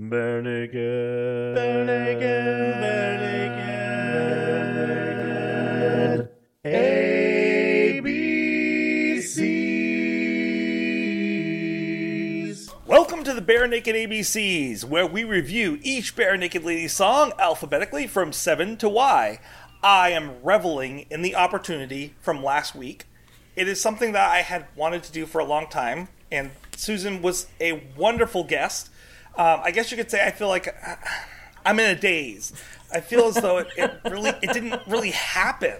Naked. 0.00 1.56
Bare 1.56 1.84
naked. 1.84 2.38
ABCs. 6.64 8.06
Welcome 12.86 13.24
to 13.24 13.34
the 13.34 13.40
Bare 13.40 13.66
Naked 13.66 13.96
ABCs, 13.96 14.84
where 14.84 15.04
we 15.04 15.24
review 15.24 15.80
each 15.82 16.14
Barenaked 16.14 16.62
Lady 16.62 16.86
song 16.86 17.32
alphabetically 17.40 18.06
from 18.06 18.32
7 18.32 18.76
to 18.76 18.88
Y. 18.88 19.40
I 19.82 20.10
am 20.10 20.40
reveling 20.44 21.06
in 21.10 21.22
the 21.22 21.34
opportunity 21.34 22.14
from 22.20 22.44
last 22.44 22.76
week. 22.76 23.06
It 23.56 23.66
is 23.66 23.80
something 23.80 24.12
that 24.12 24.30
I 24.30 24.42
had 24.42 24.66
wanted 24.76 25.02
to 25.02 25.10
do 25.10 25.26
for 25.26 25.40
a 25.40 25.44
long 25.44 25.66
time, 25.68 26.06
and 26.30 26.52
Susan 26.76 27.20
was 27.20 27.48
a 27.60 27.82
wonderful 27.96 28.44
guest. 28.44 28.90
Um, 29.38 29.60
I 29.64 29.70
guess 29.70 29.90
you 29.90 29.96
could 29.96 30.10
say 30.10 30.26
I 30.26 30.30
feel 30.32 30.48
like 30.48 30.74
I'm 31.64 31.78
in 31.80 31.96
a 31.96 31.98
daze. 31.98 32.52
I 32.92 33.00
feel 33.00 33.26
as 33.26 33.34
though 33.34 33.58
it, 33.58 33.68
it 33.76 34.00
really 34.04 34.30
it 34.42 34.52
didn't 34.52 34.80
really 34.86 35.10
happen. 35.10 35.74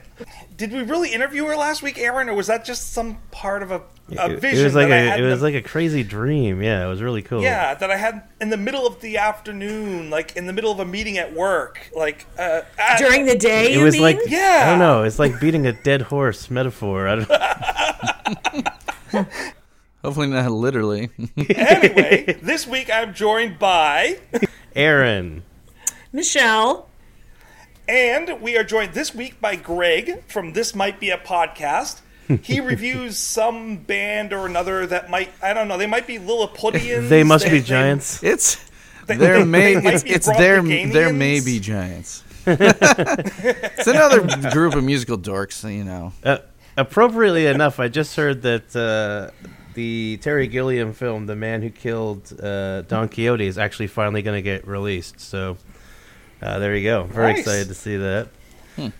Did 0.56 0.72
we 0.72 0.82
really 0.82 1.12
interview 1.12 1.44
her 1.46 1.56
last 1.56 1.82
week, 1.82 1.98
Aaron, 1.98 2.28
or 2.28 2.34
was 2.34 2.48
that 2.48 2.64
just 2.66 2.92
some 2.92 3.16
part 3.30 3.62
of 3.62 3.70
a, 3.70 3.80
a 4.18 4.36
vision 4.36 4.60
It 4.60 4.64
was 4.64 4.74
like 4.74 4.88
that 4.88 4.92
I 4.92 4.96
a, 5.06 5.10
had 5.12 5.20
it 5.20 5.22
was 5.22 5.40
the- 5.40 5.46
like 5.46 5.54
a 5.54 5.62
crazy 5.62 6.02
dream. 6.04 6.62
Yeah, 6.62 6.84
it 6.84 6.88
was 6.88 7.00
really 7.02 7.22
cool. 7.22 7.40
yeah 7.42 7.72
that 7.74 7.90
I 7.90 7.96
had 7.96 8.24
in 8.42 8.50
the 8.50 8.58
middle 8.58 8.86
of 8.86 9.00
the 9.00 9.16
afternoon, 9.16 10.10
like 10.10 10.36
in 10.36 10.46
the 10.46 10.52
middle 10.52 10.70
of 10.70 10.80
a 10.80 10.84
meeting 10.84 11.16
at 11.16 11.32
work, 11.34 11.90
like 11.96 12.26
uh, 12.38 12.60
I- 12.78 12.98
During 12.98 13.24
the 13.24 13.38
day, 13.38 13.72
It 13.72 13.78
you 13.78 13.84
was 13.84 13.94
mean? 13.94 14.02
like 14.02 14.18
Yeah. 14.26 14.64
I 14.66 14.70
don't 14.70 14.78
know. 14.78 15.02
It's 15.04 15.18
like 15.18 15.40
beating 15.40 15.66
a 15.66 15.72
dead 15.72 16.02
horse 16.02 16.50
metaphor. 16.50 17.08
I 17.08 17.14
don't, 19.12 19.28
Hopefully 20.04 20.28
not 20.28 20.50
literally. 20.50 21.10
anyway, 21.36 22.38
this 22.40 22.66
week 22.66 22.88
I'm 22.92 23.14
joined 23.14 23.58
by, 23.58 24.20
Aaron. 24.76 25.42
Michelle. 26.12 26.88
and 27.88 28.40
we 28.40 28.56
are 28.56 28.64
joined 28.64 28.94
this 28.94 29.14
week 29.14 29.40
by 29.40 29.56
Greg 29.56 30.22
from 30.28 30.52
This 30.52 30.74
Might 30.74 31.00
Be 31.00 31.10
a 31.10 31.18
Podcast. 31.18 32.00
He 32.42 32.60
reviews 32.72 33.16
some 33.18 33.78
band 33.78 34.32
or 34.32 34.46
another 34.46 34.86
that 34.86 35.10
might 35.10 35.30
I 35.42 35.52
don't 35.52 35.66
know. 35.68 35.76
They 35.78 35.86
might 35.86 36.06
be 36.06 36.18
Lilliputians. 36.18 37.08
They 37.10 37.24
must 37.24 37.44
be 37.44 37.50
they- 37.58 37.60
giants. 37.62 38.22
It's 38.22 38.56
They- 39.06 39.16
there 39.16 39.38
they 39.38 39.44
may 39.44 39.74
might 39.76 39.94
it's, 39.94 40.02
be 40.04 40.10
it's 40.10 40.26
there 40.26 40.62
there 40.62 41.12
may 41.12 41.40
be 41.40 41.58
giants. 41.60 42.22
it's 42.46 43.86
another 43.86 44.20
group 44.50 44.74
of 44.74 44.84
musical 44.84 45.18
dorks, 45.18 45.62
you 45.74 45.84
know. 45.84 46.12
Uh, 46.22 46.38
appropriately 46.76 47.46
enough, 47.46 47.80
I 47.80 47.88
just 47.88 48.16
heard 48.16 48.42
that 48.42 48.74
uh, 48.76 49.30
the 49.78 50.18
Terry 50.20 50.48
Gilliam 50.48 50.92
film, 50.92 51.26
"The 51.26 51.36
Man 51.36 51.62
Who 51.62 51.70
Killed 51.70 52.32
uh, 52.42 52.82
Don 52.82 53.08
Quixote," 53.08 53.46
is 53.46 53.58
actually 53.58 53.86
finally 53.86 54.22
going 54.22 54.36
to 54.36 54.42
get 54.42 54.66
released. 54.66 55.20
So 55.20 55.56
uh, 56.42 56.58
there 56.58 56.74
you 56.74 56.82
go. 56.82 57.04
Very 57.04 57.34
Nice. 57.34 57.38
excited 57.40 57.68
to 57.68 57.74
see 57.74 57.96
that. 57.96 58.28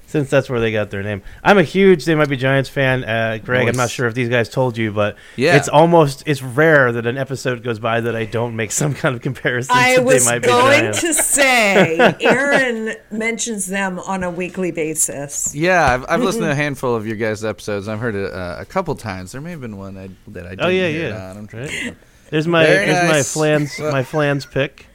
Since 0.06 0.30
that's 0.30 0.48
where 0.50 0.58
they 0.60 0.72
got 0.72 0.90
their 0.90 1.02
name, 1.02 1.22
I'm 1.44 1.58
a 1.58 1.62
huge 1.62 2.04
"They 2.04 2.14
Might 2.14 2.28
Be 2.28 2.36
Giants" 2.36 2.68
fan. 2.68 3.04
Uh, 3.04 3.38
Greg, 3.44 3.68
I'm 3.68 3.76
not 3.76 3.90
sure 3.90 4.06
if 4.06 4.14
these 4.14 4.28
guys 4.28 4.48
told 4.48 4.76
you, 4.76 4.90
but 4.92 5.16
Yeah. 5.36 5.56
it's 5.56 5.68
almost 5.68 6.22
it's 6.26 6.42
rare 6.42 6.90
that 6.92 7.06
an 7.06 7.16
episode 7.18 7.62
goes 7.62 7.78
by 7.78 8.00
that 8.00 8.16
I 8.16 8.24
don't 8.24 8.56
make 8.56 8.72
some 8.72 8.94
kind 8.94 9.14
of 9.14 9.22
comparison. 9.22 9.74
I 9.76 9.96
to 9.96 10.02
was 10.02 10.24
"They 10.24 10.30
Might 10.32 10.38
Be 10.40 10.48
going 10.48 10.80
Giants." 10.80 11.00
to 11.02 11.14
say, 11.14 12.16
Aaron 12.20 12.94
mentions 13.10 13.66
them 13.66 13.98
on 14.00 14.22
a 14.24 14.30
weekly 14.30 14.70
basis. 14.70 15.54
Yeah, 15.54 15.94
I've, 15.94 16.04
I've 16.08 16.20
listened 16.22 16.44
to 16.44 16.50
a 16.50 16.54
handful 16.54 16.94
of 16.96 17.06
your 17.06 17.16
guys' 17.16 17.44
episodes. 17.44 17.86
I've 17.88 18.00
heard 18.00 18.14
it 18.14 18.32
uh, 18.32 18.56
a 18.58 18.64
couple 18.64 18.94
times. 18.94 19.32
There 19.32 19.40
may 19.40 19.50
have 19.52 19.60
been 19.60 19.76
one 19.76 19.96
I, 19.98 20.08
that 20.28 20.46
I 20.46 20.50
didn't 20.50 20.64
Oh 20.64 20.68
yeah, 20.68 20.88
hear 20.88 21.06
it 21.06 21.08
yeah. 21.10 21.30
on. 21.30 21.36
I'm 21.36 21.46
trying 21.46 21.66
Right. 21.68 21.96
There's 22.30 22.46
my 22.46 22.64
Very 22.66 22.86
there's 22.86 23.10
my 23.10 23.22
flans 23.22 23.78
my 23.78 24.02
flans 24.02 24.44
pick. 24.46 24.86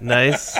Nice. 0.00 0.58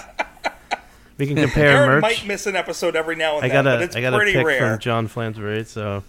We 1.19 1.27
can 1.27 1.37
compare 1.37 1.69
Aaron 1.69 1.89
merch. 1.89 2.03
might 2.03 2.27
miss 2.27 2.47
an 2.47 2.55
episode 2.57 2.95
every 2.97 3.17
now 3.17 3.37
and 3.37 3.45
I 3.45 3.49
then, 3.49 3.65
got 3.65 3.65
but 3.65 3.81
a 3.81 3.85
it's 3.85 3.97
I 3.97 4.01
got 4.01 4.15
a 4.15 4.17
pretty 4.17 4.33
pick 4.33 4.47
rare. 4.47 4.59
from 4.71 4.79
John 4.79 5.09
Flansburgh, 5.09 5.67
so 5.67 6.03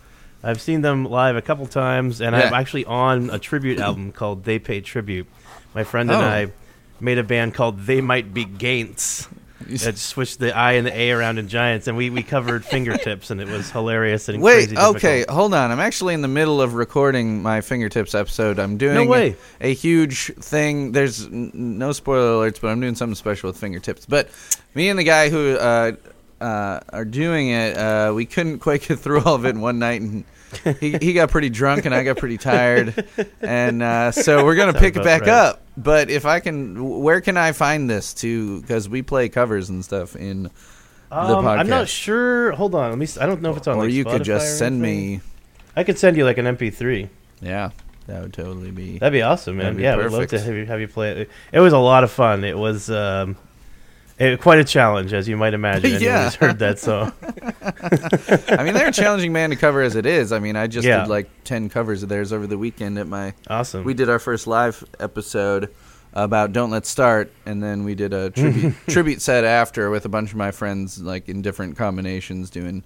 I've 0.43 0.61
seen 0.61 0.81
them 0.81 1.03
live 1.05 1.35
a 1.35 1.41
couple 1.41 1.65
times, 1.65 2.21
and 2.21 2.35
I'm 2.35 2.53
actually 2.53 2.85
on 2.85 3.29
a 3.29 3.39
tribute 3.39 3.79
album 3.79 4.11
called 4.11 4.43
They 4.43 4.59
Pay 4.59 4.81
Tribute. 4.81 5.27
My 5.75 5.83
friend 5.83 6.09
and 6.11 6.21
Oh. 6.21 6.25
I 6.25 6.51
made 6.99 7.17
a 7.17 7.23
band 7.23 7.53
called 7.55 7.81
They 7.81 8.01
Might 8.01 8.33
Be 8.33 8.45
Gaints. 8.45 9.27
That 9.67 9.97
switched 9.97 10.39
the 10.39 10.55
I 10.55 10.73
and 10.73 10.87
the 10.87 10.97
A 10.97 11.11
around 11.11 11.37
in 11.37 11.47
Giants, 11.49 11.87
and 11.87 11.97
we, 11.97 12.09
we 12.09 12.23
covered 12.23 12.63
fingertips, 12.63 13.29
and 13.29 13.41
it 13.41 13.47
was 13.49 13.69
hilarious 13.69 14.29
and 14.29 14.41
Wait, 14.41 14.53
crazy 14.53 14.67
difficult. 14.75 14.95
okay, 14.95 15.25
hold 15.29 15.53
on. 15.53 15.69
I'm 15.71 15.81
actually 15.81 16.13
in 16.13 16.21
the 16.21 16.27
middle 16.29 16.61
of 16.61 16.75
recording 16.75 17.41
my 17.43 17.59
fingertips 17.61 18.15
episode. 18.15 18.57
I'm 18.57 18.77
doing 18.77 18.95
No 18.95 19.05
way. 19.05 19.35
a 19.59 19.73
huge 19.73 20.33
thing. 20.35 20.93
There's 20.93 21.25
n- 21.25 21.51
no 21.53 21.91
spoiler 21.91 22.49
alerts, 22.49 22.61
but 22.61 22.69
I'm 22.69 22.79
doing 22.79 22.95
something 22.95 23.15
special 23.15 23.49
with 23.49 23.57
fingertips. 23.57 24.05
But 24.05 24.29
me 24.75 24.87
and 24.89 24.97
the 24.97 25.03
guy 25.03 25.29
who 25.29 25.57
uh, 25.57 25.91
uh, 26.39 26.79
are 26.93 27.05
doing 27.05 27.49
it, 27.49 27.77
uh, 27.77 28.13
we 28.15 28.25
couldn't 28.25 28.59
quite 28.67 28.87
get 28.87 28.99
through 28.99 29.23
all 29.23 29.35
of 29.35 29.45
it 29.45 29.49
in 29.49 29.61
one 29.61 29.77
night, 29.77 29.99
and 30.01 30.23
he, 30.79 30.97
he 30.99 31.13
got 31.13 31.29
pretty 31.29 31.49
drunk, 31.49 31.85
and 31.85 31.93
I 31.93 32.03
got 32.03 32.17
pretty 32.17 32.37
tired, 32.37 33.05
and 33.41 33.81
uh, 33.83 34.11
so 34.11 34.43
we're 34.45 34.55
gonna 34.55 34.71
Sounds 34.73 34.81
pick 34.83 34.95
it 34.95 34.99
about 35.01 35.05
back 35.05 35.21
right. 35.21 35.29
up. 35.29 35.61
But 35.77 36.09
if 36.09 36.25
I 36.25 36.39
can, 36.39 36.99
where 37.01 37.21
can 37.21 37.37
I 37.37 37.51
find 37.53 37.89
this 37.89 38.13
to? 38.15 38.59
Because 38.61 38.89
we 38.89 39.01
play 39.01 39.29
covers 39.29 39.69
and 39.69 39.83
stuff 39.85 40.15
in 40.15 40.43
the 40.43 40.51
Um, 41.11 41.47
I'm 41.47 41.67
not 41.69 41.87
sure. 41.87 42.51
Hold 42.53 42.75
on, 42.75 42.89
let 42.89 42.97
me. 42.97 43.05
s- 43.05 43.17
I 43.17 43.25
don't 43.25 43.41
know 43.41 43.51
if 43.51 43.57
it's 43.57 43.67
on. 43.67 43.77
or 43.77 43.83
like, 43.83 43.91
you 43.93 44.03
could 44.03 44.21
Spotify 44.21 44.25
just 44.25 44.57
send 44.57 44.83
anything. 44.83 45.11
me. 45.17 45.21
I 45.75 45.83
could 45.83 45.97
send 45.97 46.17
you 46.17 46.25
like 46.25 46.37
an 46.37 46.45
MP3. 46.45 47.09
Yeah, 47.41 47.69
that 48.07 48.21
would 48.21 48.33
totally 48.33 48.71
be. 48.71 48.97
That'd 48.97 49.13
be 49.13 49.21
awesome, 49.21 49.55
man. 49.57 49.65
That'd 49.65 49.77
be 49.77 49.83
yeah, 49.83 49.93
I'd 49.93 49.99
love 50.11 50.11
perfect. 50.11 50.31
to 50.31 50.39
have 50.41 50.55
you, 50.55 50.65
have 50.65 50.81
you 50.81 50.87
play 50.87 51.11
it. 51.21 51.29
It 51.53 51.59
was 51.61 51.71
a 51.73 51.77
lot 51.77 52.03
of 52.03 52.11
fun. 52.11 52.43
It 52.43 52.57
was 52.57 52.89
um, 52.89 53.37
it, 54.19 54.39
quite 54.41 54.59
a 54.59 54.63
challenge, 54.63 55.13
as 55.13 55.27
you 55.27 55.37
might 55.37 55.53
imagine. 55.53 55.85
Anyone 55.85 56.01
Yeah. 56.03 56.23
who's 56.25 56.35
heard 56.35 56.59
that 56.59 56.77
song. 56.79 57.13
I 58.59 58.63
mean, 58.63 58.73
they're 58.73 58.89
a 58.89 58.91
challenging 58.91 59.33
man 59.33 59.49
to 59.51 59.55
cover 59.55 59.81
as 59.81 59.95
it 59.95 60.05
is. 60.05 60.31
I 60.31 60.39
mean, 60.39 60.55
I 60.55 60.67
just 60.67 60.87
Yeah. 60.87 61.01
did 61.01 61.09
like 61.09 61.29
ten 61.43 61.69
covers 61.69 62.03
of 62.03 62.09
theirs 62.09 62.31
over 62.33 62.45
the 62.47 62.57
weekend 62.57 62.97
at 62.99 63.07
my. 63.07 63.33
Awesome. 63.47 63.83
We 63.83 63.93
did 63.93 64.09
our 64.09 64.19
first 64.19 64.47
live 64.47 64.83
episode 64.99 65.73
about 66.13 66.53
"Don't 66.53 66.71
Let's 66.71 66.89
Start," 66.89 67.31
and 67.45 67.61
then 67.63 67.83
we 67.83 67.95
did 67.95 68.13
a 68.13 68.29
tribute 68.31 68.73
tribute 68.87 69.21
set 69.21 69.43
after 69.43 69.89
with 69.89 70.05
a 70.05 70.09
bunch 70.09 70.31
of 70.31 70.37
my 70.37 70.51
friends, 70.51 71.01
like 71.01 71.29
in 71.29 71.41
different 71.41 71.77
combinations, 71.77 72.49
doing 72.49 72.83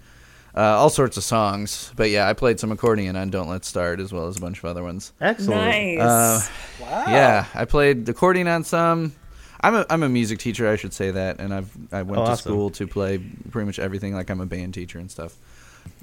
uh, 0.56 0.60
all 0.62 0.90
sorts 0.90 1.18
of 1.18 1.24
songs. 1.24 1.92
But 1.96 2.10
yeah, 2.10 2.28
I 2.30 2.34
played 2.34 2.60
some 2.60 2.72
accordion 2.72 3.16
on 3.16 3.30
"Don't 3.30 3.50
Let's 3.50 3.68
Start" 3.68 4.00
as 4.00 4.12
well 4.12 4.28
as 4.28 4.38
a 4.38 4.42
bunch 4.42 4.60
of 4.60 4.66
other 4.66 4.84
ones. 4.84 5.14
Excellent. 5.22 5.62
Nice. 5.62 6.00
Uh, 6.00 6.42
wow. 6.82 7.04
Yeah, 7.08 7.46
I 7.56 7.66
played 7.66 8.08
accordion 8.10 8.48
on 8.48 8.64
some. 8.64 9.14
I'm 9.64 9.76
a 9.76 9.86
I'm 9.90 10.04
a 10.04 10.10
music 10.10 10.40
teacher, 10.40 10.70
I 10.70 10.76
should 10.76 10.94
say 10.94 11.12
that, 11.12 11.40
and 11.40 11.54
I've 11.54 11.72
I 11.92 12.04
went 12.04 12.22
Oh, 12.22 12.26
to 12.26 12.32
awesome. 12.32 12.52
school 12.52 12.70
to 12.72 12.86
play 12.88 13.18
pretty 13.50 13.66
much 13.66 13.80
everything. 13.80 14.14
Like 14.14 14.30
I'm 14.30 14.42
a 14.42 14.46
band 14.46 14.74
teacher 14.74 15.00
and 15.00 15.10
stuff. 15.10 15.36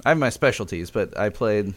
I 0.05 0.09
have 0.09 0.17
my 0.17 0.29
specialties, 0.29 0.89
but 0.91 1.17
I 1.17 1.29
played 1.29 1.73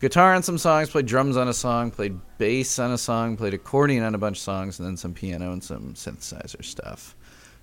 guitar 0.00 0.34
on 0.34 0.42
some 0.42 0.58
songs, 0.58 0.90
played 0.90 1.06
drums 1.06 1.36
on 1.36 1.48
a 1.48 1.52
song, 1.52 1.90
played 1.90 2.18
bass 2.38 2.78
on 2.78 2.92
a 2.92 2.98
song, 2.98 3.36
played 3.36 3.54
accordion 3.54 4.02
on 4.04 4.14
a 4.14 4.18
bunch 4.18 4.38
of 4.38 4.42
songs, 4.42 4.78
and 4.78 4.88
then 4.88 4.96
some 4.96 5.12
piano 5.14 5.52
and 5.52 5.62
some 5.62 5.94
synthesizer 5.94 6.64
stuff. 6.64 7.14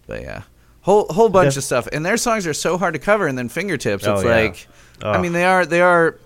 But 0.08 0.22
yeah, 0.22 0.44
whole 0.82 1.08
whole 1.10 1.30
bunch 1.30 1.52
Def- 1.56 1.58
of 1.58 1.64
stuff. 1.64 1.88
And 1.92 2.06
their 2.06 2.18
songs 2.18 2.46
are 2.46 2.54
so 2.54 2.78
hard 2.78 2.94
to 2.94 3.00
cover, 3.00 3.28
and 3.28 3.38
then 3.38 3.50
fingertips. 3.50 4.06
Oh, 4.06 4.16
it's 4.16 4.24
yeah. 4.24 4.36
like, 4.36 4.68
I 5.02 5.18
Oh. 5.18 5.22
mean, 5.22 5.34
they 5.34 5.46
are 5.46 5.66
they 5.66 5.82
are. 5.82 6.18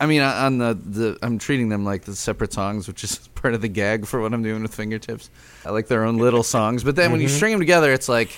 I 0.00 0.06
mean, 0.06 0.20
on 0.22 0.58
the, 0.58 0.74
the 0.74 1.18
I'm 1.22 1.38
treating 1.38 1.68
them 1.68 1.84
like 1.84 2.02
the 2.04 2.14
separate 2.14 2.52
songs, 2.52 2.86
which 2.88 3.04
is 3.04 3.16
part 3.34 3.54
of 3.54 3.60
the 3.60 3.68
gag 3.68 4.06
for 4.06 4.20
what 4.20 4.32
I'm 4.34 4.42
doing 4.42 4.62
with 4.62 4.74
fingertips. 4.74 5.30
I 5.64 5.70
like 5.70 5.88
their 5.88 6.04
own 6.04 6.18
little 6.18 6.42
songs, 6.56 6.84
but 6.84 6.96
then 6.96 7.10
when 7.12 7.20
Mm-hmm. 7.20 7.22
you 7.24 7.28
string 7.28 7.52
them 7.52 7.60
together, 7.60 7.92
it's 7.92 8.08
like 8.08 8.36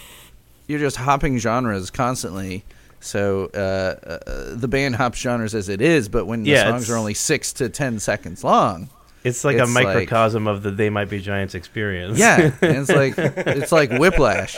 you're 0.66 0.78
just 0.78 0.96
hopping 0.96 1.38
genres 1.38 1.90
constantly. 1.90 2.64
So 3.00 3.50
uh, 3.54 3.58
uh, 3.58 4.54
the 4.56 4.68
band 4.68 4.96
hops 4.96 5.18
genres 5.18 5.54
as 5.54 5.68
it 5.70 5.80
is, 5.80 6.08
but 6.08 6.26
when 6.26 6.42
the 6.42 6.50
Yeah, 6.50 6.64
songs 6.70 6.90
are 6.90 6.96
only 6.96 7.14
six 7.14 7.52
to 7.54 7.68
ten 7.70 7.98
seconds 7.98 8.44
long, 8.44 8.90
It's 9.24 9.42
like 9.42 9.56
It's 9.56 9.70
a 9.70 9.72
like- 9.72 9.84
microcosm 9.86 10.46
of 10.46 10.62
the 10.62 10.70
"They 10.70 10.90
Might 10.90 11.08
Be 11.08 11.18
Giants" 11.20 11.54
experience. 11.54 12.18
yeah, 12.18 12.52
and 12.60 12.76
it's 12.76 12.90
like 12.90 13.14
it's 13.16 13.72
like 13.72 13.90
whiplash. 13.92 14.56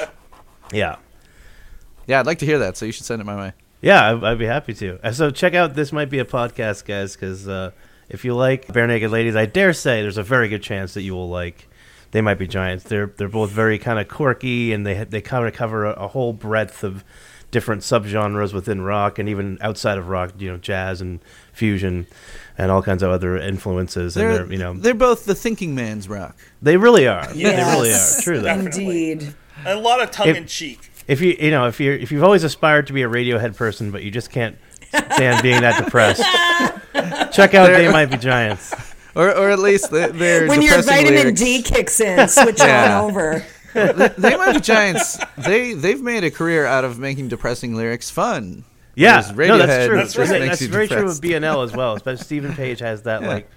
yeah, 0.72 0.96
Yeah, 2.08 2.18
I'd 2.20 2.26
like 2.26 2.38
to 2.40 2.46
hear 2.46 2.58
that, 2.58 2.76
so 2.76 2.84
you 2.84 2.90
should 2.92 3.06
send 3.06 3.20
it 3.22 3.24
my 3.24 3.36
way. 3.36 3.52
Yeah. 3.82 4.12
I'd, 4.12 4.24
I'd 4.24 4.38
be 4.38 4.46
happy 4.46 4.72
to. 4.74 5.12
So 5.12 5.30
check 5.30 5.54
out 5.54 5.74
this 5.74 5.92
might 5.92 6.08
be 6.08 6.18
a 6.20 6.24
podcast, 6.24 6.86
guys, 6.86 7.14
because 7.14 7.46
uh, 7.46 7.72
if 8.08 8.24
you 8.24 8.34
like 8.34 8.66
barenaked 8.68 9.10
ladies, 9.10 9.36
I 9.36 9.44
dare 9.46 9.72
say 9.74 10.00
there's 10.02 10.18
a 10.18 10.22
very 10.22 10.48
good 10.48 10.62
chance 10.62 10.94
that 10.94 11.02
you 11.02 11.14
will 11.14 11.28
like. 11.28 11.68
They 12.12 12.20
might 12.20 12.38
be 12.38 12.46
giants. 12.46 12.84
They're 12.84 13.06
they're 13.06 13.28
both 13.28 13.50
very 13.50 13.78
kind 13.78 13.98
of 13.98 14.06
quirky, 14.06 14.72
and 14.74 14.86
they 14.86 15.04
they 15.04 15.20
kind 15.22 15.46
of 15.46 15.54
cover 15.54 15.86
a, 15.86 15.92
a 15.92 16.08
whole 16.08 16.32
breadth 16.34 16.84
of 16.84 17.04
different 17.50 17.82
subgenres 17.82 18.52
within 18.52 18.82
rock 18.82 19.18
and 19.18 19.28
even 19.30 19.56
outside 19.62 19.96
of 19.96 20.08
rock. 20.08 20.32
You 20.38 20.50
know, 20.52 20.56
jazz 20.58 21.00
and 21.00 21.20
fusion, 21.54 22.06
and 22.58 22.70
all 22.70 22.82
kinds 22.82 23.02
of 23.02 23.10
other 23.10 23.38
influences. 23.38 24.14
and 24.14 24.26
They're 24.26 24.38
they're 24.44 24.52
you 24.52 24.58
know 24.58 24.74
they're 24.74 24.92
both 24.92 25.24
the 25.24 25.34
thinking 25.34 25.74
man's 25.74 26.06
rock. 26.06 26.36
they 26.60 26.76
really 26.76 27.06
are. 27.06 27.26
They 27.32 27.44
really 27.44 27.92
are. 27.94 28.20
True 28.20 28.40
that. 28.42 28.58
Indeed. 28.58 29.34
a 29.64 29.76
lot 29.76 30.02
of 30.02 30.10
tongue 30.10 30.36
in 30.36 30.46
cheek. 30.46 30.90
If 31.08 31.20
you 31.20 31.36
you 31.38 31.50
know 31.50 31.66
if 31.66 31.80
you 31.80 31.92
if 31.92 32.12
you've 32.12 32.22
always 32.24 32.44
aspired 32.44 32.86
to 32.88 32.92
be 32.92 33.02
a 33.02 33.08
Radiohead 33.08 33.56
person, 33.56 33.90
but 33.90 34.02
you 34.02 34.10
just 34.10 34.30
can't 34.30 34.56
stand 34.88 35.42
being 35.42 35.60
that 35.62 35.82
depressed, 35.84 36.22
check 37.34 37.54
out 37.54 37.68
They 37.68 37.90
Might 37.90 38.06
Be 38.06 38.16
Giants. 38.16 38.74
or 39.14 39.28
or 39.36 39.50
at 39.50 39.58
least 39.58 39.90
they- 39.90 40.08
they're 40.10 40.46
when 40.46 40.62
your 40.62 40.80
vitamin 40.82 41.14
lyrics. 41.20 41.40
D 41.40 41.62
kicks 41.62 42.00
in, 42.00 42.28
switch 42.28 42.58
Yeah. 42.60 43.00
on 43.00 43.10
over. 43.10 43.44
they 43.74 44.36
might 44.36 44.52
be 44.54 44.60
giants. 44.60 45.18
They 45.38 45.72
they've 45.74 46.00
made 46.00 46.24
a 46.24 46.30
career 46.30 46.66
out 46.66 46.84
of 46.84 46.98
making 46.98 47.28
depressing 47.28 47.74
lyrics 47.74 48.10
fun. 48.10 48.64
Yeah, 48.94 49.12
no, 49.12 49.16
that's 49.16 49.30
Radiohead 49.32 49.86
true. 49.86 49.96
That's 49.96 50.12
That's, 50.14 50.30
right. 50.30 50.40
makes 50.40 50.50
that's 50.50 50.62
you 50.62 50.68
very 50.68 50.86
true 50.86 50.96
depressed. 50.98 51.22
with 51.22 51.30
BNL 51.30 51.64
as 51.64 51.72
well. 51.74 51.94
Especially 51.94 52.22
Steven 52.24 52.54
Page 52.54 52.80
has 52.80 53.02
that 53.04 53.22
like 53.22 53.48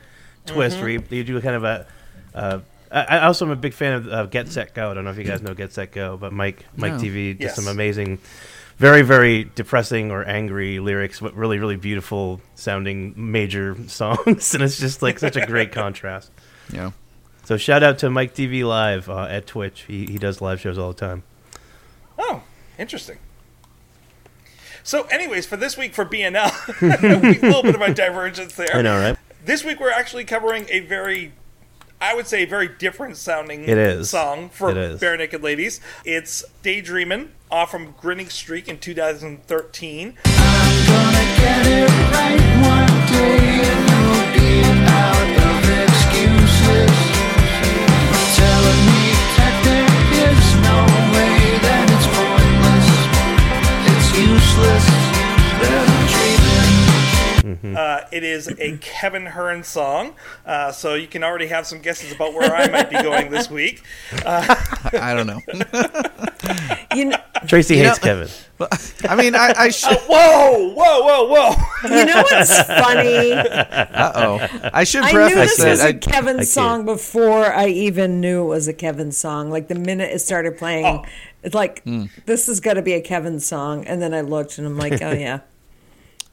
twist 0.45 0.79
where 0.79 0.87
you, 0.89 1.03
you 1.09 1.23
do 1.25 1.41
kind 1.41 1.55
of 1.55 1.63
a. 1.65 1.87
Uh, 2.33 2.59
I, 2.91 3.03
I 3.03 3.25
also 3.25 3.45
am 3.45 3.51
a 3.51 3.55
big 3.55 3.73
fan 3.73 3.93
of 3.93 4.07
uh, 4.07 4.25
Get 4.27 4.47
Set 4.49 4.73
Go. 4.73 4.91
I 4.91 4.93
don't 4.93 5.03
know 5.03 5.11
if 5.11 5.17
you 5.17 5.23
guys 5.23 5.41
know 5.41 5.53
Get 5.53 5.73
Set 5.73 5.91
Go, 5.91 6.17
but 6.17 6.33
Mike 6.33 6.65
Mike 6.75 6.93
No. 6.93 6.99
TV 6.99 7.33
does 7.37 7.43
Yes. 7.47 7.55
some 7.55 7.67
amazing, 7.67 8.19
very 8.77 9.01
very 9.01 9.45
depressing 9.55 10.11
or 10.11 10.23
angry 10.23 10.79
lyrics, 10.79 11.19
but 11.19 11.33
really 11.35 11.57
really 11.59 11.75
beautiful 11.77 12.41
sounding 12.55 13.13
major 13.15 13.75
songs, 13.87 14.53
and 14.53 14.63
it's 14.63 14.79
just 14.79 15.01
like 15.01 15.19
such 15.19 15.35
a 15.35 15.45
great 15.45 15.71
contrast. 15.73 16.31
You 16.71 16.77
know. 16.77 16.93
So 17.45 17.57
shout 17.57 17.83
out 17.83 17.99
to 17.99 18.09
Mike 18.09 18.33
TV 18.33 18.67
Live 18.67 19.09
uh, 19.09 19.23
at 19.29 19.45
Twitch. 19.47 19.81
He 19.87 20.05
he 20.07 20.17
does 20.17 20.41
live 20.41 20.59
shows 20.59 20.77
all 20.77 20.89
the 20.93 20.99
time. 20.99 21.23
Oh, 22.17 22.43
interesting. 22.79 23.17
So, 24.83 25.03
anyways, 25.05 25.47
for 25.47 25.57
this 25.57 25.77
week 25.77 25.95
for 25.95 26.05
BNL, 26.05 26.51
a 27.41 27.45
little 27.47 27.63
bit 27.63 27.73
of 27.75 27.81
a 27.81 27.93
divergence 27.93 28.55
there. 28.55 28.67
I 28.73 28.81
know, 28.83 28.99
right? 28.99 29.17
This 29.43 29.63
week 29.63 29.79
we're 29.79 29.89
actually 29.91 30.25
covering 30.25 30.67
a 30.69 30.79
very, 30.81 31.33
I 32.01 32.13
would 32.13 32.27
say, 32.27 32.45
very 32.45 32.67
different 32.67 33.17
sounding 33.17 33.63
It 33.63 33.77
is. 33.77 34.09
song 34.09 34.49
for 34.49 34.71
It 34.71 34.77
is. 34.77 35.01
Barenaked 35.01 35.41
Ladies. 35.41 35.79
It's 36.03 36.43
Daydreamin' 36.61 37.31
off 37.49 37.71
from 37.71 37.95
Grinning 37.99 38.29
Streak 38.29 38.67
in 38.67 38.77
2013. 38.79 40.17
I'm. 57.71 57.77
Uh, 57.77 58.01
it 58.11 58.23
is 58.23 58.47
a 58.47 58.77
Kevin 58.77 59.25
Hearn 59.25 59.63
song, 59.63 60.13
uh, 60.45 60.71
so 60.71 60.93
you 60.95 61.07
can 61.07 61.23
already 61.23 61.47
have 61.47 61.65
some 61.65 61.79
guesses 61.79 62.11
about 62.11 62.33
where 62.33 62.53
I 62.55 62.67
might 62.69 62.89
be 62.89 63.01
going 63.01 63.31
this 63.31 63.49
week. 63.49 63.83
I 64.25 65.13
don't 65.15 65.27
know. 65.27 65.41
You 66.95 67.05
know, 67.05 67.17
Tracy 67.47 67.75
You 67.75 67.83
hates 67.85 68.01
know- 68.01 68.03
Kevin. 68.03 68.29
I 69.09 69.15
mean, 69.17 69.35
I, 69.35 69.53
I 69.57 69.69
should. 69.69 69.97
Whoa, 70.07 70.73
whoa, 70.73 71.01
whoa, 71.03 71.27
whoa! 71.27 71.55
you 71.97 72.05
know 72.05 72.23
what's 72.31 72.61
funny? 72.61 73.33
Uh 73.33 74.11
oh. 74.15 74.69
I 74.73 74.85
should 74.85 75.03
I 75.03 75.11
knew 75.27 75.35
this 75.35 75.57
that. 75.57 75.69
was 75.71 75.81
I, 75.81 75.89
a 75.89 75.93
Kevin 75.93 76.37
can't. 76.37 76.47
song 76.47 76.85
before 76.85 77.45
I 77.53 77.67
even 77.67 78.21
knew 78.21 78.43
it 78.43 78.47
was 78.47 78.67
a 78.69 78.73
Kevin 78.73 79.11
song. 79.11 79.49
Like 79.51 79.67
the 79.67 79.75
minute 79.75 80.09
it 80.13 80.19
started 80.19 80.57
playing, 80.57 80.85
Oh. 80.85 81.05
it's 81.43 81.53
like 81.55 81.83
Hmm. 81.83 82.05
this 82.27 82.47
is 82.47 82.61
got 82.61 82.75
to 82.75 82.81
be 82.81 82.93
a 82.93 83.01
Kevin 83.01 83.41
song. 83.41 83.85
And 83.85 84.01
then 84.01 84.13
I 84.13 84.21
looked 84.21 84.57
and 84.57 84.65
I'm 84.65 84.77
like, 84.77 85.01
oh 85.01 85.11
yeah, 85.11 85.39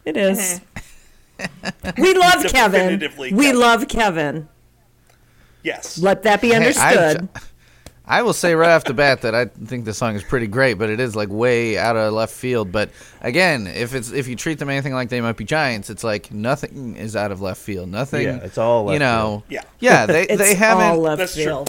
it 0.05 0.17
is. 0.17 0.61
We 1.99 2.15
love 2.15 2.45
Kevin. 2.45 2.99
Definitively 2.99 3.33
We 3.33 3.53
love 3.53 3.89
Kevin. 3.89 4.49
Yes. 5.63 5.99
Let 5.99 6.23
that 6.25 6.41
be 6.41 6.49
Hey, 6.49 6.55
I- 6.55 6.57
understood. 6.57 7.29
I 8.05 8.23
will 8.23 8.33
say 8.33 8.55
right 8.57 8.71
off 8.73 8.83
the 8.85 8.95
bat 8.95 9.23
that 9.23 9.35
I 9.35 9.45
think 9.45 9.85
the 9.85 9.95
song 9.95 10.17
is 10.17 10.25
pretty 10.25 10.49
great, 10.49 10.75
but 10.75 10.91
it 10.91 10.99
is 10.99 11.15
like 11.15 11.29
way 11.29 11.79
out 11.79 11.97
of 11.97 12.13
left 12.13 12.35
field. 12.35 12.73
But 12.73 12.91
again, 13.21 13.69
if 13.69 13.95
it's 13.95 14.11
if 14.11 14.27
you 14.27 14.35
treat 14.35 14.59
them 14.59 14.69
anything 14.69 14.93
like 14.93 15.09
they 15.09 15.21
might 15.21 15.37
be 15.37 15.45
giants, 15.45 15.89
it's 15.89 16.03
like 16.03 16.33
nothing 16.33 16.97
is 16.97 17.15
out 17.15 17.31
of 17.31 17.41
left 17.41 17.61
field. 17.61 17.89
Nothing. 17.89 18.23
Yeah, 18.25 18.37
it's 18.43 18.59
all 18.59 18.83
you 18.93 18.99
left 18.99 19.01
know. 19.01 19.45
Yeah. 19.49 19.63
Yeah, 19.79 20.07
they 20.07 20.23
it's 20.29 20.37
they 20.43 20.55
haven't. 20.57 21.01
left 21.01 21.19
That's 21.19 21.35
true. 21.35 21.65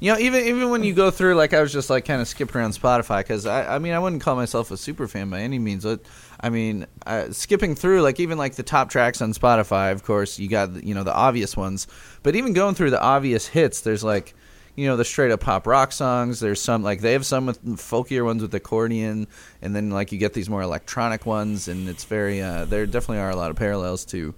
You 0.00 0.12
know, 0.12 0.18
even 0.18 0.44
even 0.44 0.70
when 0.70 0.82
you 0.82 0.92
go 0.92 1.12
through, 1.12 1.36
like 1.36 1.54
I 1.54 1.62
was 1.62 1.72
just 1.72 1.88
like 1.88 2.04
kind 2.04 2.20
of 2.20 2.26
skipping 2.26 2.56
around 2.60 2.72
Spotify 2.72 3.20
because 3.20 3.46
I, 3.46 3.76
I 3.76 3.78
mean 3.78 3.92
I 3.92 4.00
wouldn't 4.00 4.22
call 4.22 4.34
myself 4.34 4.72
a 4.72 4.76
super 4.76 5.06
fan 5.06 5.30
by 5.30 5.40
any 5.40 5.60
means. 5.60 5.84
But, 5.84 6.00
I 6.42 6.50
mean, 6.50 6.86
uh, 7.06 7.30
skipping 7.30 7.74
through 7.74 8.02
like 8.02 8.18
even 8.18 8.36
like 8.36 8.54
the 8.54 8.62
top 8.62 8.90
tracks 8.90 9.22
on 9.22 9.32
Spotify, 9.32 9.92
of 9.92 10.02
course 10.02 10.38
you 10.38 10.48
got 10.48 10.82
you 10.82 10.94
know 10.94 11.04
the 11.04 11.14
obvious 11.14 11.56
ones, 11.56 11.86
but 12.22 12.34
even 12.34 12.52
going 12.52 12.74
through 12.74 12.90
the 12.90 13.00
obvious 13.02 13.46
hits, 13.46 13.82
there's 13.82 14.02
like 14.02 14.34
you 14.74 14.86
know 14.86 14.96
the 14.96 15.04
straight 15.04 15.30
up 15.30 15.40
pop 15.40 15.66
rock 15.66 15.92
songs. 15.92 16.40
There's 16.40 16.60
some 16.60 16.82
like 16.82 17.00
they 17.00 17.12
have 17.12 17.24
some 17.24 17.46
with 17.46 17.64
folkier 17.76 18.24
ones 18.24 18.42
with 18.42 18.54
accordion, 18.54 19.28
and 19.60 19.76
then 19.76 19.90
like 19.90 20.10
you 20.10 20.18
get 20.18 20.32
these 20.32 20.50
more 20.50 20.62
electronic 20.62 21.26
ones, 21.26 21.68
and 21.68 21.88
it's 21.88 22.04
very 22.04 22.42
uh, 22.42 22.64
there 22.64 22.86
definitely 22.86 23.18
are 23.18 23.30
a 23.30 23.36
lot 23.36 23.50
of 23.50 23.56
parallels 23.56 24.04
to 24.06 24.34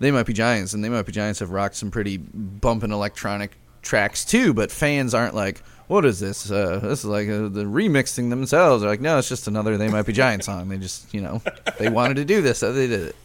they 0.00 0.10
might 0.10 0.26
be 0.26 0.32
giants, 0.32 0.72
and 0.72 0.82
they 0.82 0.88
might 0.88 1.06
be 1.06 1.12
giants 1.12 1.40
have 1.40 1.50
rocked 1.50 1.76
some 1.76 1.90
pretty 1.90 2.16
bumping 2.16 2.90
electronic 2.90 3.56
tracks 3.82 4.24
too. 4.24 4.52
But 4.52 4.72
fans 4.72 5.14
aren't 5.14 5.34
like, 5.34 5.62
"What 5.90 6.04
is 6.04 6.20
this? 6.20 6.50
Uh, 6.50 6.78
this 6.82 7.00
is 7.00 7.04
like 7.04 7.28
uh, 7.28 7.48
the 7.48 7.64
remixing 7.64 8.30
themselves." 8.30 8.82
They're 8.82 8.90
like, 8.90 9.00
"No, 9.00 9.18
it's 9.18 9.28
just 9.28 9.48
another 9.48 9.76
They 9.76 9.88
Might 9.88 10.06
Be 10.06 10.12
Giant 10.12 10.44
song. 10.44 10.68
They 10.68 10.78
just, 10.78 11.12
you 11.12 11.20
know, 11.20 11.42
they 11.78 11.88
wanted 11.88 12.14
to 12.14 12.24
do 12.24 12.40
this, 12.42 12.58
so 12.58 12.72
they 12.72 12.86
did 12.86 13.00
it." 13.08 13.16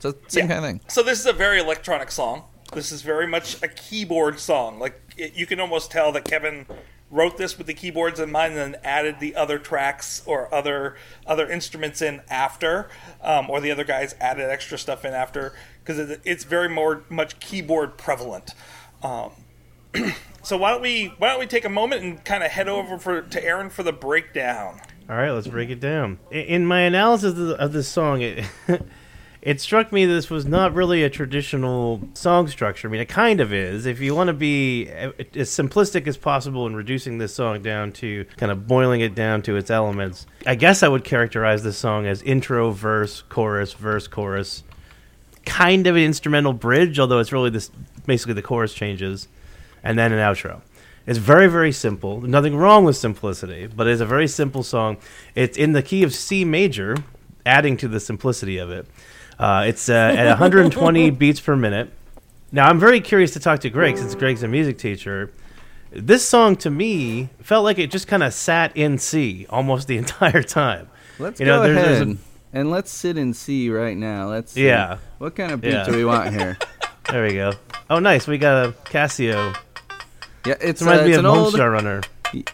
So 0.00 0.14
same 0.28 0.44
Yeah. 0.48 0.54
kind 0.54 0.64
of 0.64 0.70
thing. 0.70 0.80
So 0.88 1.02
this 1.02 1.20
is 1.20 1.26
a 1.26 1.32
very 1.32 1.60
electronic 1.60 2.10
song. 2.10 2.42
This 2.72 2.90
is 2.90 3.02
very 3.02 3.26
much 3.26 3.62
a 3.62 3.68
keyboard 3.68 4.40
song. 4.40 4.78
Like 4.78 5.00
it, 5.16 5.34
you 5.34 5.46
can 5.46 5.60
almost 5.60 5.90
tell 5.90 6.10
that 6.12 6.24
Kevin 6.24 6.66
wrote 7.08 7.38
this 7.38 7.56
with 7.56 7.68
the 7.68 7.72
keyboards 7.74 8.18
in 8.18 8.32
mind, 8.32 8.58
and 8.58 8.74
then 8.74 8.80
added 8.82 9.20
the 9.20 9.36
other 9.36 9.58
tracks 9.60 10.22
or 10.26 10.52
other 10.52 10.96
other 11.26 11.48
instruments 11.48 12.02
in 12.02 12.20
after, 12.28 12.88
um, 13.22 13.48
or 13.48 13.60
the 13.60 13.70
other 13.70 13.84
guys 13.84 14.16
added 14.20 14.50
extra 14.50 14.76
stuff 14.76 15.04
in 15.04 15.14
after 15.14 15.54
because 15.84 15.98
it, 16.10 16.20
it's 16.24 16.42
very 16.42 16.68
more 16.68 17.04
much 17.08 17.38
keyboard 17.38 17.96
prevalent. 17.96 18.54
Um, 19.04 19.30
so 20.46 20.56
why 20.56 20.70
don't 20.70 20.80
we 20.80 21.06
why 21.18 21.30
don't 21.30 21.40
we 21.40 21.46
take 21.46 21.64
a 21.64 21.68
moment 21.68 22.04
and 22.04 22.24
kind 22.24 22.44
of 22.44 22.52
head 22.52 22.68
over 22.68 22.98
for 22.98 23.22
to 23.22 23.44
Aaron 23.44 23.68
for 23.68 23.82
the 23.82 23.92
breakdown? 23.92 24.80
All 25.10 25.16
right, 25.16 25.32
let's 25.32 25.48
break 25.48 25.70
it 25.70 25.80
down. 25.80 26.20
In 26.30 26.64
my 26.64 26.82
analysis 26.82 27.36
of, 27.36 27.72
this 27.72 27.88
song, 27.88 28.22
it, 28.22 28.44
it 29.42 29.60
struck 29.60 29.90
me 29.90 30.04
this 30.06 30.30
was 30.30 30.46
not 30.46 30.72
really 30.72 31.02
a 31.02 31.10
traditional 31.10 32.00
song 32.14 32.46
structure. 32.46 32.86
I 32.86 32.90
mean, 32.92 33.00
it 33.00 33.08
kind 33.08 33.40
of 33.40 33.52
is. 33.52 33.86
If 33.86 33.98
you 33.98 34.14
want 34.14 34.28
to 34.28 34.34
be 34.34 34.88
as 34.88 35.50
simplistic 35.50 36.06
as 36.06 36.16
possible 36.16 36.64
in 36.66 36.76
reducing 36.76 37.18
this 37.18 37.34
song 37.34 37.60
down 37.62 37.90
to 37.94 38.24
kind 38.36 38.52
of 38.52 38.68
boiling 38.68 39.00
it 39.00 39.16
down 39.16 39.42
to 39.42 39.56
its 39.56 39.70
elements, 39.70 40.26
I 40.46 40.54
guess 40.54 40.84
I 40.84 40.88
would 40.88 41.02
characterize 41.02 41.64
this 41.64 41.76
song 41.76 42.06
as 42.06 42.22
intro, 42.22 42.70
verse, 42.70 43.22
chorus, 43.28 43.72
verse, 43.72 44.06
chorus. 44.06 44.62
Kind 45.44 45.88
of 45.88 45.96
an 45.96 46.02
instrumental 46.02 46.52
bridge, 46.52 47.00
although 47.00 47.18
it's 47.18 47.32
really 47.32 47.50
this 47.50 47.70
basically 48.06 48.34
the 48.34 48.42
chorus 48.42 48.74
changes, 48.74 49.26
and 49.88 49.98
then 49.98 50.12
an 50.12 50.18
outro. 50.18 50.60
It's 51.06 51.18
very, 51.18 51.46
very 51.46 51.70
simple. 51.72 52.20
Nothing 52.20 52.56
wrong 52.56 52.84
with 52.84 52.96
simplicity, 52.96 53.66
but 53.68 53.86
it's 53.86 54.00
a 54.00 54.06
very 54.06 54.26
simple 54.26 54.62
song. 54.62 54.96
It's 55.34 55.56
in 55.56 55.72
the 55.72 55.82
key 55.82 56.02
of 56.02 56.12
C 56.12 56.44
major, 56.44 56.96
adding 57.44 57.76
to 57.78 57.88
the 57.88 58.00
simplicity 58.00 58.58
of 58.58 58.70
it. 58.70 58.86
Uh, 59.38 59.64
it's 59.68 59.88
uh, 59.88 59.92
at 59.92 60.26
120 60.40 61.10
beats 61.10 61.38
per 61.40 61.54
minute. 61.54 61.92
Now, 62.50 62.68
I'm 62.68 62.80
very 62.80 63.00
curious 63.00 63.32
to 63.32 63.40
talk 63.40 63.60
to 63.60 63.70
Greg 63.70 63.96
since 63.98 64.14
Greg's 64.14 64.42
a 64.42 64.48
music 64.48 64.78
teacher. 64.78 65.30
This 65.92 66.26
song 66.26 66.56
to 66.56 66.70
me 66.70 67.28
felt 67.40 67.62
like 67.64 67.78
it 67.78 67.90
just 67.90 68.08
kind 68.08 68.22
of 68.24 68.34
sat 68.34 68.76
in 68.76 68.98
C 68.98 69.46
almost 69.48 69.86
the 69.88 69.96
entire 70.04 70.42
time. 70.42 70.88
Let's 71.18 71.38
You 71.38 71.46
know, 71.46 71.58
go 71.58 71.62
there's- 71.72 71.84
there's 71.86 72.00
ahead 72.02 72.18
and 72.52 72.70
let's 72.70 72.90
sit 72.90 73.16
and 73.18 73.36
see 73.36 73.68
right 73.70 73.96
now. 73.96 74.28
Let's 74.28 74.52
see. 74.52 74.64
Yeah. 74.66 74.98
What 75.18 75.36
kind 75.36 75.52
of 75.52 75.60
beat 75.60 75.72
Yeah. 75.72 75.84
do 75.84 75.94
we 75.96 76.04
want 76.04 76.32
here? 76.34 76.58
There 77.10 77.22
we 77.22 77.34
go. 77.34 77.52
Oh, 77.88 78.00
nice. 78.00 78.26
We 78.26 78.36
got 78.38 78.66
a 78.66 78.72
Casio. 78.72 79.56
Yeah, 80.46 80.54
it's, 80.60 80.80
It 80.80 80.84
reminds 80.84 81.02
uh, 81.02 81.04
me 81.06 81.10
it's 81.10 81.18
of 81.18 81.24
an 81.24 81.30
old 81.30 81.54
Homestar 81.54 81.72
Runner. 81.72 82.00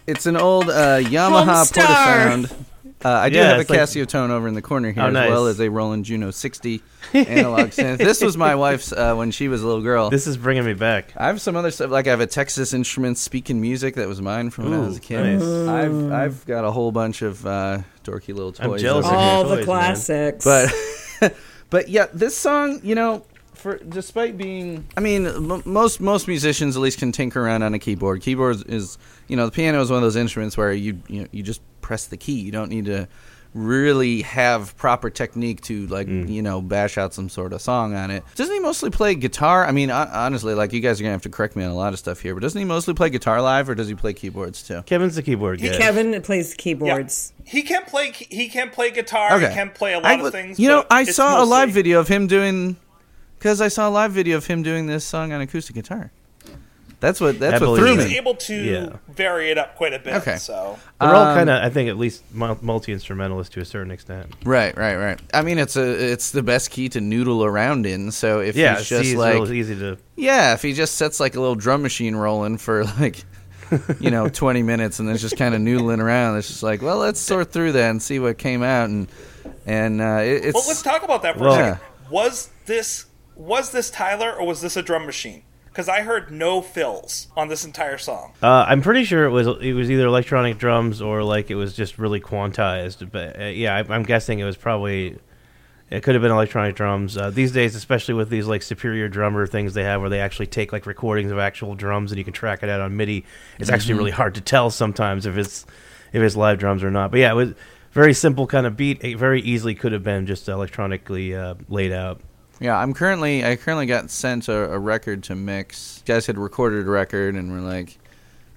it's 0.06 0.26
an 0.26 0.37
old 0.37 0.68
uh, 0.70 0.99
Yamaha 1.00 1.44
Homestar. 1.46 1.82
Portasound. 2.46 2.64
Uh, 3.04 3.08
I 3.08 3.30
do 3.30 3.37
Yeah, 3.37 3.44
have 3.49 3.56
a 3.56 3.61
it's 3.62 3.70
like- 3.70 3.80
Casio 3.80 4.06
tone 4.06 4.30
over 4.30 4.46
in 4.46 4.54
the 4.54 4.62
corner 4.62 4.92
here 4.92 5.02
Oh, 5.02 5.06
as 5.08 5.12
nice. 5.12 5.28
well 5.28 5.46
as 5.49 5.61
a 5.61 5.68
Roland 5.68 6.04
Juno 6.04 6.30
60 6.30 6.80
analog 7.14 7.70
synth. 7.70 7.99
This 7.99 8.22
was 8.22 8.37
my 8.37 8.54
wife's 8.54 8.92
uh, 8.92 9.16
when 9.16 9.32
she 9.32 9.49
was 9.49 9.61
a 9.61 9.66
little 9.66 9.82
girl. 9.82 10.08
This 10.08 10.28
is 10.28 10.37
bringing 10.37 10.64
me 10.64 10.75
back. 10.75 11.12
I 11.16 11.26
have 11.26 11.40
some 11.40 11.56
other 11.56 11.72
stuff 11.72 11.90
like 11.90 12.06
I 12.06 12.11
have 12.11 12.20
a 12.20 12.28
Texas 12.28 12.72
Instruments 12.72 13.20
speaking 13.20 13.61
music 13.61 13.96
that 13.96 14.06
was 14.06 14.22
mine 14.22 14.50
from 14.50 14.70
when 14.70 14.75
I 14.80 14.87
was 14.87 14.99
a 14.99 15.00
kid. 15.00 15.40
nice. 15.40 15.68
I've 15.68 16.12
I've 16.12 16.46
got 16.46 16.64
a 16.64 16.70
whole 16.70 16.92
bunch 16.92 17.22
of 17.22 17.44
uh, 17.44 17.80
dorky 18.04 18.28
little 18.28 18.52
toys. 18.52 18.70
I'm 18.75 18.78
jealous 18.78 19.06
over 19.06 19.16
of 19.16 19.20
here. 19.20 19.30
All 19.30 19.42
toys, 19.42 19.50
the 19.50 19.56
man. 19.56 19.64
classics. 19.64 20.44
but 20.44 21.34
but 21.70 21.88
yeah, 21.88 22.06
this 22.14 22.37
song, 22.37 22.78
you 22.84 22.94
know, 22.94 23.25
for 23.62 23.78
despite 23.78 24.37
being, 24.37 24.87
I 24.97 25.00
mean, 25.00 25.26
m- 25.26 25.62
most 25.64 26.00
most 26.00 26.26
musicians 26.28 26.76
at 26.76 26.83
least 26.83 26.99
can 26.99 27.12
tinker 27.12 27.45
around 27.45 27.62
on 27.62 27.75
a 27.75 27.78
keyboard. 27.78 28.21
Keyboard 28.21 28.69
is, 28.69 28.99
you 29.28 29.37
know, 29.37 29.47
the 29.47 29.52
piano 29.52 29.81
is 29.81 29.90
one 29.90 29.99
of 29.99 30.02
those 30.02 30.16
instruments 30.16 30.57
where 30.57 30.73
you 30.73 31.00
you 31.09 31.23
know, 31.23 31.28
you 31.31 31.42
just 31.42 31.62
press 31.81 32.07
the 32.07 32.16
key. 32.16 32.40
You 32.40 32.52
don't 32.52 32.71
need 32.71 32.87
to 32.87 33.09
really 33.54 34.23
have 34.23 34.75
proper 34.78 35.11
technique 35.11 35.61
to 35.61 35.87
like 35.88 36.07
mm. 36.07 36.26
you 36.26 36.40
know 36.40 36.62
bash 36.62 36.97
out 36.97 37.12
some 37.12 37.28
sort 37.28 37.52
of 37.52 37.61
song 37.61 37.95
on 37.95 38.11
it. 38.11 38.25
Doesn't 38.35 38.52
he 38.52 38.61
mostly 38.61 38.90
play 38.90 39.14
guitar? 39.14 39.66
I 39.66 39.73
mean, 39.73 39.90
honestly, 39.90 40.54
like 40.54 40.73
you 40.73 40.81
guys 40.81 41.00
are 41.00 41.04
gonna 41.04 41.12
have 41.12 41.23
to 41.23 41.28
correct 41.28 41.54
me 41.54 41.62
on 41.62 41.71
a 41.71 41.76
lot 41.76 41.92
of 41.92 41.99
stuff 41.99 42.21
here, 42.21 42.35
but 42.35 42.40
doesn't 42.40 42.59
he 42.59 42.64
mostly 42.64 42.95
play 42.95 43.11
guitar 43.11 43.42
live, 43.42 43.69
or 43.69 43.75
does 43.75 43.88
he 43.88 43.95
play 43.95 44.12
keyboards 44.12 44.62
too? 44.62 44.83
Kevin's 44.83 45.16
the 45.16 45.23
keyboard 45.23 45.61
guy. 45.61 45.76
Kevin 45.76 46.21
plays 46.23 46.50
the 46.50 46.57
Yeah. 46.57 46.62
keyboards. 46.62 47.33
He 47.45 47.62
can't 47.62 47.87
play. 47.87 48.12
He 48.12 48.49
can't 48.49 48.73
play 48.73 48.90
guitar. 48.90 49.38
He 49.38 49.47
can 49.47 49.71
play 49.71 49.92
a 49.92 50.00
lot 50.00 50.07
I 50.07 50.26
of 50.26 50.33
things. 50.33 50.59
You 50.59 50.69
know, 50.69 50.85
I 50.90 51.02
it's 51.02 51.14
saw 51.14 51.42
a 51.42 51.45
live 51.45 51.71
video 51.71 52.00
of 52.00 52.09
him 52.09 52.26
doing 52.26 52.76
Because 53.42 53.61
I 53.61 53.66
saw 53.66 53.88
a 53.88 53.90
live 53.90 54.12
video 54.12 54.37
of 54.37 54.46
him 54.46 54.62
doing 54.62 54.87
this 54.87 55.04
song 55.04 55.32
on 55.32 55.40
acoustic 55.40 55.75
guitar. 55.75 56.12
That's 57.00 57.20
what 57.20 57.40
that's 57.40 57.61
I 57.61 57.66
what 57.66 57.80
threw 57.80 57.94
it. 57.94 57.99
He's 58.02 58.11
me. 58.11 58.16
able 58.18 58.37
to 58.37 58.54
Yeah. 58.54 58.88
vary 59.08 59.50
it 59.50 59.58
up 59.58 59.75
quite 59.75 59.92
a 59.92 59.99
bit. 59.99 60.14
Okay. 60.14 60.37
So 60.37 60.78
They're 61.00 61.12
all 61.12 61.25
Um, 61.26 61.34
kind 61.37 61.50
of, 61.50 61.61
I 61.61 61.68
think, 61.68 61.88
at 61.88 61.99
least 61.99 62.22
multi 62.32 62.92
instrumentalists 62.92 63.52
to 63.54 63.61
a 63.61 63.64
certain 63.64 63.90
extent. 63.90 64.32
Right, 64.44 64.76
right, 64.78 64.94
right. 64.94 65.18
I 65.34 65.42
mean, 65.42 65.58
it's 65.58 65.75
a 65.76 65.82
it's 66.12 66.30
the 66.30 66.44
best 66.44 66.70
key 66.70 66.88
to 66.90 67.00
noodle 67.00 67.44
around 67.44 67.84
in. 67.87 68.12
So 68.12 68.38
if 68.38 68.54
Yeah, 68.54 68.76
he's 68.78 68.88
just 68.88 69.06
is 69.06 69.14
like 69.16 69.34
real 69.34 69.52
easy 69.52 69.75
to. 69.75 69.99
yeah, 70.14 70.54
if 70.54 70.62
he 70.62 70.72
just 70.72 70.94
sets 70.94 71.18
like 71.18 71.34
a 71.34 71.40
little 71.40 71.56
drum 71.56 71.82
machine 71.82 72.14
rolling 72.14 72.58
for 72.58 72.84
like 73.00 73.25
you 73.99 74.12
know 74.12 74.28
twenty 74.42 74.62
minutes 74.62 75.00
and 75.00 75.08
then 75.08 75.16
just 75.16 75.37
kind 75.37 75.56
of 75.56 75.61
noodling 75.61 75.99
around, 75.99 76.37
it's 76.38 76.46
just 76.46 76.62
like 76.62 76.80
well, 76.80 76.99
let's 76.99 77.18
sort 77.18 77.50
through 77.50 77.72
that 77.72 77.90
and 77.90 78.00
see 78.00 78.20
what 78.20 78.38
came 78.38 78.62
out 78.62 78.88
and 78.88 79.08
and 79.66 80.00
uh, 80.00 80.20
it, 80.22 80.44
it's 80.44 80.54
well, 80.54 80.64
let's 80.68 80.82
talk 80.82 81.02
about 81.02 81.22
that 81.22 81.34
for 81.37 81.40
Well- 81.42 81.54
a 81.54 81.56
second. 81.56 81.80
Was 82.11 82.50
this 82.66 83.06
was 83.37 83.71
this 83.71 83.91
Tyler 83.91 84.33
or 84.33 84.47
was 84.47 84.61
this 84.61 84.77
a 84.77 84.83
drum 84.83 85.07
machine? 85.07 85.43
Because 85.67 85.89
I 85.89 86.03
heard 86.03 86.31
no 86.31 86.61
fills 86.61 87.29
on 87.35 87.49
this 87.49 87.65
entire 87.65 87.97
song. 87.97 88.35
Uh, 88.43 88.67
I'm 88.69 88.83
pretty 88.83 89.05
sure 89.05 89.25
it 89.25 89.31
was 89.31 89.47
it 89.62 89.73
was 89.73 89.91
either 89.91 90.07
electronic 90.07 90.59
drums 90.59 91.01
or 91.01 91.25
like 91.25 91.51
it 91.51 91.55
was 91.55 91.75
just 91.75 91.99
really 91.99 92.21
quantized. 92.21 93.11
But 93.11 93.41
uh, 93.41 93.45
yeah, 93.45 93.77
I, 93.77 93.95
I'm 93.95 94.03
guessing 94.03 94.39
it 94.39 94.45
was 94.45 94.59
probably 94.59 95.19
it 95.89 96.03
could 96.03 96.15
have 96.15 96.23
been 96.23 96.31
electronic 96.31 96.75
drums. 96.75 97.17
Uh, 97.17 97.31
these 97.31 97.53
days, 97.53 97.75
especially 97.75 98.15
with 98.15 98.29
these 98.29 98.47
like 98.47 98.62
superior 98.62 99.09
drummer 99.09 99.47
things 99.47 99.73
they 99.73 99.85
have, 99.85 100.03
where 100.03 100.11
they 100.11 100.21
actually 100.21 100.47
take 100.47 100.73
like 100.73 100.85
recordings 100.85 101.31
of 101.31 101.39
actual 101.39 101.75
drums 101.75 102.12
and 102.12 102.19
you 102.19 102.25
can 102.25 102.35
track 102.35 102.62
it 102.62 102.69
out 102.69 102.81
on 102.81 102.95
MIDI. 102.97 103.25
It's 103.59 103.71
actually 103.71 103.95
really 103.95 104.11
hard 104.11 104.35
to 104.35 104.43
tell 104.43 104.71
sometimes 104.71 105.25
if 105.25 105.39
it's 105.39 105.65
if 106.12 106.23
it's 106.23 106.37
live 106.37 106.59
drums 106.59 106.83
or 106.83 106.91
not. 106.91 107.11
But 107.11 107.21
yeah, 107.21 107.33
it 107.33 107.37
was 107.37 107.55
very 107.93 108.15
simple 108.15 108.47
kind 108.47 108.67
of 108.67 108.77
beat. 108.77 109.03
It 109.03 109.17
very 109.17 109.41
easily 109.41 109.75
could 109.75 109.93
have 109.93 110.03
been 110.03 110.27
just 110.27 110.49
electronically 110.49 111.35
uh, 111.35 111.55
laid 111.69 111.93
out. 111.93 112.21
Yeah, 112.62 112.78
I'm 112.78 112.95
currently 112.95 113.45
I 113.45 113.57
currently 113.57 113.87
got 113.87 114.11
sent 114.11 114.49
a, 114.49 114.73
a 114.73 114.78
record 114.78 115.25
to 115.25 115.35
mix. 115.35 116.02
Guys 116.07 116.26
had 116.26 116.38
recorded 116.38 116.87
a 116.87 116.90
record 116.90 117.35
and 117.35 117.50
were 117.52 117.61
like, 117.61 117.99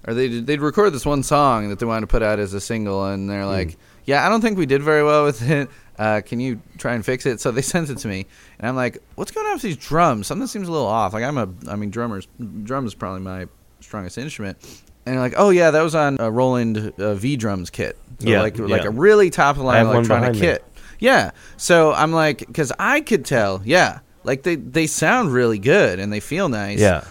or 0.08 0.14
they 0.14 0.28
they'd 0.40 0.62
recorded 0.62 0.94
this 0.94 1.06
one 1.06 1.24
song 1.24 1.70
that 1.70 1.80
they 1.80 1.86
wanted 1.86 2.02
to 2.02 2.08
put 2.08 2.22
out 2.22 2.40
as 2.40 2.54
a 2.54 2.62
single, 2.62 3.06
and 3.06 3.30
they're 3.30 3.46
like, 3.46 3.78
yeah, 4.06 4.26
I 4.26 4.30
don't 4.30 4.42
think 4.42 4.58
we 4.58 4.66
did 4.66 4.84
very 4.84 5.04
well 5.04 5.26
with 5.26 5.42
it. 5.50 5.70
Uh, 5.98 6.22
can 6.26 6.40
you 6.40 6.62
try 6.78 6.94
and 6.94 7.06
fix 7.06 7.26
it? 7.26 7.40
So 7.40 7.52
they 7.52 7.62
sent 7.64 7.90
it 7.90 7.98
to 8.00 8.08
me, 8.08 8.26
and 8.60 8.68
I'm 8.68 8.76
like, 8.76 9.00
what's 9.16 9.32
going 9.32 9.48
on 9.48 9.54
with 9.54 9.62
these 9.64 9.78
drums? 9.78 10.28
Something 10.28 10.48
seems 10.48 10.68
a 10.68 10.72
little 10.72 10.88
off. 10.88 11.14
Like 11.14 11.24
I'm 11.24 11.38
a, 11.38 11.50
I 11.68 11.76
mean, 11.76 11.90
drummers, 11.90 12.28
drums 12.64 12.90
is 12.92 12.96
probably 12.96 13.22
my 13.22 13.48
strongest 13.80 14.18
instrument. 14.18 14.58
And 15.08 15.20
like, 15.20 15.34
oh 15.38 15.52
yeah, 15.52 15.72
that 15.72 15.82
was 15.82 15.96
on 15.96 16.18
a 16.20 16.32
Roland 16.32 16.94
uh, 16.98 17.14
V 17.16 17.38
drums 17.38 17.70
kit. 17.70 17.98
So 18.20 18.30
Yeah, 18.30 18.42
like 18.42 18.58
like 18.58 18.84
a 18.86 18.90
really 18.92 19.30
top 19.30 19.56
of 19.56 19.60
the 19.60 19.64
line 19.64 19.86
electronic 19.86 20.34
kit. 20.34 20.64
me. 20.64 20.75
Yeah. 21.00 21.32
So 21.58 21.94
I'm 21.94 22.12
like, 22.14 22.40
because 22.40 22.72
I 22.80 23.02
could 23.02 23.26
tell, 23.26 23.62
yeah, 23.66 24.00
like 24.24 24.44
they 24.44 24.56
they 24.56 24.88
sound 24.88 25.34
really 25.34 25.60
good 25.60 26.00
and 26.00 26.12
they 26.12 26.20
feel 26.20 26.50
nice. 26.50 26.80
Yeah, 26.80 27.04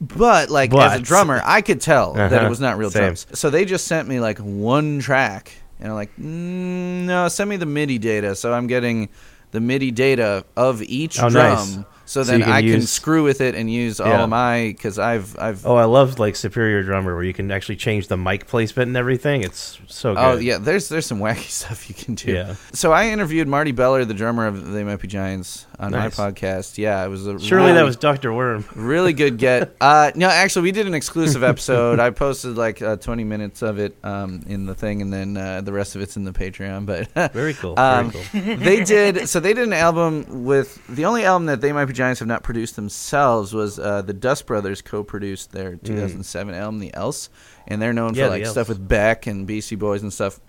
But 0.00 0.50
like 0.50 0.74
as 0.74 0.98
a 1.00 1.02
drummer, 1.02 1.40
I 1.44 1.60
could 1.62 1.80
tell 1.80 2.14
that 2.14 2.32
it 2.32 2.36
Uh-huh. 2.36 2.48
was 2.48 2.60
not 2.60 2.76
real 2.78 2.90
Same. 2.90 3.02
drums. 3.02 3.26
So 3.34 3.50
they 3.50 3.64
just 3.64 3.86
sent 3.86 4.08
me 4.08 4.18
like 4.20 4.38
one 4.38 4.98
track, 5.00 5.52
and 5.78 5.88
I'm 5.88 5.94
like, 5.94 6.10
mm, 6.16 7.04
no, 7.06 7.28
send 7.28 7.48
me 7.50 7.56
the 7.56 7.66
MIDI 7.66 7.98
data. 7.98 8.34
So 8.34 8.52
I'm 8.52 8.66
getting 8.66 9.08
the 9.52 9.60
MIDI 9.60 9.90
data 9.90 10.44
of 10.56 10.82
each 10.82 11.20
Oh, 11.22 11.28
drum. 11.28 11.44
nice. 11.76 11.78
So 12.04 12.22
So 12.22 12.30
then 12.32 12.42
can 12.42 12.50
I 12.52 12.62
can 12.62 12.82
screw 12.82 13.22
with 13.22 13.40
it 13.40 13.54
and 13.54 13.70
use 13.70 14.00
all 14.00 14.12
of 14.12 14.28
my 14.28 14.68
because 14.76 14.98
I've 14.98 15.38
I've 15.38 15.64
Oh, 15.66 15.76
I 15.76 15.84
love 15.84 16.18
like 16.18 16.36
Superior 16.36 16.82
Drummer 16.82 17.14
where 17.14 17.24
you 17.24 17.32
can 17.32 17.50
actually 17.50 17.76
change 17.76 18.08
the 18.08 18.16
mic 18.16 18.46
placement 18.46 18.88
and 18.88 18.96
everything. 18.96 19.42
It's 19.42 19.78
so 19.86 20.14
good. 20.14 20.20
Oh 20.20 20.36
yeah, 20.38 20.58
there's 20.58 20.88
there's 20.88 21.06
some 21.06 21.20
wacky 21.20 21.48
stuff 21.48 21.88
you 21.88 21.94
can 21.94 22.14
do. 22.14 22.32
Yeah. 22.32 22.54
So 22.72 22.92
I 22.92 23.08
interviewed 23.08 23.48
Marty 23.48 23.72
Beller, 23.72 24.04
the 24.04 24.14
drummer 24.14 24.46
of 24.46 24.72
They 24.72 24.84
Might 24.84 25.00
Be 25.00 25.08
Giants, 25.08 25.66
on 25.78 25.92
Nice. 25.92 26.18
my 26.18 26.30
podcast. 26.30 26.78
Yeah, 26.78 27.04
it 27.04 27.08
was 27.08 27.26
a 27.26 27.38
Surely 27.38 27.66
really, 27.66 27.74
that 27.78 27.84
was 27.84 27.96
Doctor 27.96 28.32
Worm. 28.32 28.64
really 28.74 29.12
good 29.12 29.38
get. 29.38 29.74
Uh, 29.80 30.10
no, 30.14 30.28
actually, 30.28 30.62
we 30.62 30.72
did 30.72 30.86
an 30.86 30.94
exclusive 30.94 31.42
episode. 31.42 31.98
I 32.00 32.10
posted 32.10 32.56
like 32.56 32.82
uh, 32.82 32.96
20 32.96 33.24
minutes 33.24 33.62
of 33.62 33.78
it 33.78 33.96
um, 34.04 34.42
in 34.46 34.66
the 34.66 34.74
thing, 34.74 35.02
and 35.02 35.12
then 35.12 35.36
uh, 35.36 35.60
the 35.60 35.72
rest 35.72 35.94
of 35.96 36.02
it's 36.02 36.16
in 36.16 36.24
the 36.24 36.32
Patreon. 36.32 36.86
But 36.86 37.32
Very 37.32 37.54
cool. 37.54 37.74
Um, 37.82 38.10
Very 38.10 38.24
cool. 38.56 38.56
they 38.64 38.84
did 38.84 39.28
so 39.28 39.40
they 39.40 39.54
did 39.54 39.66
an 39.66 39.72
album 39.72 40.44
with 40.44 40.84
the 40.88 41.04
only 41.04 41.24
album 41.24 41.46
that 41.46 41.60
they 41.60 41.72
might 41.72 41.86
be 41.86 41.91
giants 41.92 42.20
have 42.20 42.28
not 42.28 42.42
produced 42.42 42.76
themselves 42.76 43.52
was 43.54 43.78
uh, 43.78 44.02
the 44.02 44.12
dust 44.12 44.46
brothers 44.46 44.82
co-produced 44.82 45.52
their 45.52 45.76
2007 45.76 46.54
album 46.54 46.78
the 46.80 46.92
else 46.94 47.28
and 47.66 47.80
they're 47.80 47.92
known 47.92 48.12
Mm. 48.12 48.16
Yeah, 48.16 48.24
for 48.24 48.30
like 48.30 48.46
stuff 48.46 48.68
with 48.68 48.86
beck 48.86 49.26
and 49.26 49.46
beastie 49.46 49.76
boys 49.76 50.02
and 50.02 50.12
stuff. 50.12 50.40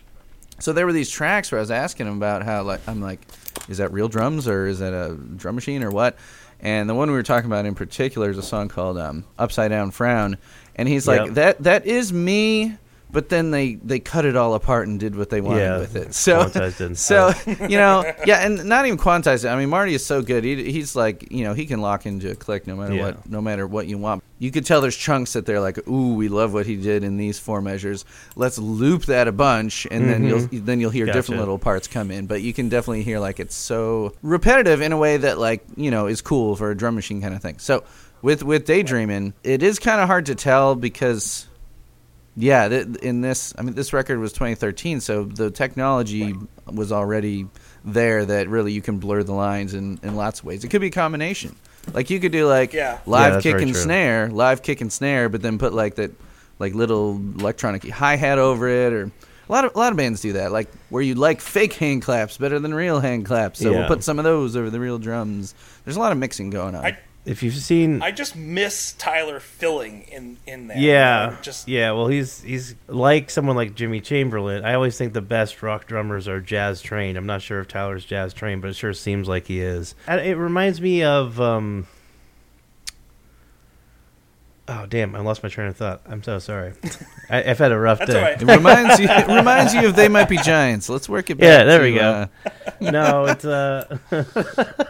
So 0.59 0.73
there 0.73 0.85
were 0.85 0.93
these 0.93 1.09
tracks 1.09 1.51
where 1.51 1.59
i 1.59 1.61
was 1.61 1.71
asking 1.71 2.05
them 2.05 2.17
about 2.17 2.43
how 2.43 2.63
like 2.63 2.81
i'm 2.87 3.01
like 3.01 3.19
is 3.69 3.77
that 3.77 3.91
real 3.91 4.07
drums 4.07 4.47
or 4.47 4.67
is 4.67 4.79
that 4.79 4.93
a 4.93 5.15
drum 5.15 5.55
machine 5.55 5.83
or 5.83 5.89
what? 5.91 6.17
And 6.59 6.89
the 6.89 6.95
one 6.95 7.09
we 7.09 7.15
were 7.15 7.23
talking 7.23 7.49
about 7.49 7.65
in 7.65 7.75
particular 7.75 8.29
is 8.29 8.37
a 8.37 8.41
song 8.43 8.69
called 8.69 8.97
um, 8.97 9.25
upside 9.37 9.69
down 9.71 9.91
frown. 9.91 10.37
And 10.75 10.87
he's 10.87 11.07
like 11.07 11.33
that 11.35 11.63
that 11.63 11.85
is 11.85 12.11
me 12.13 12.77
but 13.13 13.29
then 13.29 13.51
they, 13.51 13.75
they 13.75 13.99
cut 13.99 14.25
it 14.25 14.35
all 14.35 14.55
apart 14.55 14.87
and 14.89 14.99
did 14.99 15.15
what 15.15 15.29
they 15.29 15.39
wanted 15.39 15.61
Yeah, 15.61 15.77
with 15.77 15.95
it. 15.95 16.13
So 16.13 16.43
quantized 16.45 16.97
so 16.97 17.31
you 17.69 17.77
know, 17.77 18.03
yeah, 18.25 18.45
and 18.45 18.65
not 18.65 18.85
even 18.85 18.97
quantize 18.97 19.45
it. 19.45 19.47
I 19.47 19.55
mean, 19.55 19.69
Marty 19.69 19.93
is 19.93 20.05
so 20.05 20.21
good. 20.21 20.43
He, 20.43 20.71
he's 20.71 20.95
like, 20.95 21.31
you 21.31 21.43
know, 21.45 21.53
he 21.53 21.65
can 21.65 21.79
lock 21.79 22.05
into 22.05 22.29
a 22.31 22.35
click 22.35 22.67
no 22.67 22.75
matter 22.75 22.95
Yeah. 22.95 23.05
what, 23.05 23.29
no 23.29 23.39
matter 23.41 23.65
what 23.65 23.87
you 23.87 23.97
want. 23.97 24.23
You 24.39 24.51
could 24.51 24.65
tell 24.65 24.81
there's 24.81 24.97
chunks 24.97 25.33
that 25.33 25.45
they're 25.45 25.61
like, 25.61 25.87
ooh, 25.87 26.15
we 26.15 26.27
love 26.27 26.53
what 26.53 26.65
he 26.65 26.75
did 26.75 27.05
in 27.05 27.15
these 27.15 27.39
four 27.39 27.61
measures. 27.61 28.03
Let's 28.35 28.57
loop 28.57 29.03
that 29.05 29.29
a 29.29 29.31
bunch, 29.31 29.87
and 29.89 30.09
then 30.09 30.23
you'll 30.25 30.47
then 30.51 30.81
you'll 30.81 30.89
hear 30.89 31.05
different 31.05 31.39
little 31.39 31.59
parts 31.59 31.87
come 31.87 32.11
in. 32.11 32.25
But 32.25 32.41
you 32.41 32.51
can 32.51 32.67
definitely 32.67 33.03
hear 33.03 33.19
like 33.19 33.39
it's 33.39 33.55
so 33.55 34.15
repetitive 34.21 34.81
in 34.81 34.91
a 34.91 34.97
way 34.97 35.15
that 35.15 35.37
like 35.39 35.63
you 35.77 35.91
know 35.91 36.07
is 36.07 36.21
cool 36.21 36.57
for 36.57 36.71
a 36.71 36.75
drum 36.75 36.95
machine 36.95 37.21
kind 37.21 37.33
of 37.33 37.41
thing. 37.41 37.59
So 37.59 37.85
with 38.21 38.43
with 38.43 38.65
daydreaming, 38.65 39.33
it 39.43 39.63
is 39.63 39.79
kind 39.79 40.01
of 40.01 40.07
hard 40.07 40.25
to 40.25 40.35
tell 40.35 40.75
because 40.75 41.47
yeah, 42.35 42.67
th- 42.67 42.87
in 42.97 43.21
this, 43.21 43.53
I 43.57 43.61
mean, 43.61 43.75
this 43.75 43.93
record 43.93 44.19
was 44.19 44.33
2013, 44.33 44.99
so 45.01 45.25
the 45.25 45.51
technology 45.51 46.33
was 46.71 46.91
already 46.91 47.47
there 47.85 48.25
that 48.25 48.47
really 48.49 48.71
you 48.71 48.81
can 48.81 48.97
blur 48.99 49.23
the 49.23 49.33
lines 49.33 49.73
in, 49.73 49.99
in 50.03 50.15
lots 50.15 50.39
of 50.39 50.45
ways. 50.45 50.63
It 50.63 50.69
could 50.69 50.81
be 50.81 50.87
a 50.87 50.91
combination. 50.91 51.55
Like 51.93 52.09
you 52.09 52.19
could 52.19 52.31
do 52.31 52.47
like 52.47 52.71
Yeah. 52.73 52.93
Yeah, 52.93 52.99
live 53.05 53.33
that's 53.33 53.43
kick 53.43 53.61
and 53.61 53.71
true. 53.73 53.81
snare, 53.81 54.29
live 54.29 54.61
kick 54.63 54.79
and 54.81 54.91
snare, 54.91 55.27
but 55.29 55.41
then 55.41 55.57
put 55.59 55.73
like 55.73 55.95
that 55.95 56.11
like 56.59 56.73
little 56.73 57.15
electronic 57.17 57.87
hi 57.89 58.15
hat 58.15 58.39
over 58.39 58.69
it, 58.69 58.93
or 58.93 59.03
a 59.49 59.51
lot 59.51 59.65
of 59.65 59.75
a 59.75 59.77
lot 59.77 59.91
of 59.91 59.97
bands 59.97 60.21
do 60.21 60.33
that. 60.33 60.53
Like 60.53 60.69
where 60.89 61.01
you 61.03 61.15
like 61.15 61.41
fake 61.41 61.73
hand 61.73 62.01
claps 62.01 62.37
better 62.37 62.57
than 62.57 62.73
real 62.73 63.01
hand 63.01 63.25
claps, 63.25 63.59
so 63.59 63.71
we'll 63.71 63.87
put 63.87 64.01
some 64.03 64.17
of 64.17 64.23
those 64.23 64.55
over 64.55 64.69
the 64.69 64.79
real 64.79 64.97
drums. 64.97 65.53
There's 65.83 65.97
a 65.97 65.99
lot 65.99 66.13
of 66.13 66.17
mixing 66.17 66.51
going 66.51 66.73
on. 66.73 66.85
I 66.85 66.97
If 67.25 67.41
you've 67.41 67.55
seen, 67.55 68.01
I 68.01 68.11
just 68.11 68.35
miss 68.35 68.91
Tyler 68.93 69.39
filling 69.39 70.01
in 70.11 70.37
in 70.45 70.67
there. 70.67 70.77
yeah, 70.77 71.37
just 71.41 71.69
yeah. 71.69 71.91
Well, 71.91 72.07
he's 72.07 72.41
he's 72.41 72.75
like 72.87 73.29
someone 73.29 73.55
like 73.55 73.75
Jimmy 73.75 74.01
Chamberlin. 74.01 74.65
I 74.65 74.73
always 74.73 74.97
think 74.97 75.13
the 75.13 75.21
best 75.21 75.63
rock 75.63 75.87
drummers 75.87 76.27
are 76.27 76.41
jazz 76.41 76.81
trained. 76.81 77.17
I'm 77.17 77.25
not 77.25 77.41
sure 77.41 77.61
if 77.61 77.69
Tyler's 77.69 78.03
jazz 78.03 78.33
trained, 78.33 78.61
but 78.61 78.71
it 78.71 78.75
sure 78.75 78.91
seems 78.91 79.29
like 79.29 79.47
he 79.47 79.61
is. 79.61 79.95
And 80.05 80.19
It 80.19 80.35
reminds 80.35 80.81
me 80.81 81.03
of. 81.03 81.39
Um, 81.39 81.87
oh 84.67 84.85
damn! 84.87 85.15
I 85.15 85.19
lost 85.19 85.43
my 85.43 85.49
train 85.49 85.69
of 85.69 85.77
thought. 85.77 86.01
I'm 86.05 86.23
so 86.23 86.39
sorry. 86.39 86.73
I, 87.29 87.41
I've 87.51 87.57
had 87.57 87.71
a 87.71 87.79
rough 87.79 87.99
That's 87.99 88.11
day. 88.11 88.17
all 88.17 88.23
right. 88.23 88.41
it 88.41 88.45
reminds 88.47 88.99
you. 88.99 89.07
It 89.09 89.27
reminds 89.29 89.73
you 89.73 89.87
of 89.87 89.95
they 89.95 90.09
might 90.09 90.27
be 90.27 90.37
giants. 90.39 90.89
Let's 90.89 91.07
work 91.07 91.29
it 91.29 91.35
back. 91.35 91.43
Yeah, 91.45 91.63
there 91.63 91.79
to, 91.79 91.85
we 91.85 91.95
go. 91.95 92.27
uh, 92.81 92.91
no, 92.91 93.25
it's 93.27 93.45
uh. 93.45 93.97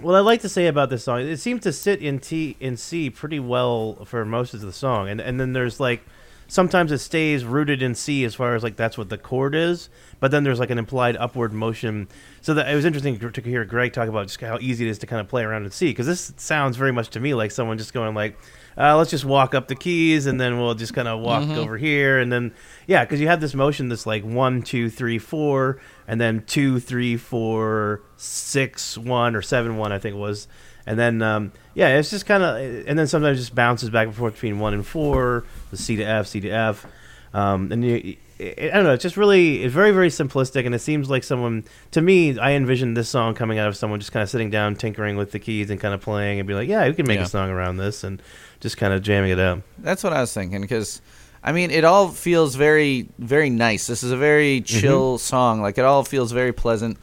what 0.00 0.14
I 0.14 0.20
like 0.20 0.40
to 0.42 0.48
say 0.48 0.66
about 0.66 0.90
this 0.90 1.04
song, 1.04 1.20
it 1.20 1.38
seems 1.38 1.62
to 1.62 1.72
sit 1.72 2.02
in 2.02 2.18
T 2.18 2.56
in 2.60 2.76
C 2.76 3.10
pretty 3.10 3.40
well 3.40 4.04
for 4.04 4.24
most 4.24 4.54
of 4.54 4.60
the 4.60 4.72
song, 4.72 5.08
and 5.08 5.20
and 5.20 5.40
then 5.40 5.52
there's 5.52 5.80
like 5.80 6.02
sometimes 6.48 6.90
it 6.90 6.98
stays 6.98 7.44
rooted 7.44 7.82
in 7.82 7.94
C 7.94 8.24
as 8.24 8.34
far 8.34 8.54
as 8.54 8.62
like 8.62 8.74
that's 8.74 8.98
what 8.98 9.10
the 9.10 9.18
chord 9.18 9.54
is, 9.54 9.88
but 10.18 10.30
then 10.30 10.42
there's 10.42 10.58
like 10.58 10.70
an 10.70 10.78
implied 10.78 11.16
upward 11.16 11.52
motion. 11.52 12.08
So 12.40 12.54
that 12.54 12.68
it 12.68 12.74
was 12.74 12.84
interesting 12.84 13.18
to 13.18 13.40
hear 13.42 13.64
Greg 13.64 13.92
talk 13.92 14.08
about 14.08 14.26
just 14.26 14.40
how 14.40 14.58
easy 14.60 14.86
it 14.86 14.90
is 14.90 14.98
to 14.98 15.06
kind 15.06 15.20
of 15.20 15.28
play 15.28 15.44
around 15.44 15.64
in 15.64 15.70
C 15.70 15.86
because 15.86 16.06
this 16.06 16.32
sounds 16.36 16.76
very 16.76 16.92
much 16.92 17.10
to 17.10 17.20
me 17.20 17.34
like 17.34 17.52
someone 17.52 17.78
just 17.78 17.92
going 17.92 18.14
like. 18.14 18.36
Uh, 18.80 18.96
let's 18.96 19.10
just 19.10 19.24
walk 19.24 19.56
up 19.56 19.66
the 19.66 19.74
keys 19.74 20.26
and 20.26 20.40
then 20.40 20.56
we'll 20.56 20.72
just 20.72 20.94
kind 20.94 21.08
of 21.08 21.18
walk 21.18 21.42
over 21.58 21.76
here 21.76 22.20
and 22.20 22.30
then 22.30 22.54
yeah 22.86 23.04
because 23.04 23.20
you 23.20 23.26
have 23.26 23.40
this 23.40 23.52
motion 23.52 23.88
that's 23.88 24.06
like 24.06 24.22
one 24.22 24.62
two 24.62 24.88
three 24.88 25.18
four 25.18 25.80
and 26.06 26.20
then 26.20 26.44
two 26.46 26.78
three 26.78 27.16
four 27.16 28.02
six 28.16 28.96
one 28.96 29.34
or 29.34 29.42
seven 29.42 29.78
one 29.78 29.90
i 29.90 29.98
think 29.98 30.14
it 30.14 30.18
was 30.18 30.46
and 30.86 30.98
then 30.98 31.20
um, 31.20 31.52
yeah 31.78 31.96
it's 31.98 32.10
just 32.10 32.26
kind 32.26 32.42
of 32.42 32.56
and 32.88 32.98
then 32.98 33.06
sometimes 33.06 33.38
it 33.38 33.40
just 33.40 33.54
bounces 33.54 33.88
back 33.90 34.06
and 34.08 34.16
forth 34.16 34.34
between 34.34 34.58
one 34.58 34.74
and 34.74 34.84
four 34.86 35.44
the 35.70 35.76
c 35.76 35.96
to 35.96 36.02
f 36.02 36.26
c 36.26 36.40
to 36.40 36.50
f 36.50 36.84
um, 37.32 37.70
and 37.72 37.84
you, 37.84 38.16
I 38.40 38.70
don't 38.72 38.84
know. 38.84 38.94
It's 38.94 39.02
just 39.02 39.18
really, 39.18 39.62
it's 39.62 39.74
very, 39.74 39.90
very 39.90 40.08
simplistic, 40.08 40.64
and 40.64 40.74
it 40.74 40.78
seems 40.78 41.10
like 41.10 41.22
someone. 41.24 41.64
To 41.90 42.00
me, 42.00 42.38
I 42.38 42.52
envisioned 42.52 42.96
this 42.96 43.08
song 43.10 43.34
coming 43.34 43.58
out 43.58 43.68
of 43.68 43.76
someone 43.76 43.98
just 44.00 44.12
kind 44.12 44.22
of 44.22 44.30
sitting 44.30 44.48
down, 44.48 44.76
tinkering 44.76 45.16
with 45.16 45.32
the 45.32 45.38
keys, 45.38 45.68
and 45.68 45.78
kind 45.78 45.92
of 45.92 46.00
playing, 46.00 46.38
and 46.38 46.48
be 46.48 46.54
like, 46.54 46.68
"Yeah, 46.68 46.86
we 46.88 46.94
can 46.94 47.06
make 47.06 47.18
Yeah. 47.18 47.24
a 47.26 47.28
song 47.28 47.50
around 47.50 47.76
this," 47.76 48.02
and 48.02 48.22
just 48.60 48.78
kind 48.78 48.94
of 48.94 49.02
jamming 49.02 49.30
it 49.32 49.38
out. 49.38 49.60
That's 49.76 50.02
what 50.02 50.14
I 50.14 50.20
was 50.22 50.32
thinking 50.32 50.62
because, 50.62 51.02
I 51.44 51.52
mean, 51.52 51.70
it 51.70 51.84
all 51.84 52.08
feels 52.08 52.54
very, 52.54 53.08
very 53.18 53.50
nice. 53.50 53.86
This 53.86 54.02
is 54.02 54.10
a 54.10 54.16
very 54.16 54.62
chill 54.62 55.18
song. 55.18 55.60
Like 55.60 55.76
it 55.76 55.84
all 55.84 56.02
feels 56.02 56.32
very 56.32 56.52
pleasant. 56.54 56.96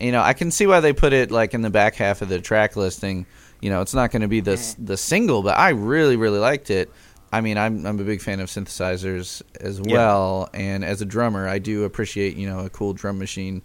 you 0.00 0.10
know, 0.12 0.22
I 0.22 0.32
can 0.32 0.50
see 0.50 0.66
why 0.66 0.80
they 0.80 0.94
put 0.94 1.12
it 1.12 1.30
like 1.30 1.52
in 1.52 1.60
the 1.60 1.70
back 1.70 1.96
half 1.96 2.22
of 2.22 2.30
the 2.30 2.40
track 2.40 2.76
listing. 2.76 3.26
You 3.60 3.70
know, 3.70 3.80
it's 3.80 3.94
not 3.94 4.10
going 4.10 4.22
to 4.22 4.28
be 4.28 4.40
the 4.40 4.56
the 4.78 4.96
single, 4.96 5.42
but 5.42 5.56
I 5.58 5.70
really 5.70 6.16
really 6.16 6.38
liked 6.38 6.70
it. 6.70 6.90
I 7.32 7.40
mean, 7.40 7.58
I'm 7.58 7.84
I'm 7.86 7.98
a 7.98 8.04
big 8.04 8.20
fan 8.20 8.40
of 8.40 8.48
synthesizers 8.48 9.42
as 9.60 9.78
Yeah. 9.80 9.92
well, 9.92 10.48
and 10.54 10.84
as 10.84 11.00
a 11.02 11.04
drummer, 11.04 11.48
I 11.48 11.58
do 11.58 11.84
appreciate 11.84 12.36
you 12.36 12.48
know 12.48 12.60
a 12.60 12.70
cool 12.70 12.92
drum 12.92 13.18
machine 13.18 13.62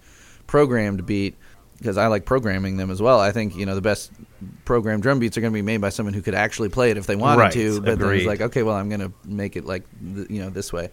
programmed 0.47 1.05
beat 1.05 1.35
because 1.77 1.97
I 1.97 2.07
like 2.07 2.25
programming 2.25 2.77
them 2.77 2.91
as 2.91 3.01
well. 3.01 3.19
I 3.19 3.31
think 3.31 3.55
you 3.55 3.65
know 3.65 3.75
the 3.75 3.81
best 3.81 4.11
programmed 4.65 5.03
drum 5.03 5.19
beats 5.19 5.37
are 5.37 5.41
going 5.41 5.53
to 5.53 5.57
be 5.57 5.61
made 5.61 5.81
by 5.81 5.89
someone 5.89 6.13
who 6.13 6.21
could 6.21 6.35
actually 6.35 6.69
play 6.69 6.91
it 6.91 6.97
if 6.97 7.05
they 7.07 7.15
wanted 7.15 7.41
Right, 7.41 7.53
to. 7.53 7.79
But 7.81 7.85
then 7.85 7.93
agreed. 8.07 8.17
it's 8.19 8.27
like, 8.27 8.41
okay, 8.41 8.63
well, 8.63 8.75
I'm 8.75 8.89
going 8.89 9.01
to 9.01 9.11
make 9.25 9.55
it 9.55 9.65
like 9.65 9.83
th- 10.15 10.29
you 10.29 10.41
know 10.41 10.49
this 10.49 10.71
way, 10.73 10.89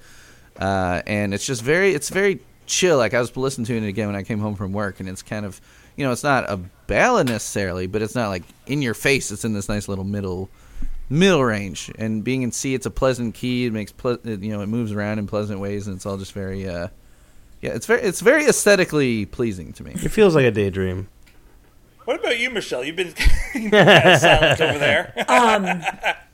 uh, 0.61 1.03
and 1.07 1.33
it's 1.35 1.47
just 1.47 1.63
very 1.63 1.93
it's 1.95 2.11
very 2.11 2.41
chill. 2.67 2.99
Like 2.99 3.15
I 3.15 3.21
was 3.21 3.37
listening 3.37 3.67
to 3.67 3.77
it 3.77 3.87
again 3.89 4.07
when 4.09 4.17
I 4.17 4.23
came 4.23 4.39
home 4.41 4.55
from 4.57 4.73
work, 4.73 5.01
and 5.01 5.09
it's 5.09 5.23
kind 5.23 5.47
of 5.47 5.61
you 5.99 6.05
know 6.05 6.13
it's 6.13 6.23
not 6.23 6.49
a 6.49 6.57
ballad 6.87 7.27
necessarily, 7.27 7.89
but 7.89 8.03
it's 8.03 8.15
not 8.15 8.29
like 8.29 8.45
in 8.67 8.81
your 8.83 8.95
face. 8.95 9.33
It's 9.33 9.45
in 9.45 9.53
this 9.53 9.69
nice 9.69 9.89
little 9.89 10.05
middle 10.05 10.49
middle 11.11 11.45
range, 11.45 11.91
and 11.99 12.23
being 12.23 12.43
in 12.43 12.53
C, 12.53 12.73
it's 12.73 12.87
a 12.87 12.91
pleasant 12.91 13.35
key. 13.35 13.67
It 13.67 13.73
makes 13.73 13.91
ple- 13.91 14.21
it, 14.25 14.41
you 14.41 14.53
know 14.53 14.61
it 14.63 14.69
moves 14.69 14.93
around 14.93 15.19
in 15.19 15.27
pleasant 15.27 15.59
ways, 15.59 15.89
and 15.89 15.97
it's 15.97 16.07
all 16.07 16.17
just 16.17 16.33
very. 16.33 16.69
Uh, 16.69 16.89
yeah, 17.61 17.73
it's 17.73 17.87
very 17.87 18.03
it's 18.03 18.21
very 18.21 18.47
aesthetically 18.47 19.27
pleasing 19.27 19.73
to 19.73 19.83
me. 19.83 19.91
It 19.97 20.11
feels 20.11 20.37
like 20.37 20.45
a 20.45 20.53
daydream. 20.53 21.09
What 22.05 22.21
about 22.21 22.39
you, 22.39 22.49
Michelle? 22.49 22.85
You've 22.85 22.95
been 22.95 23.13
kind 23.53 23.75
of 23.75 24.21
silent 24.21 24.61
over 24.61 24.79
there. 24.79 25.13
Um, 25.29 25.83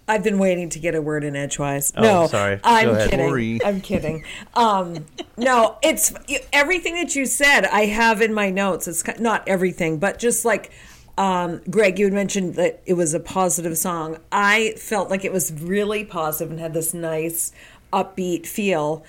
I've 0.06 0.22
been 0.22 0.38
waiting 0.38 0.68
to 0.70 0.78
get 0.78 0.94
a 0.94 1.00
word 1.00 1.24
in 1.24 1.34
edgewise. 1.34 1.92
Oh, 1.96 2.02
no, 2.02 2.26
sorry. 2.26 2.60
I'm 2.62 2.94
kidding. 3.08 3.28
Sorry. 3.28 3.64
I'm 3.64 3.80
kidding. 3.80 4.24
Um, 4.54 5.06
no, 5.38 5.78
it's 5.82 6.12
everything 6.52 6.94
that 6.96 7.16
you 7.16 7.24
said. 7.24 7.64
I 7.64 7.86
have 7.86 8.20
in 8.20 8.34
my 8.34 8.50
notes. 8.50 8.86
It's 8.86 9.02
not 9.18 9.48
everything, 9.48 9.98
but 9.98 10.18
just 10.18 10.44
like 10.44 10.70
um, 11.16 11.62
Greg, 11.70 11.98
you 11.98 12.06
had 12.06 12.12
mentioned 12.12 12.56
that 12.56 12.82
it 12.86 12.94
was 12.94 13.14
a 13.14 13.20
positive 13.20 13.78
song. 13.78 14.18
I 14.30 14.74
felt 14.76 15.08
like 15.10 15.24
it 15.24 15.32
was 15.32 15.52
really 15.52 16.04
positive 16.04 16.50
and 16.50 16.60
had 16.60 16.74
this 16.74 16.92
nice 16.92 17.52
upbeat 17.92 18.46
feel. 18.46 19.04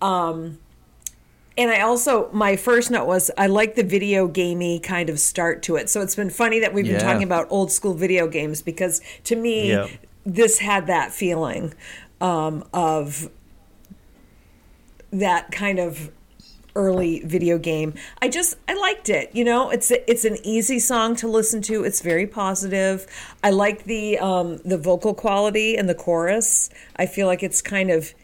Um, 0.00 0.58
and 1.58 1.70
I 1.70 1.80
also 1.82 2.30
my 2.32 2.56
first 2.56 2.90
note 2.90 3.06
was 3.06 3.30
I 3.36 3.46
like 3.46 3.74
the 3.74 3.82
video 3.82 4.26
gamey 4.26 4.80
kind 4.80 5.10
of 5.10 5.20
start 5.20 5.62
to 5.64 5.76
it. 5.76 5.90
So 5.90 6.00
it's 6.00 6.16
been 6.16 6.30
funny 6.30 6.60
that 6.60 6.72
we've 6.72 6.86
been 6.86 7.00
talking 7.00 7.22
about 7.22 7.46
old 7.50 7.70
school 7.70 7.92
video 7.92 8.26
games 8.26 8.62
because 8.62 9.02
to 9.24 9.36
me 9.36 9.70
Yeah. 9.70 9.88
This 10.24 10.58
had 10.58 10.86
that 10.86 11.12
feeling 11.12 11.74
um, 12.20 12.64
of 12.72 13.30
that 15.10 15.50
kind 15.50 15.78
of 15.78 16.10
early 16.76 17.20
video 17.20 17.58
game. 17.58 17.94
I 18.22 18.28
just 18.28 18.56
I 18.68 18.74
liked 18.74 19.08
it. 19.08 19.30
You 19.34 19.44
know, 19.44 19.70
it's 19.70 19.90
a, 19.90 20.10
it's 20.10 20.24
an 20.24 20.38
easy 20.44 20.78
song 20.78 21.16
to 21.16 21.28
listen 21.28 21.62
to. 21.62 21.84
It's 21.84 22.00
very 22.00 22.26
positive. 22.26 23.06
I 23.42 23.50
like 23.50 23.84
the 23.84 24.18
um, 24.18 24.58
the 24.58 24.78
vocal 24.78 25.14
quality 25.14 25.76
and 25.76 25.88
the 25.88 25.94
chorus. 25.94 26.70
I 26.96 27.06
feel 27.06 27.26
like 27.26 27.42
it's 27.42 27.62
kind 27.62 27.90
of 27.90 28.14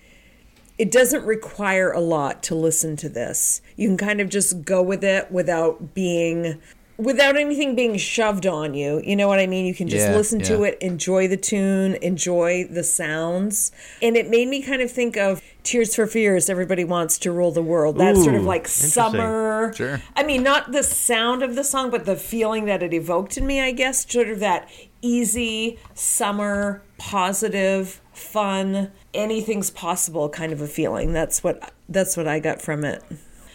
it 0.79 0.93
doesn't 0.93 1.25
require 1.25 1.91
a 1.91 2.01
lot 2.01 2.43
to 2.45 2.55
listen 2.55 2.97
to 2.97 3.09
this. 3.09 3.63
You 3.77 3.89
can 3.89 3.97
kind 3.97 4.21
of 4.21 4.29
just 4.29 4.63
go 4.63 4.83
with 4.83 5.03
it 5.03 5.33
without 5.33 5.95
being 5.95 6.61
without 6.99 7.37
anything 7.37 7.75
being 7.75 7.97
shoved 7.97 8.47
on 8.47 8.75
you. 8.75 9.03
You 9.05 9.17
know 9.17 9.29
what 9.29 9.39
I 9.39 9.47
mean? 9.47 9.67
You 9.67 9.75
can 9.75 9.89
just 9.89 10.09
Yeah, 10.09 10.17
listen 10.17 10.41
to 10.43 10.63
it, 10.63 10.79
enjoy 10.81 11.29
the 11.29 11.37
tune, 11.37 11.95
enjoy 12.03 12.65
the 12.65 12.83
sounds. 12.83 13.73
And 14.01 14.17
it 14.17 14.29
made 14.31 14.49
me 14.49 14.63
kind 14.63 14.83
of 14.83 14.91
think 14.91 15.17
of 15.17 15.43
Tears 15.63 15.95
for 15.95 16.07
Fears, 16.07 16.49
Everybody 16.49 16.85
Wants 16.85 17.19
to 17.19 17.33
Rule 17.33 17.51
the 17.51 17.63
World. 17.63 17.99
That 17.99 18.17
sort 18.17 18.35
of 18.35 18.45
like 18.45 18.69
summer. 18.69 19.73
Sure. 19.75 20.01
I 20.15 20.23
mean, 20.23 20.43
not 20.43 20.73
the 20.73 20.83
sound 20.83 21.43
of 21.43 21.55
the 21.55 21.65
song, 21.65 21.91
but 21.91 22.05
the 22.05 22.17
feeling 22.17 22.67
that 22.67 22.83
it 22.83 22.95
evoked 22.95 23.37
in 23.37 23.47
me, 23.47 23.61
I 23.61 23.73
guess. 23.73 24.11
Sort 24.11 24.29
of 24.29 24.41
that 24.41 24.69
easy, 25.03 25.79
summer, 25.95 26.83
positive, 26.99 28.01
fun, 28.13 28.91
anything's 29.13 29.71
possible 29.71 30.29
kind 30.29 30.53
of 30.53 30.61
a 30.61 30.67
feeling. 30.67 31.13
That's 31.13 31.45
what 31.45 31.73
that's 31.89 32.17
what 32.17 32.27
I 32.27 32.39
got 32.39 32.63
from 32.63 32.85
it. 32.85 33.03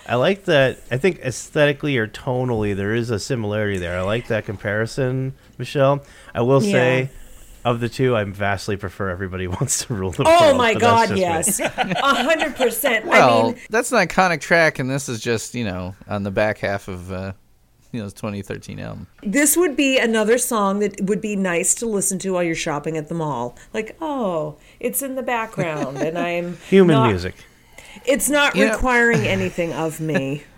I 0.07 0.15
like 0.15 0.45
that. 0.45 0.79
I 0.89 0.97
think 0.97 1.19
aesthetically 1.19 1.97
or 1.97 2.07
tonally, 2.07 2.75
there 2.75 2.93
is 2.95 3.09
a 3.09 3.19
similarity 3.19 3.77
there. 3.77 3.97
I 3.97 4.01
like 4.01 4.27
that 4.27 4.45
comparison, 4.45 5.33
Michelle. 5.57 6.03
I 6.33 6.41
will 6.41 6.59
say, 6.61 7.01
Yeah. 7.01 7.07
of 7.69 7.79
the 7.79 7.87
two, 7.89 8.15
I 8.15 8.23
vastly 8.23 8.77
prefer 8.77 9.09
Everybody 9.09 9.47
Wants 9.47 9.85
to 9.85 9.93
Rule 9.93 10.11
the 10.11 10.23
World. 10.23 10.35
Oh 10.41 10.53
my 10.57 10.73
God, 10.73 11.15
yes, 11.17 11.59
a 11.59 11.69
hundred 11.69 12.55
percent. 12.55 13.05
Well, 13.05 13.41
I 13.41 13.51
mean, 13.51 13.61
that's 13.69 13.91
an 13.91 13.99
iconic 14.05 14.41
track, 14.41 14.79
and 14.79 14.89
this 14.89 15.07
is 15.07 15.19
just 15.21 15.53
you 15.55 15.63
know 15.65 15.95
on 16.07 16.23
the 16.23 16.31
back 16.31 16.57
half 16.57 16.87
of 16.87 17.11
uh, 17.11 17.33
you 17.91 17.99
know 17.99 18.05
his 18.05 18.13
2013 18.13 18.79
album. 18.79 19.05
this 19.21 19.55
would 19.55 19.75
be 19.75 19.99
another 19.99 20.37
song 20.39 20.79
that 20.79 20.99
would 21.01 21.21
be 21.21 21.35
nice 21.35 21.75
to 21.75 21.85
listen 21.85 22.17
to 22.19 22.31
while 22.31 22.43
you're 22.43 22.55
shopping 22.55 22.97
at 22.97 23.07
the 23.07 23.15
mall. 23.15 23.55
Like, 23.73 23.95
oh, 24.01 24.57
it's 24.79 25.01
in 25.03 25.13
the 25.15 25.23
background, 25.23 25.97
and 25.99 26.17
I'm 26.17 26.57
Human 26.69 26.95
not- 26.95 27.09
music. 27.09 27.35
It's 28.05 28.29
not 28.29 28.55
You 28.55 28.65
know- 28.67 28.73
requiring 28.73 29.25
anything 29.27 29.73
of 29.73 29.99
me. 29.99 30.43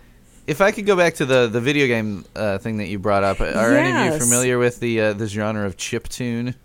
If 0.45 0.59
I 0.59 0.71
could 0.71 0.85
go 0.85 0.97
back 0.97 1.13
to 1.15 1.25
the 1.25 1.47
the 1.47 1.61
video 1.61 1.87
game 1.87 2.25
uh, 2.35 2.57
thing 2.57 2.75
that 2.79 2.87
you 2.87 2.99
brought 2.99 3.23
up, 3.23 3.39
are 3.39 3.77
any 3.77 4.07
of 4.09 4.13
you 4.13 4.19
familiar 4.19 4.57
with 4.59 4.81
the 4.81 4.99
uh, 4.99 5.13
the 5.13 5.25
genre 5.25 5.65
of 5.65 5.77
chip 5.77 6.09
tune? 6.09 6.55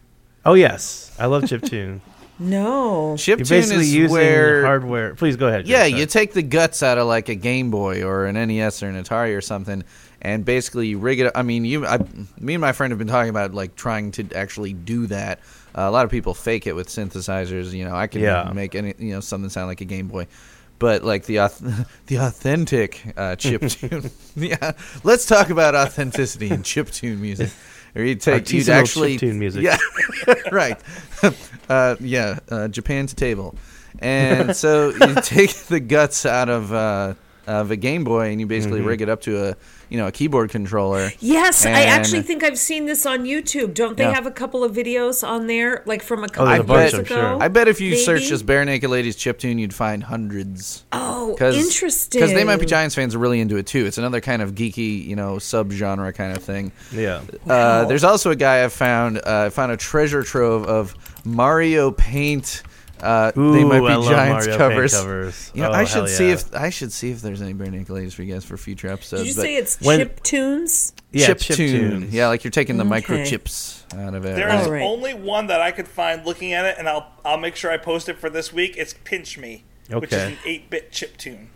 Oh 0.45 0.55
yes, 0.55 1.15
I 1.17 1.27
love 1.27 1.45
chiptune. 1.45 2.01
No. 2.41 3.17
Chip 3.17 3.39
You're 3.41 3.47
tune 3.47 3.59
basically 3.59 3.83
is 3.85 3.95
using 3.95 4.13
where 4.13 4.65
hardware. 4.65 5.15
Please 5.17 5.37
go 5.37 5.47
ahead. 5.49 5.67
Yeah, 5.67 5.79
Greg, 5.81 5.91
sorry. 5.93 6.01
you 6.01 6.07
take 6.07 6.33
the 6.35 6.43
guts 6.43 6.83
out 6.85 6.97
of 6.99 7.07
like 7.09 7.29
a 7.29 7.35
Game 7.37 7.71
Boy 7.71 8.03
or 8.05 8.27
an 8.27 8.35
NES 8.35 8.83
or 8.83 8.89
an 8.89 9.01
Atari 9.03 9.37
or 9.37 9.41
something, 9.41 9.83
and 10.23 10.45
basically 10.45 10.87
you 10.89 10.99
rig 10.99 11.19
it. 11.21 11.27
Up. 11.27 11.33
I 11.37 11.43
mean, 11.43 11.65
you, 11.65 11.85
I, 11.87 11.99
me 12.39 12.55
and 12.55 12.61
my 12.61 12.71
friend 12.73 12.91
have 12.93 12.99
been 12.99 13.09
talking 13.09 13.31
about 13.31 13.55
like 13.55 13.75
trying 13.77 14.11
to 14.13 14.27
actually 14.35 14.73
do 14.73 15.07
that. 15.09 15.39
Uh, 15.77 15.83
a 15.83 15.91
lot 15.91 16.05
of 16.05 16.11
people 16.11 16.33
fake 16.35 16.67
it 16.69 16.75
with 16.75 16.89
synthesizers. 16.89 17.73
You 17.73 17.85
know, 17.85 17.95
I 17.95 18.07
can 18.09 18.23
Yeah. 18.23 18.51
make 18.55 18.75
any 18.77 18.95
you 18.99 19.15
know 19.15 19.21
something 19.21 19.51
sound 19.51 19.67
like 19.69 19.81
a 19.81 19.85
Game 19.85 20.07
Boy, 20.09 20.27
but 20.79 21.05
like 21.05 21.25
the 21.27 21.37
the 22.07 22.17
authentic 22.17 23.03
uh, 23.17 23.37
chip 23.43 23.63
tune. 23.69 24.11
yeah, 24.37 24.73
let's 25.05 25.27
talk 25.27 25.51
about 25.51 25.75
authenticity 25.75 26.51
in 26.51 26.63
chip 26.63 26.91
tune 26.91 27.21
music. 27.21 27.51
Or 27.95 28.03
you 28.03 28.15
take 28.17 28.51
you'd 28.53 28.69
actually 28.69 29.19
chiptune 29.19 29.37
music. 29.37 29.63
Yeah, 29.63 29.79
right. 30.53 30.79
uh, 31.69 31.97
yeah, 32.01 32.39
uh, 32.51 32.69
Japan 32.69 33.07
to 33.07 33.15
table, 33.15 33.57
and 33.99 34.55
so 34.55 34.91
you 34.91 35.15
take 35.23 35.55
the 35.55 35.81
guts 35.81 36.27
out 36.27 36.49
of 36.49 36.73
uh, 36.73 37.15
of 37.47 37.71
a 37.71 37.77
Game 37.77 38.05
Boy 38.05 38.31
and 38.31 38.41
you 38.41 38.47
basically 38.47 38.81
Mm-hmm. 38.81 38.89
rig 38.89 39.01
it 39.03 39.09
up 39.09 39.23
to 39.23 39.49
a 39.49 39.57
you 39.89 39.99
know 39.99 40.07
a 40.07 40.13
keyboard 40.13 40.51
controller. 40.51 41.11
Yes, 41.21 41.65
I 41.67 41.83
actually 41.85 42.23
think 42.23 42.43
I've 42.45 42.59
seen 42.59 42.87
this 42.87 43.07
on 43.07 43.25
YouTube. 43.25 43.75
Don't 43.75 43.97
they 43.97 44.05
Yeah. 44.05 44.13
have 44.15 44.27
a 44.27 44.31
couple 44.31 44.63
of 44.65 44.73
videos 44.75 45.27
on 45.27 45.47
there, 45.47 45.83
like 45.87 46.03
from 46.03 46.25
a 46.25 46.29
couple 46.29 46.47
there's 46.47 46.59
a 46.59 46.61
of 46.61 46.67
bunch, 46.67 46.81
years 46.83 46.95
I'm 46.95 47.01
ago? 47.01 47.15
sure. 47.15 47.43
I 47.43 47.49
bet 47.49 47.69
if 47.69 47.81
you 47.81 47.97
search 47.97 48.21
maybe? 48.21 48.29
just 48.29 48.47
barenaked 48.47 48.89
ladies 48.89 49.17
chiptune, 49.17 49.59
you'd 49.59 49.75
find 49.75 50.03
hundreds. 50.05 50.85
Oh, 50.93 51.35
Cause, 51.39 51.57
interesting. 51.57 52.21
Because 52.21 52.35
they 52.35 52.45
might 52.45 52.61
be 52.61 52.67
Giants 52.67 52.95
fans 52.95 53.15
are 53.15 53.19
really 53.19 53.41
into 53.41 53.57
it 53.57 53.67
too. 53.67 53.87
It's 53.87 53.99
another 53.99 54.21
kind 54.21 54.43
of 54.43 54.55
geeky, 54.55 55.05
you 55.07 55.17
know, 55.17 55.37
subgenre 55.37 56.15
kind 56.15 56.37
of 56.37 56.43
thing. 56.43 56.73
Yeah. 56.93 57.21
Uh, 57.49 57.85
there's 57.87 58.05
also 58.05 58.31
a 58.31 58.37
guy 58.37 58.65
I 58.65 58.69
found. 58.69 59.19
Uh, 59.19 59.45
I 59.47 59.51
found 59.51 59.73
a 59.73 59.77
treasure 59.77 60.23
trove 60.23 60.65
of 60.67 60.95
Mario 61.25 61.91
Paint. 61.91 62.63
Uh, 63.03 63.31
they 63.35 63.65
might 63.65 63.81
be 63.81 63.87
I 63.87 64.01
Giants 64.03 64.47
covers. 64.57 64.93
covers. 64.95 65.51
You 65.55 65.63
know, 65.63 65.69
Oh, 65.69 65.73
I 65.73 65.85
hell 65.85 66.07
should 66.07 66.09
see 66.09 66.31
if 66.31 66.55
I 66.55 66.71
should 66.71 66.93
see 66.93 67.11
if 67.11 67.21
there's 67.21 67.41
any 67.43 67.55
barenaked 67.55 67.89
ladies 67.91 68.15
for 68.15 68.23
you 68.23 68.33
guys 68.35 68.45
for 68.45 68.57
future 68.57 68.89
episodes. 68.89 69.23
Did 69.23 69.29
you 69.29 69.35
but 69.37 69.43
say 69.43 69.57
it's 69.57 69.81
when- 69.81 69.99
chip 70.01 70.23
tunes? 70.23 70.93
yeah, 71.13 71.27
chip, 71.29 71.39
chip 71.39 71.57
tune? 71.57 71.91
tunes. 72.01 72.15
Yeah, 72.15 72.29
like 72.29 72.43
you're 72.45 72.51
taking 72.51 72.77
the 72.77 72.85
Okay. 72.85 73.01
microchips 73.03 73.83
out 74.07 74.15
of 74.15 74.25
it. 74.25 74.35
There 74.37 74.49
right? 74.49 74.61
is 74.63 74.69
right. 74.69 74.83
only 74.83 75.15
one 75.15 75.47
that 75.49 75.61
I 75.61 75.71
could 75.71 75.89
find 75.89 76.25
looking 76.27 76.53
at 76.53 76.65
it, 76.65 76.77
and 76.79 76.89
I'll 76.89 77.07
I'll 77.25 77.39
make 77.39 77.57
sure 77.57 77.71
I 77.71 77.77
post 77.77 78.09
it 78.09 78.19
for 78.19 78.29
this 78.31 78.53
week. 78.53 78.75
It's 78.77 78.95
Pinch 79.05 79.39
Me, 79.39 79.65
which 79.91 80.13
is 80.13 80.19
Okay. 80.19 80.33
an 80.33 80.39
eight-bit 80.45 80.91
chip 80.93 81.17
tune. 81.17 81.51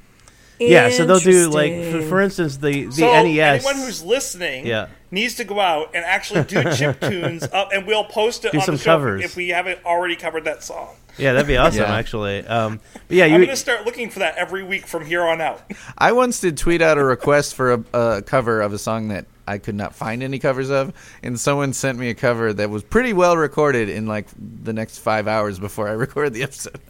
Yeah, 0.61 0.91
so 0.91 1.05
they'll 1.07 1.19
do 1.19 1.49
like, 1.49 1.73
for, 1.91 2.03
for 2.03 2.21
instance, 2.21 2.59
the 2.59 2.85
the 2.87 2.93
So 2.93 3.07
NES. 3.25 3.65
anyone 3.67 3.85
who's 3.85 4.03
listening 4.05 4.65
Yeah. 4.67 4.87
Needs 5.13 5.37
to 5.37 5.45
go 5.45 5.61
out 5.61 5.91
and 5.95 6.05
actually 6.05 6.43
do 6.43 6.65
chip 6.75 7.01
tunes 7.01 7.45
up, 7.53 7.71
and 7.73 7.87
we'll 7.87 8.03
post 8.05 8.45
it 8.45 8.51
Do 8.53 8.59
on 8.59 8.65
some 8.65 8.75
the 8.75 8.81
show 8.83 8.93
covers. 8.97 9.25
if 9.25 9.37
we 9.37 9.51
haven't 9.51 9.85
already 9.85 10.17
covered 10.17 10.45
that 10.45 10.65
song. 10.65 10.97
yeah, 11.19 11.35
that'd 11.35 11.47
be 11.47 11.57
awesome, 11.57 11.83
Yeah. 11.83 11.95
actually. 11.95 12.45
Um, 12.47 12.81
but 13.07 13.17
yeah, 13.17 13.27
I'm 13.27 13.33
going 13.33 13.47
to 13.49 13.57
start 13.57 13.85
looking 13.85 14.11
for 14.11 14.19
that 14.21 14.37
every 14.37 14.65
week 14.65 14.87
from 14.87 15.05
here 15.07 15.23
on 15.23 15.41
out. 15.41 15.63
I 15.97 16.13
once 16.13 16.41
did 16.41 16.57
tweet 16.57 16.83
out 16.83 16.99
a 16.99 17.05
request 17.05 17.55
for 17.55 17.73
a, 17.75 17.85
a 17.93 18.23
cover 18.23 18.61
of 18.63 18.73
a 18.73 18.79
song 18.79 19.09
that 19.09 19.27
I 19.47 19.59
could 19.59 19.75
not 19.75 19.95
find 19.95 20.23
any 20.23 20.39
covers 20.39 20.71
of, 20.71 20.93
and 21.23 21.39
someone 21.39 21.73
sent 21.75 21.99
me 21.99 22.09
a 22.11 22.15
cover 22.15 22.53
that 22.55 22.71
was 22.71 22.83
pretty 22.83 23.13
well 23.13 23.37
recorded 23.37 23.89
in 23.91 24.07
like 24.07 24.27
the 24.39 24.73
next 24.73 24.99
five 24.99 25.29
hours 25.29 25.59
before 25.59 25.89
I 25.89 25.93
recorded 26.07 26.33
the 26.33 26.45
episode. 26.45 26.81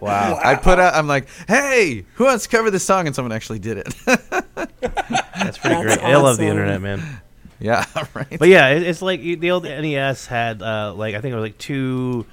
wow. 0.00 0.38
I 0.44 0.56
put 0.56 0.78
out, 0.78 0.92
I'm 0.92 1.06
like, 1.06 1.26
hey, 1.48 2.04
who 2.16 2.24
wants 2.24 2.44
to 2.44 2.50
cover 2.50 2.70
this 2.70 2.84
song? 2.84 3.06
And 3.06 3.16
someone 3.16 3.32
actually 3.32 3.60
did 3.60 3.78
it. 3.78 3.94
That's 4.04 4.18
pretty 4.54 5.16
That's 5.34 5.58
great. 5.58 5.98
I 6.02 6.16
love 6.16 6.36
the 6.36 6.46
internet, 6.46 6.82
man. 6.82 7.02
yeah, 7.60 7.84
right. 8.14 8.38
But 8.38 8.48
yeah, 8.48 8.68
it, 8.68 8.82
it's 8.82 9.02
like 9.02 9.20
the 9.20 9.50
old 9.50 9.64
NES 9.64 10.26
had 10.26 10.62
uh, 10.62 10.94
like 10.94 11.14
I 11.14 11.20
think 11.20 11.32
it 11.32 11.36
was 11.36 11.44
like 11.44 11.58
two 11.58 12.26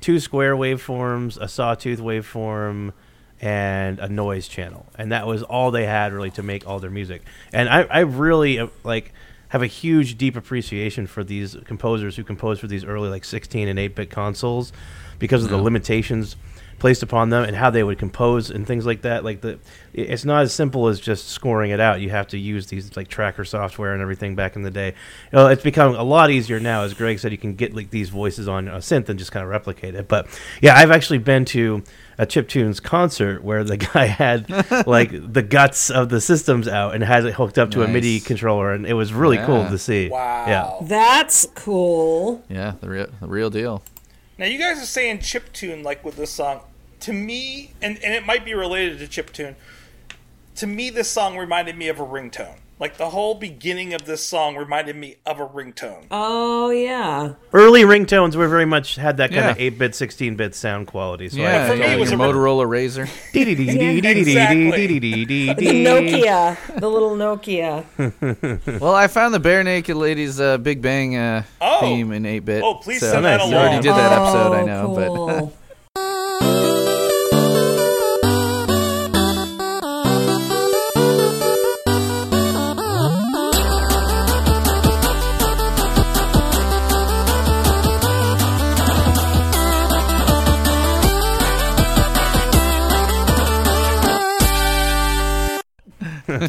two 0.00 0.20
square 0.20 0.54
waveforms, 0.54 1.38
a 1.40 1.48
sawtooth 1.48 2.00
waveform, 2.00 2.92
and 3.40 3.98
a 3.98 4.08
noise 4.08 4.48
channel, 4.48 4.86
and 4.96 5.12
that 5.12 5.26
was 5.26 5.42
all 5.42 5.70
they 5.70 5.86
had 5.86 6.12
really 6.12 6.30
to 6.32 6.42
make 6.42 6.66
all 6.66 6.78
their 6.78 6.90
music. 6.90 7.22
And 7.52 7.68
I, 7.68 7.82
I 7.82 8.00
really 8.00 8.58
uh, 8.58 8.68
like 8.82 9.12
have 9.48 9.62
a 9.62 9.66
huge, 9.66 10.18
deep 10.18 10.34
appreciation 10.36 11.06
for 11.06 11.22
these 11.22 11.56
composers 11.64 12.16
who 12.16 12.24
composed 12.24 12.60
for 12.60 12.66
these 12.66 12.84
early 12.84 13.08
like 13.08 13.24
16 13.24 13.68
and 13.68 13.78
8 13.78 13.94
bit 13.94 14.10
consoles 14.10 14.72
because 15.20 15.44
of 15.44 15.50
the 15.50 15.56
limitations 15.56 16.34
placed 16.84 17.02
upon 17.02 17.30
them 17.30 17.44
and 17.44 17.56
how 17.56 17.70
they 17.70 17.82
would 17.82 17.98
compose 17.98 18.50
and 18.50 18.66
things 18.66 18.84
like 18.84 19.00
that. 19.00 19.24
Like 19.24 19.40
the, 19.40 19.58
it's 19.94 20.26
not 20.26 20.42
as 20.42 20.52
simple 20.52 20.88
as 20.88 21.00
just 21.00 21.30
scoring 21.30 21.70
it 21.70 21.80
out. 21.80 22.02
You 22.02 22.10
have 22.10 22.28
to 22.28 22.38
use 22.38 22.66
these 22.66 22.94
like 22.94 23.08
tracker 23.08 23.46
software 23.46 23.94
and 23.94 24.02
everything 24.02 24.34
back 24.34 24.54
in 24.54 24.64
the 24.64 24.70
day. 24.70 24.88
You 25.32 25.38
know, 25.38 25.46
it's 25.46 25.62
become 25.62 25.94
a 25.94 26.02
lot 26.02 26.30
easier 26.30 26.60
now. 26.60 26.82
As 26.82 26.92
Greg 26.92 27.18
said, 27.18 27.32
you 27.32 27.38
can 27.38 27.54
get 27.54 27.74
like 27.74 27.88
these 27.88 28.10
voices 28.10 28.48
on 28.48 28.68
a 28.68 28.80
synth 28.80 29.08
and 29.08 29.18
just 29.18 29.32
kind 29.32 29.42
of 29.42 29.48
replicate 29.48 29.94
it. 29.94 30.08
But 30.08 30.26
yeah, 30.60 30.76
I've 30.76 30.90
actually 30.90 31.20
been 31.20 31.46
to 31.46 31.82
a 32.18 32.26
Chip 32.26 32.50
Tunes 32.50 32.80
concert 32.80 33.42
where 33.42 33.64
the 33.64 33.76
guy 33.94 34.04
had 34.04 34.50
like 34.86 35.08
the 35.10 35.42
guts 35.42 35.88
of 35.88 36.10
the 36.10 36.20
systems 36.20 36.68
out 36.68 36.94
and 36.94 37.02
had 37.02 37.24
it 37.24 37.32
hooked 37.32 37.56
up 37.56 37.70
to 37.70 37.82
a 37.82 37.88
MIDI 37.88 38.20
controller, 38.20 38.74
and 38.74 38.84
it 38.84 38.92
was 38.92 39.14
really 39.14 39.38
cool 39.38 39.66
to 39.70 39.78
see. 39.78 40.10
Wow. 40.10 40.44
Yeah. 40.46 40.86
That's 40.86 41.46
cool. 41.54 42.44
Yeah, 42.50 42.74
the 42.82 42.90
real 42.90 43.06
the 43.22 43.26
real 43.26 43.48
deal. 43.48 43.82
Now 44.36 44.44
you 44.44 44.58
guys 44.58 44.82
are 44.82 44.84
saying 44.84 45.20
chip 45.20 45.50
tune 45.54 45.82
like 45.82 46.04
with 46.04 46.16
this 46.16 46.30
song. 46.30 46.60
To 47.04 47.12
me, 47.12 47.70
and, 47.82 47.98
and 48.04 48.14
it 48.14 48.24
might 48.26 48.44
be 48.44 48.54
related 48.54 48.98
to 48.98 49.06
chiptune. 49.22 49.54
To 50.56 50.66
me, 50.66 50.90
this 50.90 51.08
song 51.10 51.36
reminded 51.36 51.76
me 51.76 51.88
of 51.88 51.98
a 52.00 52.04
ringtone. 52.06 52.58
Like 52.80 52.96
the 52.96 53.10
whole 53.10 53.36
beginning 53.36 53.94
of 53.94 54.04
this 54.04 54.26
song 54.26 54.56
reminded 54.56 54.96
me 54.96 55.14
of 55.24 55.38
a 55.38 55.46
ringtone. 55.46 56.06
Oh 56.10 56.70
yeah. 56.70 57.34
Early 57.52 57.82
ringtones 57.82 58.34
were 58.34 58.48
very 58.48 58.64
much 58.64 58.96
had 58.96 59.18
that 59.18 59.30
kind 59.30 59.48
of 59.50 59.60
Yeah. 59.60 59.66
8 59.66 59.78
bit, 59.78 59.94
16 59.94 60.34
bit 60.34 60.56
sound 60.56 60.88
quality. 60.88 61.28
So 61.28 61.36
Yeah, 61.38 61.68
for 61.68 61.76
me, 61.76 61.84
it 61.84 62.00
was 62.00 62.10
your 62.10 62.20
a- 62.20 62.24
Motorola 62.24 62.66
RAZR. 62.66 63.08
The 63.32 63.54
The 63.54 65.84
Nokia, 65.84 66.80
the 66.80 66.90
little 66.90 67.16
Nokia. 67.16 67.84
Well, 68.80 68.94
I 68.94 69.06
found 69.06 69.34
the 69.34 69.40
Barenaked 69.40 69.94
Ladies 69.94 70.40
uh, 70.40 70.58
Big 70.58 70.82
Bang 70.82 71.16
uh, 71.16 71.44
Oh. 71.60 71.80
theme 71.80 72.10
in 72.12 72.26
8 72.26 72.38
bit. 72.40 72.62
Oh, 72.64 72.74
please 72.74 73.00
so 73.00 73.10
send 73.12 73.24
that 73.24 73.40
along. 73.40 73.52
You 73.52 73.56
already 73.58 73.82
did 73.82 73.92
that 73.92 74.12
episode, 74.12 74.52
I 74.52 74.62
Oh, 74.62 74.66
know, 74.66 74.94
but 74.96 75.08
cool. 75.14 75.52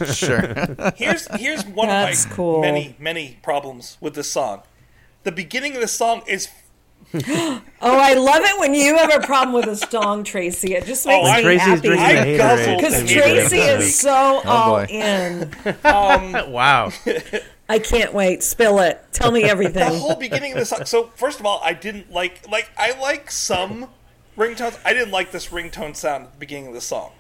sure. 0.13 0.91
Here's 0.95 1.27
here's 1.39 1.65
one 1.65 1.87
That's 1.87 2.23
of 2.25 2.29
my 2.31 2.35
cool. 2.35 2.61
many 2.61 2.95
many 2.99 3.37
problems 3.41 3.97
with 4.01 4.15
this 4.15 4.29
song. 4.31 4.63
The 5.23 5.31
beginning 5.31 5.75
of 5.75 5.81
the 5.81 5.87
song 5.87 6.21
is 6.27 6.49
Oh, 7.13 7.61
I 7.81 8.13
love 8.15 8.41
it 8.43 8.59
when 8.59 8.73
you 8.73 8.97
have 8.97 9.13
a 9.13 9.25
problem 9.25 9.53
with 9.53 9.67
a 9.67 9.75
song, 9.75 10.23
Tracy. 10.23 10.73
It 10.75 10.85
just 10.85 11.05
makes 11.05 11.27
Oh, 11.29 11.35
me 11.35 11.41
Tracy's 11.43 11.61
happy. 11.67 11.89
I 11.89 12.13
the 12.13 12.21
hater 12.23 12.37
guzzled 12.37 12.67
ale. 12.67 12.77
the 12.77 12.77
Because 12.77 13.11
Tracy 13.11 13.57
is 13.59 13.99
so 13.99 14.41
oh, 14.45 14.49
all 14.49 14.75
boy. 14.77 14.85
in. 14.89 15.51
Um, 15.83 16.51
wow. 16.51 16.91
I 17.69 17.79
can't 17.79 18.13
wait. 18.13 18.43
Spill 18.43 18.79
it. 18.79 19.03
Tell 19.11 19.31
me 19.31 19.43
everything. 19.43 19.87
the 19.91 19.97
whole 19.99 20.15
beginning 20.15 20.53
of 20.53 20.59
the 20.59 20.65
song. 20.65 20.85
So 20.85 21.11
first 21.15 21.39
of 21.39 21.45
all, 21.45 21.59
I 21.63 21.73
didn't 21.73 22.11
like 22.11 22.47
like 22.49 22.69
I 22.77 22.99
like 22.99 23.29
some 23.31 23.89
ringtones. 24.37 24.79
I 24.85 24.93
didn't 24.93 25.11
like 25.11 25.31
this 25.31 25.47
ringtone 25.49 25.95
sound 25.95 26.25
at 26.25 26.31
the 26.33 26.37
beginning 26.39 26.67
of 26.67 26.73
the 26.73 26.81
song. 26.81 27.11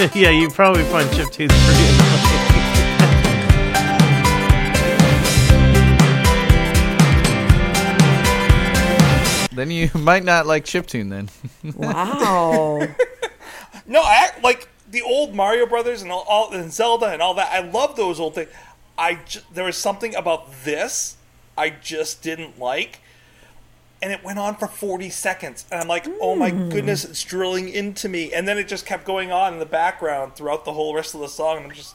yeah, 0.14 0.30
you 0.30 0.48
probably 0.48 0.82
find 0.84 1.06
chiptunes 1.10 1.50
pretty 1.50 1.84
annoying. 1.84 2.40
then 9.54 9.70
you 9.70 9.90
might 9.98 10.24
not 10.24 10.46
like 10.46 10.64
chiptune 10.64 11.10
then. 11.10 11.28
Wow. 11.76 12.80
No, 13.86 14.00
I 14.00 14.30
like 14.42 14.68
the 14.90 15.02
old 15.02 15.34
Mario 15.34 15.66
Brothers 15.66 16.00
and 16.00 16.10
all, 16.10 16.24
all 16.26 16.50
and 16.50 16.72
Zelda 16.72 17.08
and 17.08 17.20
all 17.20 17.34
that. 17.34 17.52
I 17.52 17.60
love 17.60 17.96
those 17.96 18.18
old 18.18 18.36
things. 18.36 18.48
I 18.96 19.18
there 19.52 19.64
was 19.64 19.76
something 19.76 20.14
about 20.14 20.64
this 20.64 21.18
I 21.58 21.68
just 21.68 22.22
didn't 22.22 22.58
like, 22.58 23.00
and 24.02 24.12
it 24.12 24.24
went 24.24 24.38
on 24.38 24.56
for 24.56 24.66
forty 24.66 25.10
seconds, 25.10 25.66
and 25.70 25.80
I'm 25.80 25.88
like, 25.88 26.06
oh 26.20 26.34
my 26.34 26.50
hmm. 26.50 26.68
goodness, 26.68 27.04
it's 27.04 27.22
drilling 27.22 27.68
into 27.68 28.08
me, 28.08 28.32
and 28.32 28.46
then 28.46 28.58
it 28.58 28.68
just 28.68 28.86
kept 28.86 29.04
going 29.04 29.32
on 29.32 29.52
in 29.52 29.58
the 29.58 29.66
background 29.66 30.34
throughout 30.34 30.64
the 30.64 30.72
whole 30.72 30.94
rest 30.94 31.14
of 31.14 31.20
the 31.20 31.28
song, 31.28 31.58
and 31.58 31.66
I'm 31.66 31.72
just, 31.72 31.94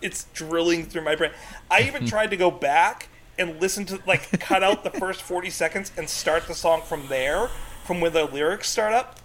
it's 0.00 0.24
drilling 0.34 0.86
through 0.86 1.02
my 1.02 1.16
brain. 1.16 1.32
I 1.70 1.82
even 1.82 2.02
mm-hmm. 2.02 2.06
tried 2.06 2.30
to 2.30 2.36
go 2.36 2.50
back 2.50 3.08
and 3.38 3.60
listen 3.60 3.86
to 3.86 4.00
like 4.06 4.40
cut 4.40 4.62
out 4.62 4.84
the 4.84 4.90
first 4.90 5.22
forty 5.22 5.50
seconds 5.50 5.92
and 5.96 6.08
start 6.08 6.46
the 6.46 6.54
song 6.54 6.82
from 6.82 7.08
there, 7.08 7.48
from 7.84 8.00
where 8.00 8.10
the 8.10 8.24
lyrics 8.24 8.68
start 8.68 8.92
up 8.92 9.18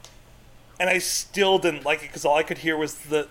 and 0.79 0.89
I 0.89 0.99
still 0.99 1.57
didn't 1.57 1.85
like 1.85 2.03
it 2.03 2.07
because 2.07 2.25
all 2.25 2.35
I 2.35 2.43
could 2.43 2.59
hear 2.59 2.77
was 2.77 2.95
the 2.95 3.27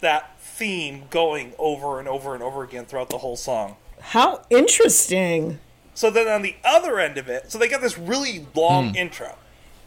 that 0.00 0.38
theme 0.40 1.04
going 1.10 1.52
over 1.58 1.98
and 1.98 2.08
over 2.08 2.34
and 2.34 2.42
over 2.42 2.62
again 2.62 2.86
throughout 2.86 3.10
the 3.10 3.18
whole 3.18 3.36
song. 3.36 3.76
How 4.00 4.44
interesting. 4.50 5.58
So 5.96 6.10
then 6.10 6.28
on 6.28 6.42
the 6.42 6.56
other 6.62 7.00
end 7.00 7.16
of 7.16 7.30
it, 7.30 7.50
so 7.50 7.56
they 7.58 7.68
got 7.68 7.80
this 7.80 7.96
really 7.96 8.46
long 8.54 8.90
hmm. 8.90 8.96
intro, 8.96 9.36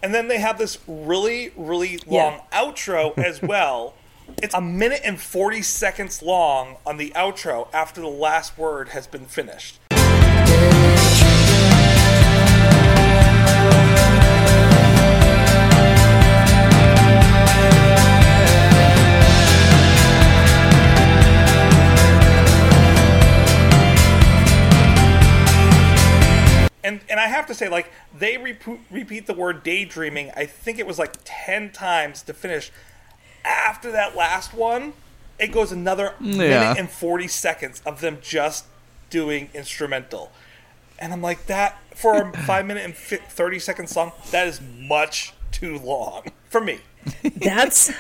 and 0.01 0.11
then 0.11 0.27
they 0.27 0.39
have 0.39 0.57
this 0.57 0.79
really 0.87 1.53
really 1.55 1.99
long 2.07 2.41
outro 2.51 3.15
as 3.15 3.41
well. 3.43 3.93
It's 4.41 4.55
a 4.55 4.61
minute 4.61 5.01
and 5.05 5.21
forty 5.21 5.61
seconds 5.61 6.23
long 6.23 6.77
on 6.83 6.97
the 6.97 7.11
outro 7.11 7.67
after 7.71 8.01
the 8.01 8.07
last 8.07 8.57
word 8.57 8.89
has 8.89 9.05
been 9.05 9.25
finished. 9.25 9.79
They 28.19 28.35
repu- 28.35 28.79
repeat 28.91 29.25
the 29.27 29.33
word 29.33 29.63
daydreaming. 29.63 30.31
I 30.35 30.45
think 30.45 30.77
it 30.79 30.85
was 30.87 30.99
like 30.99 31.15
ten 31.25 31.71
times 31.71 32.21
to 32.23 32.33
finish. 32.33 32.71
After 33.45 33.91
that 33.91 34.15
last 34.15 34.53
one, 34.53 34.93
it 35.39 35.47
goes 35.51 35.71
another 35.71 36.13
Yeah. 36.19 36.37
minute 36.37 36.77
and 36.77 36.89
forty 36.89 37.27
seconds 37.27 37.81
of 37.85 38.01
them 38.01 38.17
just 38.21 38.65
doing 39.09 39.49
instrumental. 39.53 40.31
And 40.99 41.13
I'm 41.13 41.21
like, 41.21 41.45
that 41.47 41.79
for 41.95 42.29
a 42.29 42.33
five 42.45 42.65
minute 42.65 42.83
and 42.85 42.95
fi- 42.95 43.17
thirty 43.17 43.59
second 43.59 43.87
song, 43.87 44.11
that 44.31 44.47
is 44.47 44.59
much 44.61 45.33
too 45.51 45.77
long 45.79 46.25
for 46.49 46.61
me. 46.61 46.79
That's 47.23 47.91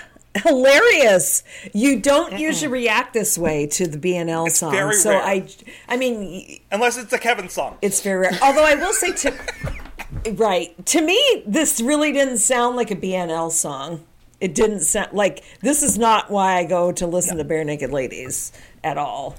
hilarious. 0.43 1.43
You 1.73 1.99
don't 1.99 2.37
usually 2.37 2.67
react 2.71 3.13
this 3.13 3.37
way 3.37 3.65
to 3.67 3.87
the 3.87 3.97
BNL 3.97 4.47
It's 4.47 4.59
song. 4.59 4.71
very 4.71 4.93
so 4.95 5.11
rare. 5.11 5.21
I 5.23 5.47
I 5.87 5.97
mean 5.97 6.59
Unless 6.71 6.97
it's 6.97 7.13
a 7.13 7.17
Kevin 7.17 7.47
song. 7.49 7.77
it's 7.81 8.01
very 8.01 8.19
rare. 8.27 8.37
Although 8.43 8.65
I 8.65 8.75
will 8.75 8.93
say 8.93 9.13
to 9.13 9.33
right, 10.33 10.85
to 10.87 11.01
me 11.01 11.43
this 11.45 11.81
really 11.81 12.11
didn't 12.11 12.39
sound 12.39 12.75
like 12.75 12.91
a 12.91 12.95
BNL 12.95 13.51
song. 13.51 14.03
It 14.39 14.55
didn't 14.55 14.81
sound 14.81 15.13
like 15.13 15.43
this 15.61 15.83
is 15.83 15.97
not 15.97 16.31
why 16.31 16.57
I 16.57 16.63
go 16.63 16.91
to 16.93 17.05
listen 17.05 17.37
to 17.37 17.43
Barenaked 17.43 17.91
Ladies 17.91 18.51
at 18.83 18.97
all. 18.97 19.35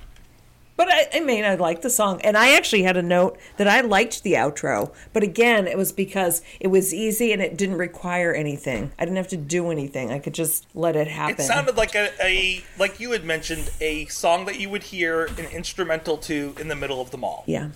But 0.80 0.88
I, 0.90 1.09
I 1.16 1.20
mean, 1.20 1.44
I 1.44 1.56
like 1.56 1.83
the 1.83 1.90
song, 1.90 2.22
and 2.22 2.38
I 2.38 2.56
actually 2.56 2.85
had 2.85 2.96
a 2.96 3.02
note 3.02 3.38
that 3.59 3.68
I 3.68 3.83
liked 3.83 4.22
the 4.22 4.33
outro. 4.33 4.94
But 5.12 5.22
again, 5.22 5.66
it 5.66 5.76
was 5.76 5.92
because 5.92 6.40
it 6.59 6.68
was 6.68 6.94
easy 6.94 7.35
and 7.35 7.42
it 7.42 7.59
didn't 7.59 7.76
require 7.76 8.33
anything. 8.33 8.90
I 8.98 9.04
didn't 9.04 9.18
have 9.18 9.28
to 9.28 9.37
do 9.37 9.70
anything. 9.70 10.11
I 10.11 10.18
could 10.18 10.33
just 10.33 10.66
let 10.74 10.96
it 10.96 11.06
happen. 11.06 11.44
It 11.44 11.48
sounded 11.48 11.76
like 11.76 11.94
a, 11.94 12.09
a 12.22 12.64
like 12.78 12.98
you 12.98 13.11
had 13.11 13.24
mentioned 13.24 13.70
a 13.83 14.06
song 14.06 14.46
that 14.46 14.59
you 14.59 14.70
would 14.70 14.85
hear 14.85 15.26
an 15.26 15.44
instrumental 15.52 16.16
to 16.16 16.54
in 16.59 16.68
the 16.68 16.76
middle 16.76 17.02
of 17.02 17.11
the 17.11 17.18
mall. 17.18 17.44
yeah. 17.46 17.68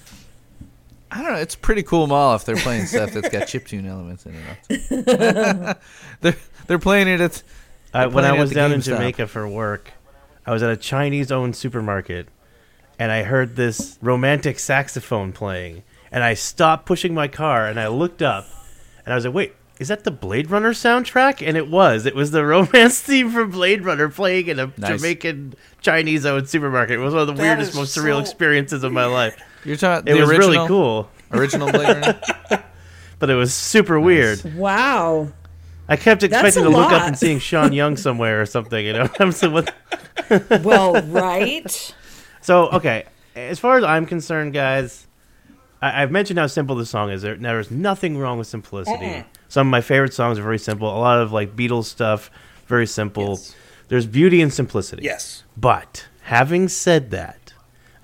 I 1.14 1.22
don't 1.22 1.33
know. 1.33 1.38
It's 1.38 1.55
a 1.55 1.59
pretty 1.59 1.85
cool 1.85 2.09
mall 2.09 2.35
if 2.35 2.44
they're 2.44 2.57
playing 2.57 2.87
stuff 2.87 3.12
that's 3.12 3.29
got 3.29 3.42
chiptune 3.42 3.87
elements 3.87 4.27
in 4.27 4.35
it. 4.68 5.79
they're 6.20 6.37
they're 6.66 6.79
playing 6.81 7.07
it 7.07 7.20
at 7.20 7.42
I, 7.92 8.07
when 8.09 8.24
I 8.24 8.33
was 8.33 8.50
down 8.50 8.72
in 8.72 8.81
Jamaica 8.81 9.29
for 9.29 9.46
work, 9.46 9.92
I 10.44 10.53
was 10.53 10.64
at 10.64 10.70
a 10.70 10.77
Chinese-owned 10.77 11.55
supermarket, 11.55 12.27
and 12.98 13.12
I 13.12 13.22
heard 13.22 13.55
this 13.55 13.96
romantic 14.03 14.59
saxophone 14.59 15.33
playing, 15.33 15.85
and 16.11 16.24
I 16.24 16.35
stopped 16.35 16.87
pushing 16.87 17.14
my 17.14 17.29
car, 17.29 17.68
and 17.68 17.79
I 17.79 17.87
looked 17.87 18.20
up, 18.20 18.46
and 19.05 19.12
I 19.12 19.14
was 19.14 19.24
like, 19.24 19.35
"Wait, 19.35 19.53
is 19.79 19.87
that 19.88 20.03
the 20.03 20.11
Blade 20.11 20.50
Runner 20.50 20.72
soundtrack?" 20.72 21.46
And 21.46 21.57
it 21.57 21.68
was. 21.70 22.07
It 22.07 22.16
was 22.16 22.33
the 22.33 22.44
romance 22.44 23.00
theme 23.03 23.31
from 23.31 23.53
Blade 23.53 23.85
Runner 23.85 24.09
playing 24.09 24.48
in 24.48 24.59
a 24.59 24.72
Nice. 24.77 25.00
Jamaican 25.00 25.55
Chinese-owned 25.81 26.48
supermarket. 26.48 26.98
It 26.98 27.03
was 27.03 27.14
one 27.14 27.22
of 27.22 27.29
the 27.29 27.35
That 27.35 27.42
weirdest, 27.42 27.70
is 27.70 27.77
most 27.77 27.96
surreal 27.96 28.16
so 28.16 28.18
experiences 28.20 28.83
of 28.83 28.90
my 28.90 29.05
life. 29.05 29.40
You're 29.64 29.77
talking. 29.77 30.09
It 30.09 30.14
the 30.14 30.20
was 30.20 30.31
original, 30.31 30.48
really 30.50 30.68
cool. 30.68 31.11
Original 31.33 31.72
Blade 31.72 31.88
Runner. 31.88 32.20
but 33.18 33.31
it 33.31 33.35
was 33.35 33.55
super 33.55 33.98
weird. 33.98 34.55
Wow. 34.55 35.33
I 35.88 35.96
kept 35.96 36.22
expecting 36.22 36.62
a 36.62 36.66
to 36.66 36.70
look 36.70 36.92
up 36.92 37.03
and 37.03 37.18
seeing 37.18 37.38
Sean 37.38 37.72
Young 37.72 37.96
somewhere 37.96 38.40
or 38.40 38.46
something. 38.46 38.85
You 38.85 38.94
know, 38.94 39.09
I'm 39.18 39.33
so 39.33 39.50
what. 39.50 39.74
Well, 40.62 41.03
right. 41.03 41.94
So 42.40 42.68
okay, 42.70 43.05
as 43.35 43.59
far 43.59 43.77
as 43.79 43.85
I'm 43.85 44.07
concerned, 44.07 44.55
guys, 44.55 45.07
I, 45.83 46.03
I've 46.03 46.11
mentioned 46.11 46.38
how 46.38 46.46
simple 46.46 46.77
the 46.77 46.87
song 46.87 47.11
is. 47.11 47.22
There, 47.22 47.37
there's 47.37 47.70
nothing 47.70 48.16
wrong 48.16 48.38
with 48.38 48.46
simplicity. 48.46 49.24
Some 49.48 49.66
of 49.68 49.70
my 49.70 49.83
favorite 49.83 50.14
songs 50.14 50.38
are 50.38 50.42
very 50.42 50.59
simple. 50.59 50.88
A 50.88 50.98
lot 50.98 51.20
of 51.20 51.33
like 51.33 51.55
Beatles 51.55 51.85
stuff, 51.85 52.31
very 52.66 52.87
simple. 52.87 53.31
Yes. 53.31 53.55
There's 53.88 54.07
beauty 54.07 54.40
in 54.40 54.50
simplicity. 54.50 55.05
Yes. 55.05 55.44
But 55.57 56.09
having 56.22 56.68
said 56.68 57.11
that, 57.11 57.43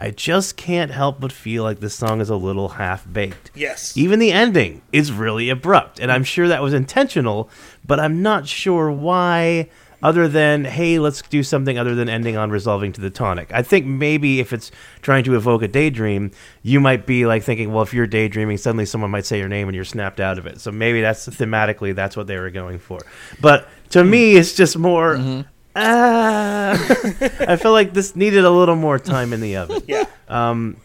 I 0.00 0.10
just 0.10 0.56
can't 0.56 0.90
help 0.90 1.20
but 1.20 1.30
feel 1.30 1.62
like 1.62 1.80
this 1.80 1.94
song 1.94 2.22
is 2.22 2.30
a 2.30 2.36
little 2.36 2.70
half 2.70 3.06
baked. 3.12 3.50
Yes. 3.54 3.94
Even 3.98 4.18
the 4.18 4.32
ending 4.32 4.80
is 4.92 5.12
really 5.12 5.50
abrupt, 5.50 6.00
and 6.00 6.10
I'm 6.10 6.24
sure 6.24 6.48
that 6.48 6.62
was 6.62 6.72
intentional, 6.72 7.50
but 7.86 8.00
I'm 8.00 8.22
not 8.22 8.48
sure 8.48 8.90
why. 8.90 9.68
Other 10.02 10.28
than 10.28 10.64
hey, 10.64 10.98
let's 10.98 11.20
do 11.20 11.42
something 11.42 11.78
other 11.78 11.94
than 11.94 12.08
ending 12.08 12.34
on 12.34 12.48
resolving 12.48 12.90
to 12.92 13.02
the 13.02 13.10
tonic. 13.10 13.52
I 13.52 13.60
think 13.60 13.84
maybe 13.84 14.40
if 14.40 14.54
it's 14.54 14.70
trying 15.02 15.24
to 15.24 15.36
evoke 15.36 15.60
a 15.60 15.68
daydream, 15.68 16.30
you 16.62 16.80
might 16.80 17.04
be 17.04 17.26
like 17.26 17.42
thinking, 17.42 17.70
well, 17.70 17.82
if 17.82 17.92
you're 17.92 18.06
daydreaming, 18.06 18.56
suddenly 18.56 18.86
someone 18.86 19.10
might 19.10 19.26
say 19.26 19.38
your 19.38 19.50
name 19.50 19.68
and 19.68 19.74
you're 19.74 19.84
snapped 19.84 20.18
out 20.18 20.38
of 20.38 20.46
it. 20.46 20.58
So 20.58 20.72
maybe 20.72 21.02
that's 21.02 21.28
thematically 21.28 21.94
that's 21.94 22.16
what 22.16 22.28
they 22.28 22.38
were 22.38 22.48
going 22.48 22.78
for. 22.78 23.00
But 23.42 23.68
to 23.90 24.02
me, 24.02 24.36
it's 24.36 24.54
just 24.54 24.78
more. 24.78 25.16
Mm-hmm. 25.16 25.42
Ah, 25.76 26.72
I 27.40 27.56
feel 27.56 27.72
like 27.72 27.92
this 27.92 28.16
needed 28.16 28.44
a 28.44 28.50
little 28.50 28.76
more 28.76 28.98
time 28.98 29.33
in 29.33 29.40
the 29.40 29.56
oven. 29.56 29.83
Yeah. 29.87 30.04
Um, 30.28 30.76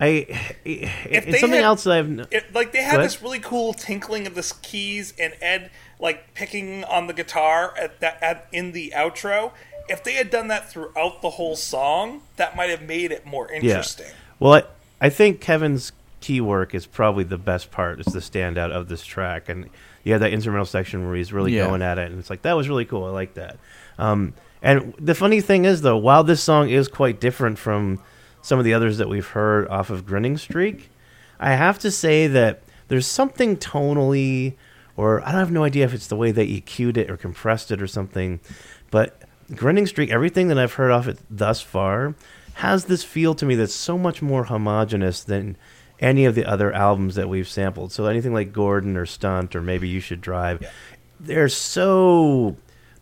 I 0.00 0.26
it's 0.64 1.40
something 1.40 1.50
had- 1.52 1.64
else 1.64 1.84
that 1.84 1.92
I've 1.92 2.06
n- 2.06 2.26
It, 2.30 2.52
like 2.54 2.72
they 2.72 2.80
Go 2.80 2.84
had 2.84 3.00
this 3.00 3.22
really 3.22 3.38
cool 3.38 3.72
tinkling 3.72 4.26
of 4.26 4.34
the 4.34 4.52
keys 4.62 5.14
and 5.18 5.34
Ed 5.40 5.70
like 6.00 6.34
picking 6.34 6.84
on 6.84 7.06
the 7.06 7.12
guitar 7.12 7.74
at 7.78 8.00
that 8.00 8.22
at, 8.22 8.46
in 8.52 8.72
the 8.72 8.92
outro. 8.96 9.52
If 9.88 10.02
they 10.02 10.14
had 10.14 10.30
done 10.30 10.48
that 10.48 10.70
throughout 10.70 11.22
the 11.22 11.30
whole 11.30 11.56
song, 11.56 12.22
that 12.36 12.56
might 12.56 12.70
have 12.70 12.82
made 12.82 13.12
it 13.12 13.24
more 13.26 13.50
interesting. 13.52 14.06
Well, 14.40 14.54
I, 14.54 14.62
I 15.00 15.10
think 15.10 15.40
Kevin's 15.40 15.92
key 16.20 16.40
work 16.40 16.74
is 16.74 16.86
probably 16.86 17.24
the 17.24 17.36
best 17.38 17.70
part. 17.70 18.00
It's 18.00 18.12
the 18.12 18.20
standout 18.20 18.70
of 18.72 18.88
this 18.88 19.04
track, 19.04 19.48
and 19.50 19.68
you 20.02 20.12
have 20.12 20.22
that 20.22 20.32
instrumental 20.32 20.64
section 20.64 21.06
where 21.06 21.14
he's 21.16 21.32
really 21.34 21.54
Yeah. 21.54 21.66
going 21.66 21.82
at 21.82 21.98
it, 21.98 22.10
and 22.10 22.18
it's 22.18 22.30
like 22.30 22.42
that 22.42 22.54
was 22.54 22.68
really 22.68 22.86
cool. 22.86 23.04
I 23.04 23.10
like 23.10 23.34
that. 23.34 23.58
Um, 23.98 24.34
and 24.62 24.94
the 24.98 25.14
funny 25.14 25.40
thing 25.40 25.64
is, 25.64 25.82
though, 25.82 25.96
while 25.96 26.24
this 26.24 26.42
song 26.42 26.70
is 26.70 26.88
quite 26.88 27.20
different 27.20 27.58
from 27.58 28.00
some 28.42 28.58
of 28.58 28.64
the 28.64 28.74
others 28.74 28.98
that 28.98 29.08
we've 29.08 29.26
heard 29.26 29.68
off 29.68 29.90
of 29.90 30.06
Grinning 30.06 30.38
Streak, 30.38 30.90
I 31.38 31.52
have 31.52 31.78
to 31.80 31.90
say 31.90 32.26
that 32.28 32.62
there's 32.88 33.06
something 33.06 33.56
tonally, 33.56 34.54
or 34.96 35.20
I 35.22 35.32
don't 35.32 35.40
have 35.40 35.50
no 35.50 35.64
idea 35.64 35.84
if 35.84 35.94
it's 35.94 36.06
the 36.06 36.16
way 36.16 36.30
they 36.30 36.46
EQ'd 36.46 36.96
it 36.96 37.10
or 37.10 37.16
compressed 37.16 37.70
it 37.70 37.82
or 37.82 37.86
something, 37.86 38.40
but 38.90 39.20
Grinning 39.54 39.86
Streak, 39.86 40.10
everything 40.10 40.48
that 40.48 40.58
I've 40.58 40.74
heard 40.74 40.90
off 40.90 41.08
it 41.08 41.18
thus 41.30 41.60
far, 41.60 42.14
has 42.54 42.84
this 42.84 43.04
feel 43.04 43.34
to 43.34 43.46
me 43.46 43.54
that's 43.54 43.74
so 43.74 43.98
much 43.98 44.22
more 44.22 44.44
homogenous 44.44 45.22
than 45.24 45.56
any 46.00 46.24
of 46.24 46.34
the 46.34 46.44
other 46.44 46.72
albums 46.72 47.14
that 47.16 47.28
we've 47.28 47.48
sampled. 47.48 47.92
So 47.92 48.06
anything 48.06 48.32
like 48.32 48.52
Gordon 48.52 48.96
or 48.96 49.06
Stunt 49.06 49.54
or 49.54 49.60
maybe 49.60 49.88
You 49.88 50.00
Should 50.00 50.20
Drive, 50.20 50.66
they're 51.20 51.48
so 51.48 52.56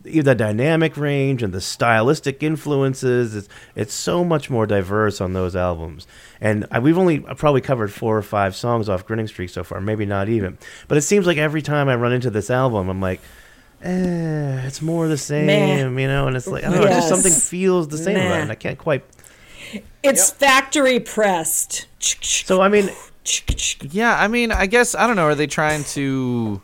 the 0.05 0.35
dynamic 0.35 0.97
range 0.97 1.43
and 1.43 1.53
the 1.53 1.61
stylistic 1.61 2.43
influences 2.43 3.35
it's, 3.37 3.49
it's 3.77 3.95
so 3.95 4.25
much 4.25 4.51
more 4.51 4.67
diverse 4.67 5.21
on 5.21 5.33
those 5.33 5.55
albums 5.55 6.07
and 6.41 6.67
I, 6.71 6.79
we've 6.81 6.99
only 6.99 7.21
probably 7.21 7.61
covered 7.61 7.93
four 7.93 8.17
or 8.19 8.23
five 8.23 8.57
songs 8.57 8.89
off 8.89 9.07
grinning 9.07 9.29
streak 9.29 9.51
so 9.51 9.63
far 9.63 9.81
maybe 9.81 10.05
not 10.05 10.29
even 10.29 10.59
but 10.89 10.99
it 10.99 11.03
seems 11.03 11.27
like 11.27 11.39
every 11.39 11.63
time 11.63 11.89
i 11.89 11.95
run 11.95 12.13
into 12.13 12.31
this 12.31 12.51
album 12.51 12.89
i'm 12.89 13.01
like 13.01 13.21
eh, 13.83 14.67
it's 14.67 14.83
more 14.83 15.09
the 15.09 15.17
same 15.19 15.47
Meh. 15.47 16.03
you 16.03 16.09
know 16.09 16.27
and 16.27 16.37
it's 16.37 16.47
like 16.47 16.65
i 16.65 16.71
don't 16.71 16.81
know 16.81 16.89
just 16.89 17.09
something 17.09 17.33
feels 17.33 17.89
the 17.89 17.99
same 17.99 18.17
about 18.17 18.39
it 18.39 18.43
and 18.43 18.51
i 18.53 18.57
can't 18.57 18.79
quite 18.79 19.05
It's 20.03 20.31
Yep. 20.31 20.39
factory 20.39 21.01
pressed. 21.01 21.87
so 22.01 22.61
i 22.61 22.69
mean 22.69 22.91
Yeah, 23.91 24.17
I 24.21 24.27
mean, 24.27 24.51
I 24.51 24.67
guess 24.67 24.97
I 24.97 25.07
don't 25.07 25.15
know. 25.15 25.27
Are 25.27 25.37
they 25.37 25.47
trying 25.47 25.85
to? 25.95 26.61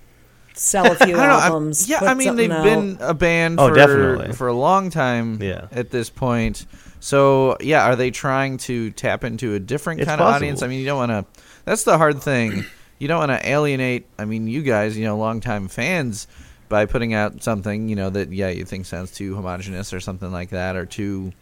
Sell 0.58 0.90
a 0.90 0.94
few 1.06 1.16
I 1.16 1.26
don't 1.26 1.28
know. 1.28 1.38
Albums. 1.40 1.88
yeah, 1.88 2.00
put 2.00 2.08
I 2.08 2.14
mean, 2.14 2.34
they've 2.36 2.50
something 2.50 2.94
been 2.96 2.98
a 3.00 3.14
band 3.14 3.60
Oh, 3.60 3.68
for 3.68 3.74
definitely. 3.74 4.32
for 4.34 4.48
a 4.48 4.52
long 4.52 4.90
time. 4.90 5.40
Yeah. 5.42 5.68
At 5.70 5.90
this 5.90 6.10
point, 6.10 6.66
so 7.00 7.56
yeah, 7.60 7.84
are 7.84 7.94
they 7.96 8.10
trying 8.10 8.56
to 8.58 8.90
tap 8.90 9.22
into 9.24 9.54
a 9.54 9.60
different 9.60 10.00
It's 10.00 10.08
kind 10.08 10.20
of 10.20 10.24
possible. 10.26 10.36
audience? 10.36 10.62
I 10.62 10.66
mean, 10.66 10.80
you 10.80 10.86
don't 10.86 10.98
want 11.08 11.12
to. 11.12 11.40
That's 11.64 11.84
the 11.84 11.96
hard 11.96 12.20
thing. 12.22 12.64
You 12.98 13.06
don't 13.06 13.20
want 13.28 13.40
to 13.40 13.48
alienate. 13.48 14.06
I 14.18 14.24
mean, 14.24 14.48
you 14.48 14.62
guys, 14.62 14.98
you 14.98 15.04
know, 15.04 15.16
longtime 15.16 15.68
fans, 15.68 16.26
by 16.68 16.84
putting 16.86 17.14
out 17.14 17.42
something, 17.44 17.88
you 17.88 17.94
know, 17.94 18.10
that 18.10 18.32
yeah, 18.32 18.48
you 18.48 18.64
think 18.64 18.86
sounds 18.86 19.12
too 19.12 19.36
homogenous 19.36 19.92
or 19.92 20.00
something 20.00 20.32
like 20.32 20.50
that, 20.50 20.74
or 20.74 20.84
too 20.86 21.32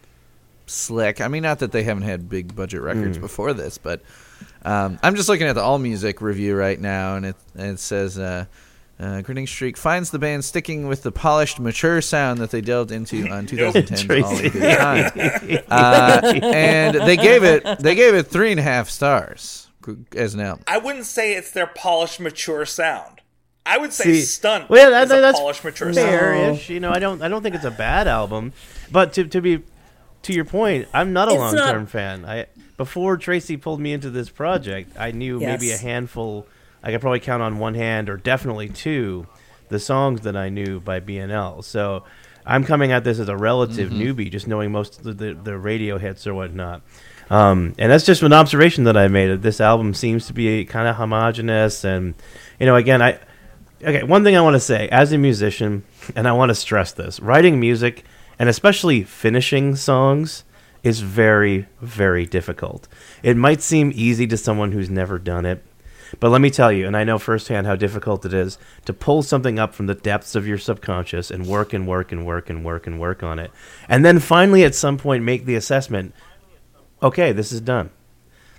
slick. 0.67 1.21
I 1.21 1.27
mean, 1.27 1.43
not 1.43 1.59
that 1.59 1.71
they 1.71 1.83
haven't 1.83 2.03
had 2.03 2.29
big 2.29 2.55
budget 2.55 2.81
records 2.81 3.17
before 3.17 3.53
this, 3.53 3.77
but 3.79 4.01
um, 4.63 4.99
I'm 5.01 5.15
just 5.15 5.27
looking 5.29 5.47
at 5.47 5.53
the 5.55 5.61
All 5.63 5.79
Music 5.79 6.21
review 6.21 6.55
right 6.55 6.79
now, 6.79 7.15
and 7.15 7.25
it 7.25 7.35
and 7.55 7.71
it 7.71 7.79
says. 7.79 8.19
Uh, 8.19 8.45
uh, 8.99 9.21
Grinning 9.21 9.45
Streak 9.47 9.77
finds 9.77 10.09
the 10.11 10.19
band 10.19 10.43
sticking 10.43 10.87
with 10.87 11.03
the 11.03 11.11
polished, 11.11 11.59
mature 11.59 12.01
sound 12.01 12.39
that 12.39 12.49
they 12.51 12.61
delved 12.61 12.91
into 12.91 13.27
on 13.29 13.45
2010's 13.45 14.23
All 14.23 14.37
in 14.39 14.51
Good 14.51 14.77
Time, 14.77 15.59
uh, 15.69 16.33
and 16.43 16.95
they 16.95 17.15
gave 17.17 17.43
it 17.43 17.79
they 17.79 17.95
gave 17.95 18.13
it 18.15 18.23
three 18.27 18.51
and 18.51 18.59
a 18.59 18.63
half 18.63 18.89
stars 18.89 19.67
as 20.15 20.33
an 20.33 20.39
album. 20.41 20.63
I 20.67 20.77
wouldn't 20.79 21.05
say 21.05 21.33
it's 21.35 21.51
their 21.51 21.67
polished, 21.67 22.19
mature 22.19 22.65
sound. 22.65 23.21
I 23.65 23.77
would 23.77 23.91
say 23.93 24.05
See, 24.05 24.21
Stunt 24.21 24.69
well, 24.69 24.83
yeah, 24.85 24.89
that, 24.91 25.03
is 25.07 25.11
a 25.11 25.21
that's 25.21 25.39
polished, 25.39 25.63
mature 25.63 25.91
sound. 25.93 26.07
fair-ish. 26.09 26.69
You 26.69 26.79
know, 26.79 26.89
I 26.91 26.99
don't, 26.99 27.21
I 27.21 27.27
don't 27.27 27.43
think 27.43 27.53
it's 27.55 27.65
a 27.65 27.71
bad 27.71 28.07
album, 28.07 28.53
but 28.91 29.13
to 29.13 29.25
to 29.25 29.41
be, 29.41 29.61
to 30.23 30.33
your 30.33 30.45
point, 30.45 30.87
I'm 30.93 31.11
not 31.13 31.27
a 31.27 31.33
long-term 31.33 31.81
not- 31.83 31.89
fan. 31.89 32.25
I 32.25 32.45
before 32.77 33.17
Tracy 33.17 33.57
pulled 33.57 33.79
me 33.81 33.91
into 33.93 34.09
this 34.09 34.29
project, 34.29 34.91
I 34.99 35.11
knew 35.11 35.39
maybe 35.39 35.67
a 35.67 35.71
Yes. 35.73 35.81
handful. 35.81 36.47
I 36.83 36.91
could 36.91 37.01
probably 37.01 37.19
count 37.19 37.43
on 37.43 37.59
one 37.59 37.73
hand, 37.73 38.09
or 38.09 38.17
definitely 38.17 38.69
two, 38.69 39.27
the 39.69 39.79
songs 39.79 40.21
that 40.21 40.35
I 40.35 40.49
knew 40.49 40.79
by 40.79 40.99
BNL. 40.99 41.63
So 41.63 42.03
I'm 42.45 42.63
coming 42.63 42.91
at 42.91 43.03
this 43.03 43.19
as 43.19 43.27
a 43.27 43.35
relative 43.35 43.89
newbie, 43.91 44.31
just 44.31 44.47
knowing 44.47 44.71
most 44.71 45.05
of 45.05 45.17
the, 45.17 45.33
the 45.33 45.57
radio 45.57 45.97
hits 45.97 46.25
or 46.25 46.33
whatnot. 46.33 46.81
Um, 47.29 47.75
and 47.77 47.91
that's 47.91 48.05
just 48.05 48.21
an 48.21 48.31
observation 48.31 48.85
that 48.85 48.95
I 48.95 49.09
made. 49.09 49.41
This 49.41 49.59
album 49.59 49.93
seems 49.93 50.27
to 50.27 50.33
be 50.33 50.63
kind 50.65 50.87
of 50.87 50.95
homogenous, 50.95 51.83
and 51.83 52.15
you 52.59 52.65
know, 52.65 52.75
again, 52.75 53.01
I 53.01 53.19
okay. 53.83 54.03
One 54.03 54.23
thing 54.23 54.37
I 54.37 54.41
want 54.41 54.53
to 54.53 54.61
say 54.61 54.87
as 54.89 55.11
a 55.11 55.17
musician, 55.17 55.83
and 56.15 56.25
I 56.25 56.31
want 56.31 56.51
to 56.51 56.55
stress 56.55 56.93
this: 56.93 57.19
writing 57.19 57.59
music, 57.59 58.05
and 58.39 58.47
especially 58.47 59.03
finishing 59.03 59.75
songs, 59.75 60.45
is 60.83 61.01
very, 61.01 61.67
very 61.81 62.25
difficult. 62.25 62.87
It 63.23 63.35
might 63.35 63.61
seem 63.61 63.91
easy 63.93 64.25
to 64.27 64.37
someone 64.37 64.71
who's 64.71 64.89
never 64.89 65.19
done 65.19 65.45
it, 65.45 65.61
but 66.19 66.29
let 66.29 66.41
me 66.41 66.49
tell 66.49 66.71
you, 66.71 66.87
and 66.87 66.95
I 66.97 67.03
know 67.03 67.17
firsthand 67.17 67.67
how 67.67 67.75
difficult 67.75 68.25
it 68.25 68.33
is 68.33 68.57
to 68.85 68.93
pull 68.93 69.23
something 69.23 69.59
up 69.59 69.73
from 69.73 69.87
the 69.87 69.95
depths 69.95 70.35
of 70.35 70.47
your 70.47 70.57
subconscious 70.57 71.31
and 71.31 71.45
work 71.45 71.73
and 71.73 71.87
work 71.87 72.11
and 72.11 72.25
work 72.25 72.49
and 72.49 72.63
work 72.65 72.87
and 72.87 72.99
work 72.99 73.23
on 73.23 73.39
it. 73.39 73.51
And 73.89 74.03
then 74.05 74.19
finally, 74.19 74.63
at 74.63 74.75
some 74.75 74.97
point, 74.97 75.23
make 75.23 75.45
the 75.45 75.55
assessment 75.55 76.13
okay, 77.01 77.31
this 77.31 77.51
is 77.51 77.61
done. 77.61 77.89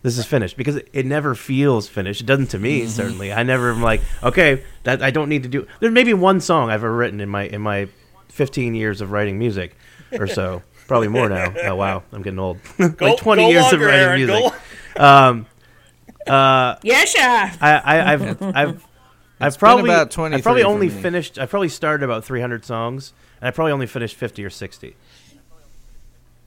This 0.03 0.17
is 0.17 0.25
finished 0.25 0.57
because 0.57 0.77
it- 0.77 0.89
it 0.93 1.07
never 1.07 1.35
feels 1.35 1.89
finished. 1.89 2.21
It 2.21 2.27
doesn't 2.27 2.51
to 2.51 2.59
me, 2.59 2.87
certainly. 2.87 3.33
I 3.33 3.43
never 3.43 3.71
am 3.73 3.83
like, 3.83 4.01
okay, 4.23 4.63
that 4.85 5.03
I 5.03 5.11
don't 5.11 5.29
need 5.29 5.43
to 5.43 5.49
do. 5.49 5.67
There 5.81 5.91
may 5.91 6.05
be 6.05 6.15
one 6.15 6.41
song 6.41 6.71
I've 6.71 6.85
ever 6.85 6.95
written 6.95 7.21
in 7.21 7.29
my 7.29 7.45
in 7.49 7.61
my 7.63 7.89
15 8.29 8.75
years 8.77 9.01
of 9.01 9.11
writing 9.11 9.39
music, 9.41 9.77
or 10.13 10.29
so. 10.29 10.63
Probably 10.87 11.09
more 11.09 11.29
now. 11.29 11.53
Oh 11.65 11.75
wow, 11.75 12.05
I'm 12.13 12.23
getting 12.23 12.39
old. 12.39 12.59
Go, 12.79 12.95
like 13.01 13.17
20 13.19 13.43
go 13.43 13.49
years 13.49 13.63
longer, 13.65 13.77
of 13.77 13.83
writing 13.91 14.05
Aaron, 14.07 14.27
music. 14.27 14.53
Go, 14.97 15.05
Um, 15.05 15.47
uh, 16.29 16.79
Yes, 16.83 17.15
yeah. 17.17 17.57
I, 17.61 17.73
I, 17.73 18.13
I've, 18.13 18.43
I've, 18.43 18.87
I've 19.41 19.53
been 19.55 19.59
probably, 19.59 19.91
about 19.91 20.11
23 20.11 20.39
I 20.39 20.43
probably 20.43 20.63
only 20.65 20.89
finished. 20.89 21.39
I 21.39 21.47
probably 21.47 21.69
started 21.69 22.05
about 22.05 22.25
300 22.25 22.65
songs, 22.65 23.13
and 23.41 23.49
I 23.49 23.51
probably 23.51 23.73
only 23.73 23.87
finished 23.87 24.17
50 24.17 24.45
or 24.45 24.51
60. 24.51 24.97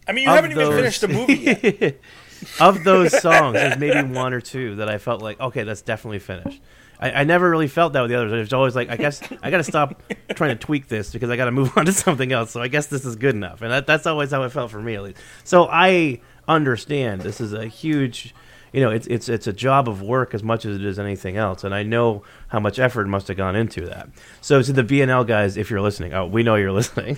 I 0.07 0.11
mean, 0.13 0.23
you 0.23 0.29
Of 0.29 0.35
haven't 0.35 0.51
even 0.51 0.71
finished 0.71 1.01
the 1.01 1.07
movie 1.07 1.33
yet. 1.35 1.99
of 2.59 2.83
those 2.83 3.17
songs, 3.21 3.53
there's 3.53 3.77
maybe 3.77 4.01
one 4.13 4.33
or 4.33 4.41
two 4.41 4.75
that 4.77 4.89
I 4.89 4.97
felt 4.97 5.21
like, 5.21 5.39
okay, 5.39 5.63
that's 5.63 5.81
definitely 5.81 6.19
finished. 6.19 6.59
I, 6.99 7.11
I 7.11 7.23
never 7.23 7.49
really 7.49 7.67
felt 7.67 7.93
that 7.93 8.01
with 8.01 8.11
the 8.11 8.17
others. 8.17 8.31
It 8.31 8.37
was 8.37 8.53
always 8.53 8.75
like, 8.75 8.89
I 8.89 8.97
guess 8.97 9.21
I 9.41 9.49
got 9.49 9.57
to 9.57 9.63
stop 9.63 10.01
trying 10.35 10.57
to 10.57 10.63
tweak 10.63 10.87
this 10.87 11.11
because 11.11 11.29
I 11.29 11.35
got 11.35 11.45
to 11.45 11.51
move 11.51 11.71
on 11.77 11.85
to 11.85 11.93
something 11.93 12.31
else. 12.31 12.51
So 12.51 12.61
I 12.61 12.67
guess 12.67 12.87
this 12.87 13.05
is 13.05 13.15
good 13.15 13.35
enough, 13.35 13.61
and 13.61 13.71
that, 13.71 13.87
that's 13.87 14.05
always 14.05 14.31
how 14.31 14.43
it 14.43 14.49
felt 14.49 14.71
for 14.71 14.81
me, 14.81 14.95
at 14.95 15.03
least. 15.03 15.17
So 15.43 15.67
I 15.69 16.21
understand 16.47 17.21
this 17.21 17.39
is 17.41 17.53
a 17.53 17.65
huge, 17.67 18.33
you 18.73 18.81
know, 18.81 18.89
it's 18.89 19.07
it's 19.07 19.27
it's 19.29 19.47
a 19.47 19.53
job 19.53 19.89
of 19.89 20.01
work 20.01 20.33
as 20.33 20.43
much 20.43 20.65
as 20.65 20.75
it 20.77 20.85
is 20.85 20.97
anything 20.99 21.37
else, 21.37 21.63
and 21.63 21.73
I 21.75 21.83
know 21.83 22.23
how 22.47 22.59
much 22.59 22.79
effort 22.79 23.07
must 23.07 23.27
have 23.27 23.37
gone 23.37 23.55
into 23.55 23.85
that. 23.87 24.09
So 24.41 24.61
to 24.61 24.71
the 24.73 24.83
BNL 24.83 25.27
guys, 25.27 25.57
if 25.57 25.69
you're 25.69 25.81
listening, 25.81 26.13
oh, 26.13 26.25
we 26.25 26.43
know 26.43 26.55
you're 26.55 26.71
listening. 26.81 27.17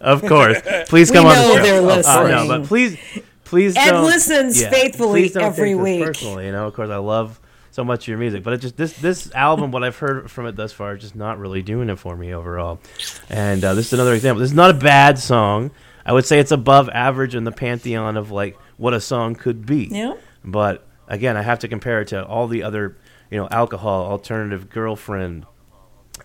of 0.00 0.22
course, 0.22 0.58
please 0.88 1.10
come 1.10 1.26
on 1.26 1.34
the 1.36 1.42
show. 1.56 1.62
they're 1.62 1.76
Uh, 1.76 1.82
no, 1.82 1.86
listening. 1.96 2.48
but 2.48 2.64
please, 2.64 2.98
please 3.44 3.76
Ed 3.76 3.90
don't. 3.92 4.04
listens 4.04 4.64
faithfully 4.66 5.22
please 5.22 5.32
don't 5.32 5.44
every 5.44 5.74
week. 5.74 6.04
Personally, 6.04 6.46
you 6.46 6.52
know, 6.52 6.66
of 6.66 6.74
course, 6.74 6.90
I 6.90 6.96
love 6.96 7.38
so 7.72 7.84
much 7.84 8.04
of 8.04 8.08
your 8.08 8.18
music. 8.18 8.42
But 8.42 8.54
it 8.54 8.58
just 8.58 8.76
this 8.76 8.94
this 8.94 9.32
album, 9.34 9.70
what 9.70 9.84
I've 9.84 9.96
heard 9.98 10.30
from 10.30 10.46
it 10.46 10.56
thus 10.56 10.72
far, 10.72 10.94
is 10.96 11.02
just 11.02 11.14
not 11.16 11.38
really 11.38 11.62
doing 11.62 11.88
it 11.90 11.98
for 11.98 12.16
me 12.16 12.34
overall. 12.34 12.80
And 13.28 13.62
uh, 13.64 13.74
this 13.74 13.86
is 13.88 13.92
another 13.92 14.14
example. 14.14 14.40
This 14.40 14.50
is 14.50 14.56
not 14.56 14.70
a 14.70 14.74
bad 14.74 15.18
song. 15.18 15.70
I 16.04 16.12
would 16.12 16.24
say 16.26 16.40
it's 16.40 16.50
above 16.50 16.88
average 16.88 17.34
in 17.34 17.44
the 17.44 17.52
pantheon 17.52 18.16
of 18.16 18.30
like 18.30 18.58
what 18.78 18.94
a 18.94 19.00
song 19.00 19.34
could 19.34 19.66
be. 19.66 19.88
Yeah. 19.92 20.14
But 20.44 20.86
again, 21.08 21.36
I 21.36 21.42
have 21.42 21.58
to 21.60 21.68
compare 21.68 22.00
it 22.02 22.08
to 22.08 22.24
all 22.24 22.46
the 22.48 22.62
other, 22.62 22.96
you 23.30 23.38
know, 23.38 23.48
alcohol, 23.50 24.06
alternative 24.10 24.70
girlfriend, 24.70 25.46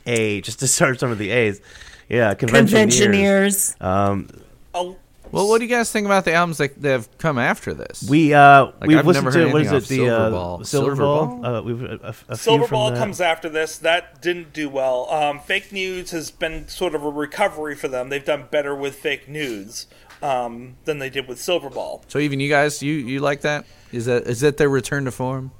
A, 0.05 0.41
just 0.41 0.59
to 0.59 0.67
start 0.75 0.99
some 0.99 1.11
of 1.11 1.17
the 1.17 1.31
A's. 1.31 1.61
Yeah, 2.09 2.33
conventioneers. 2.35 2.99
Conventioneers. 2.99 3.75
Um, 3.81 4.29
Oh, 4.77 4.97
Well, 5.31 5.47
what 5.47 5.59
do 5.59 5.65
you 5.65 5.69
guys 5.71 5.89
think 5.91 6.05
about 6.05 6.25
the 6.25 6.33
albums 6.33 6.57
that, 6.57 6.79
that 6.81 6.89
have 6.91 7.17
come 7.17 7.39
after 7.39 7.73
this? 7.73 8.05
we 8.09 8.33
uh, 8.33 8.65
Like, 8.65 8.73
we've 8.87 8.97
I've 8.99 9.07
listened 9.07 9.25
never 9.25 9.37
heard 9.39 9.47
to 9.47 9.53
what 9.53 9.61
is 9.61 9.71
anything 9.71 9.73
it 9.73 9.77
off 9.77 9.87
the 9.87 9.95
Silver 9.95 10.25
uh, 10.25 10.29
Ball. 10.29 10.63
Silver 10.65 10.95
Silver 10.95 11.01
Ball? 11.01 11.25
Ball? 11.41 11.45
Uh, 11.45 11.61
we've 11.61 11.81
a, 11.81 11.85
a, 12.03 12.09
a 12.09 12.13
few 12.13 12.35
Silver 12.35 12.67
from 12.67 12.75
Ball 12.75 12.91
that. 12.91 12.97
comes 12.99 13.21
after 13.21 13.49
this. 13.49 13.77
That 13.79 14.21
didn't 14.21 14.53
do 14.53 14.69
well. 14.69 15.09
Um, 15.09 15.39
Fake 15.39 15.71
Nudes 15.71 16.11
has 16.11 16.29
been 16.29 16.67
sort 16.67 16.93
of 16.93 17.03
a 17.03 17.09
recovery 17.09 17.75
for 17.75 17.87
them. 17.87 18.09
They've 18.09 18.23
done 18.23 18.47
better 18.51 18.75
with 18.75 18.95
Fake 18.97 19.27
Nudes 19.29 19.87
um, 20.25 20.75
than 20.85 20.99
they 20.99 21.09
did 21.09 21.27
with 21.27 21.39
Silver 21.39 21.69
Ball. 21.69 22.03
so 22.07 22.19
even 22.19 22.39
you 22.39 22.49
guys, 22.49 22.81
you 22.81 22.93
you 22.93 23.19
like 23.19 23.41
that? 23.41 23.65
Is 23.91 24.05
that 24.05 24.23
is 24.27 24.41
that 24.41 24.57
their 24.57 24.69
return 24.69 25.05
to 25.05 25.11
form? 25.11 25.51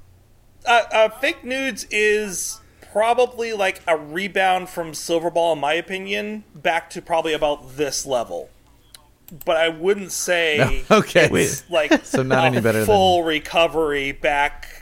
Uh, 0.66 0.82
uh, 0.92 1.08
fake 1.08 1.44
nudes 1.44 1.86
is 1.90 2.60
probably 2.92 3.52
like 3.52 3.80
a 3.86 3.96
rebound 3.96 4.68
from 4.68 4.92
Silver 4.94 5.30
Ball, 5.30 5.52
in 5.52 5.60
my 5.60 5.74
opinion, 5.74 6.42
back 6.54 6.90
to 6.90 7.00
probably 7.02 7.32
about 7.34 7.76
this 7.76 8.04
level. 8.06 8.50
But 9.44 9.56
I 9.56 9.68
wouldn't 9.68 10.12
say 10.12 10.84
Okay. 10.90 11.28
it's 11.32 11.68
like 11.70 12.04
So 12.04 12.22
not 12.22 12.44
a 12.44 12.46
any 12.48 12.60
better 12.60 12.78
than- 12.78 12.86
full 12.86 13.22
recovery 13.24 14.12
back 14.12 14.75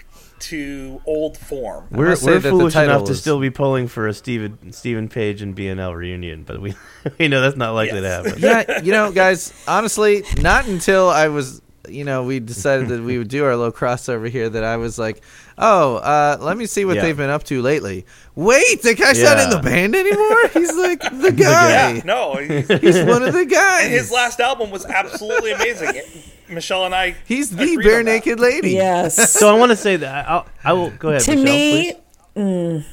to 0.48 1.00
old 1.06 1.36
form. 1.38 1.86
We're, 1.90 2.08
we're 2.22 2.38
that 2.38 2.42
foolish 2.50 2.74
title 2.74 2.94
enough 2.96 3.06
to 3.06 3.12
is- 3.12 3.20
still 3.20 3.40
be 3.40 3.50
pulling 3.50 3.88
for 3.88 4.06
a 4.08 4.14
Steven 4.14 4.72
Steven 4.72 5.08
Page 5.08 5.42
and 5.42 5.56
BNL 5.56 5.94
reunion, 5.94 6.42
but 6.44 6.60
we 6.60 6.74
we 7.18 7.28
know 7.28 7.40
that's 7.40 7.56
not 7.56 7.72
likely 7.74 8.00
Yes. 8.00 8.24
to 8.24 8.40
happen. 8.48 8.68
yeah, 8.68 8.82
you 8.82 8.92
know, 8.92 9.12
guys, 9.12 9.52
honestly, 9.68 10.22
not 10.40 10.66
until 10.66 11.08
I 11.08 11.28
was, 11.28 11.62
you 11.88 12.04
know, 12.04 12.22
we 12.24 12.40
decided 12.40 12.88
that 12.88 13.02
we 13.02 13.18
would 13.18 13.28
do 13.28 13.44
our 13.44 13.54
little 13.56 13.72
crossover 13.72 14.28
here 14.28 14.48
that 14.48 14.64
I 14.64 14.76
was 14.78 14.98
like, 14.98 15.22
oh, 15.58 15.96
uh, 15.96 16.38
let 16.40 16.56
me 16.56 16.66
see 16.66 16.84
what 16.84 16.96
Yeah. 16.96 17.02
they've 17.02 17.16
been 17.16 17.30
up 17.30 17.44
to 17.44 17.60
lately. 17.62 18.06
Wait, 18.34 18.82
the 18.82 18.94
guy's 18.94 19.22
not 19.22 19.38
in 19.38 19.50
the 19.50 19.58
band 19.60 19.94
anymore? 19.94 20.48
He's 20.52 20.74
like 20.76 21.00
the 21.20 21.30
guy. 21.32 21.92
Yeah, 21.94 22.02
no, 22.04 22.34
he's, 22.36 22.66
He's 22.80 23.04
one 23.04 23.22
of 23.22 23.32
the 23.34 23.44
guys. 23.50 23.84
and 23.84 23.92
his 23.92 24.10
last 24.10 24.40
album 24.40 24.70
was 24.70 24.84
absolutely 24.86 25.52
amazing. 25.52 26.00
Michelle 26.48 26.84
and 26.84 26.94
I, 26.94 27.16
He's 27.26 27.50
the 27.50 27.76
Barenaked 27.76 28.38
Lady. 28.38 28.72
Yes. 28.72 29.32
So 29.38 29.54
I 29.54 29.58
want 29.58 29.70
to 29.70 29.76
say 29.76 29.96
that 29.96 30.28
I'll, 30.28 30.46
I 30.62 30.72
will 30.72 30.90
go 30.90 31.08
ahead. 31.10 31.22
to 31.22 31.36
Michelle, 31.36 31.44
me, 31.44 31.92
mm, 32.36 32.84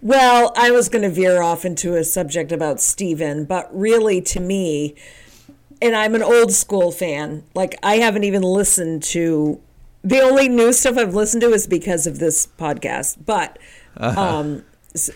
well, 0.00 0.52
I 0.56 0.70
was 0.70 0.88
going 0.88 1.02
to 1.02 1.10
veer 1.10 1.42
off 1.42 1.64
into 1.64 1.96
a 1.96 2.04
subject 2.04 2.52
about 2.52 2.80
Steven, 2.80 3.44
but 3.44 3.68
really 3.76 4.20
to 4.22 4.40
me, 4.40 4.94
and 5.82 5.94
I'm 5.94 6.14
an 6.14 6.22
old 6.22 6.52
school 6.52 6.92
fan, 6.92 7.44
like 7.54 7.76
I 7.82 7.96
haven't 7.96 8.24
even 8.24 8.42
listened 8.42 9.02
to 9.04 9.60
the 10.02 10.20
only 10.20 10.48
new 10.48 10.72
stuff 10.72 10.96
I've 10.96 11.14
listened 11.14 11.42
to 11.42 11.52
is 11.52 11.66
because 11.66 12.06
of 12.06 12.18
this 12.18 12.46
podcast. 12.46 13.18
But, 13.26 13.58
um, 13.96 14.64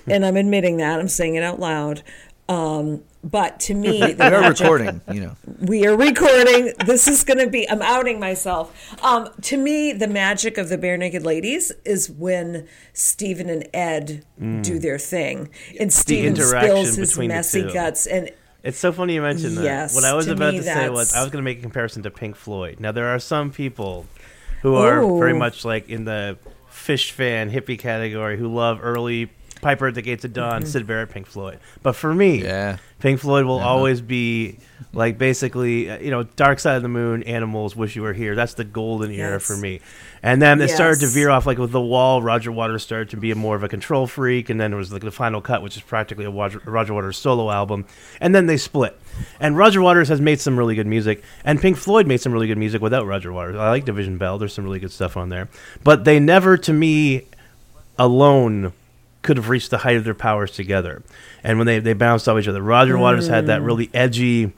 and 0.07 0.27
I'm 0.27 0.37
admitting 0.37 0.79
that, 0.79 0.99
I'm 0.99 1.09
saying 1.09 1.37
it 1.37 1.43
out 1.43 1.61
loud. 1.61 2.03
Um, 2.49 3.05
but 3.23 3.61
to 3.61 3.75
me, 3.75 4.01
We 4.01 4.13
are 4.15 4.41
magic- 4.41 4.61
recording, 4.61 5.01
you 5.13 5.21
know. 5.21 5.37
we 5.61 5.87
are 5.87 5.97
recording. 5.97 6.73
This 6.87 7.07
is 7.07 7.23
going 7.25 7.39
to 7.39 7.47
be. 7.49 7.69
I'm 7.69 7.83
outing 7.83 8.19
myself. 8.19 8.75
Um, 9.05 9.29
to 9.43 9.57
me, 9.57 9.93
the 9.93 10.09
magic 10.09 10.57
of 10.59 10.69
the 10.69 10.79
Barenaked 10.79 11.25
Ladies 11.25 11.71
is 11.85 12.11
when 12.11 12.67
Steven 12.93 13.49
and 13.51 13.69
Ed 13.75 14.25
do 14.63 14.79
their 14.79 14.99
thing, 14.99 15.51
and 15.79 15.93
Steven 15.93 16.35
interaction 16.35 16.71
spills 16.87 16.97
his 16.97 17.19
messy 17.19 17.63
guts. 17.73 18.07
And 18.07 18.31
It's 18.63 18.79
so 18.79 18.91
funny 18.93 19.15
you 19.15 19.23
mentioned 19.23 19.57
that. 19.59 19.65
Yes, 19.65 19.95
what 19.95 20.05
I 20.05 20.15
was 20.15 20.27
to 20.27 20.33
about 20.33 20.53
to 20.53 20.63
say 20.63 20.89
was 20.89 21.15
I 21.15 21.23
was 21.23 21.31
going 21.31 21.43
to 21.43 21.49
make 21.49 21.59
a 21.59 21.63
comparison 21.63 22.03
to 22.05 22.11
Pink 22.11 22.37
Floyd. 22.37 22.81
Now 22.81 22.93
there 22.93 23.09
are 23.09 23.19
some 23.19 23.51
people 23.53 24.07
who 24.63 24.75
are 24.77 25.01
very 25.19 25.35
much 25.35 25.65
like 25.65 25.89
in 25.89 26.05
the 26.05 26.39
Phish 26.71 27.11
fan 27.11 27.51
hippie 27.51 27.79
category 27.79 28.39
who 28.39 28.49
love 28.49 28.79
early 28.83 29.31
Piper 29.61 29.89
at 29.89 29.95
the 29.95 30.01
Gates 30.03 30.25
of 30.25 30.31
Mm-hmm. 30.33 30.41
Dawn, 30.51 30.65
Syd 30.67 30.87
Barrett, 30.87 31.11
Pink 31.11 31.27
Floyd. 31.27 31.59
But 31.83 31.95
for 31.97 32.15
me, 32.15 32.43
Yeah. 32.43 32.79
Pink 33.01 33.21
Floyd 33.21 33.47
will 33.47 33.59
always 33.59 34.01
be 34.01 34.59
like 34.93 35.19
basically, 35.19 35.91
uh, 35.91 35.99
you 35.99 36.11
know, 36.11 36.25
Dark 36.25 36.59
Side 36.59 36.77
of 36.77 36.83
the 36.83 36.89
Moon, 36.89 37.23
Animals, 37.23 37.77
Wish 37.77 37.97
You 37.97 38.03
Were 38.03 38.13
Here. 38.13 38.35
That's 38.35 38.55
the 38.55 38.65
golden 38.65 39.11
era 39.11 39.41
for 39.41 39.57
me. 39.57 39.81
And 40.23 40.43
then 40.43 40.61
it 40.61 40.69
started 40.69 41.01
to 41.01 41.07
veer 41.07 41.31
off 41.31 41.47
like 41.47 41.59
with 41.59 41.73
The 41.73 41.81
Wall. 41.81 42.21
Roger 42.21 42.53
Waters 42.53 42.83
started 42.83 43.11
to 43.11 43.17
be 43.17 43.33
more 43.33 43.57
of 43.57 43.63
a 43.63 43.69
control 43.69 44.07
freak, 44.07 44.51
and 44.51 44.61
then 44.61 44.73
it 44.73 44.77
was 44.77 44.93
like 44.93 45.03
the 45.03 45.11
Final 45.11 45.41
Cut, 45.41 45.63
which 45.63 45.77
is 45.77 45.83
practically 45.83 46.27
a 46.27 46.31
Roger, 46.31 46.61
Roger 46.65 46.93
Waters 46.93 47.17
solo 47.17 47.51
album. 47.51 47.87
And 48.21 48.35
then 48.35 48.47
they 48.47 48.57
split. 48.57 48.99
And 49.39 49.57
Roger 49.57 49.81
Waters 49.81 50.09
has 50.09 50.21
made 50.21 50.41
some 50.41 50.59
really 50.59 50.75
good 50.75 50.87
music, 50.87 51.23
and 51.45 51.61
Pink 51.61 51.77
Floyd 51.79 52.07
made 52.07 52.21
some 52.21 52.33
really 52.33 52.49
good 52.49 52.59
music 52.59 52.83
without 52.83 53.07
Roger 53.07 53.33
Waters. 53.33 53.57
I 53.57 53.71
like 53.71 53.85
Division 53.85 54.19
Bell. 54.19 54.39
There's 54.39 54.53
some 54.53 54.65
really 54.65 54.81
good 54.81 54.93
stuff 54.93 55.17
on 55.17 55.31
there, 55.31 55.49
but 55.85 56.05
they 56.05 56.21
never, 56.21 56.57
to 56.59 56.73
me, 56.73 57.27
alone 57.99 58.73
could 59.23 59.37
have 59.37 59.49
reached 59.49 59.71
the 59.71 59.79
height 59.79 59.97
of 59.97 60.05
their 60.05 60.15
powers 60.15 60.51
together. 60.51 61.03
And 61.45 61.59
when 61.59 61.67
they, 61.67 61.79
they 61.79 61.93
bounced 61.93 62.29
off 62.29 62.39
each 62.39 62.49
other, 62.49 62.63
Roger 62.63 62.97
Waters 62.97 63.27
had 63.27 63.47
that 63.47 63.61
mm. 63.61 63.67
really 63.67 63.91
edgy, 63.93 64.53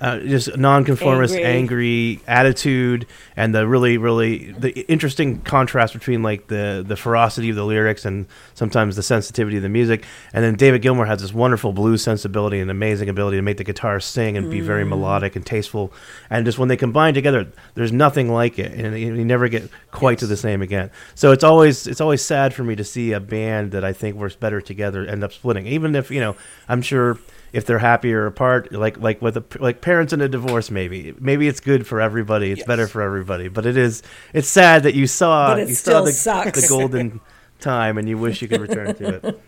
uh, 0.00 0.18
just 0.20 0.56
nonconformist, 0.56 1.34
Angry. 1.34 1.46
angry. 1.46 2.20
attitude, 2.26 3.06
and 3.34 3.54
the 3.54 3.66
really, 3.66 3.96
really 3.96 4.52
the 4.52 4.78
interesting 4.90 5.40
contrast 5.40 5.94
between 5.94 6.22
like 6.22 6.48
the 6.48 6.84
the 6.86 6.96
ferocity 6.96 7.48
of 7.48 7.56
the 7.56 7.64
lyrics 7.64 8.04
and 8.04 8.26
sometimes 8.54 8.96
the 8.96 9.02
sensitivity 9.02 9.56
of 9.56 9.62
the 9.62 9.68
music. 9.70 10.04
And 10.34 10.44
then 10.44 10.54
David 10.54 10.82
Gilmour 10.82 11.06
has 11.06 11.22
this 11.22 11.32
wonderful 11.32 11.72
blues 11.72 12.02
sensibility 12.02 12.60
and 12.60 12.70
amazing 12.70 13.08
ability 13.08 13.38
to 13.38 13.42
make 13.42 13.56
the 13.56 13.64
guitar 13.64 13.98
sing 14.00 14.36
and 14.36 14.50
be 14.50 14.60
very 14.60 14.84
melodic 14.84 15.34
and 15.34 15.46
tasteful. 15.46 15.92
And 16.28 16.44
just 16.44 16.58
when 16.58 16.68
they 16.68 16.76
combine 16.76 17.14
together, 17.14 17.46
there's 17.74 17.92
nothing 17.92 18.30
like 18.30 18.58
it, 18.58 18.72
and 18.72 18.98
you 18.98 19.14
you 19.14 19.24
never 19.24 19.48
get 19.48 19.70
quite 19.92 20.18
to 20.18 20.26
the 20.26 20.36
same 20.36 20.60
again. 20.60 20.90
So 21.14 21.32
it's 21.32 21.44
always 21.44 21.86
it's 21.86 22.02
always 22.02 22.20
sad 22.20 22.52
for 22.52 22.64
me 22.64 22.76
to 22.76 22.84
see 22.84 23.12
a 23.12 23.20
band 23.20 23.72
that 23.72 23.84
I 23.84 23.94
think 23.94 24.16
works 24.16 24.36
better 24.36 24.60
together 24.60 25.06
end 25.06 25.24
up 25.24 25.32
splitting. 25.32 25.66
Even 25.66 25.94
if 25.94 26.10
you 26.10 26.20
know, 26.20 26.36
I'm 26.68 26.82
sure 26.82 27.18
if 27.56 27.64
they're 27.64 27.78
happier 27.78 28.26
apart, 28.26 28.70
like 28.70 28.98
like 28.98 29.22
with 29.22 29.38
a, 29.38 29.44
like 29.58 29.80
parents 29.80 30.12
in 30.12 30.20
a 30.20 30.28
divorce, 30.28 30.70
maybe 30.70 31.14
maybe 31.18 31.48
it's 31.48 31.60
good 31.60 31.86
for 31.86 32.02
everybody. 32.02 32.50
It's 32.52 32.58
Yes. 32.58 32.66
better 32.66 32.86
for 32.86 33.00
everybody. 33.00 33.48
But 33.48 33.64
it 33.64 33.78
is 33.78 34.02
it's 34.34 34.46
sad 34.48 34.82
that 34.82 34.94
you 34.94 35.06
saw 35.06 35.56
you 35.56 35.74
saw 35.74 36.02
the, 36.02 36.52
the 36.54 36.66
golden 36.68 37.20
time 37.58 37.96
and 37.96 38.06
you 38.06 38.18
wish 38.18 38.42
you 38.42 38.48
could 38.48 38.60
return 38.60 38.94
to 38.96 39.40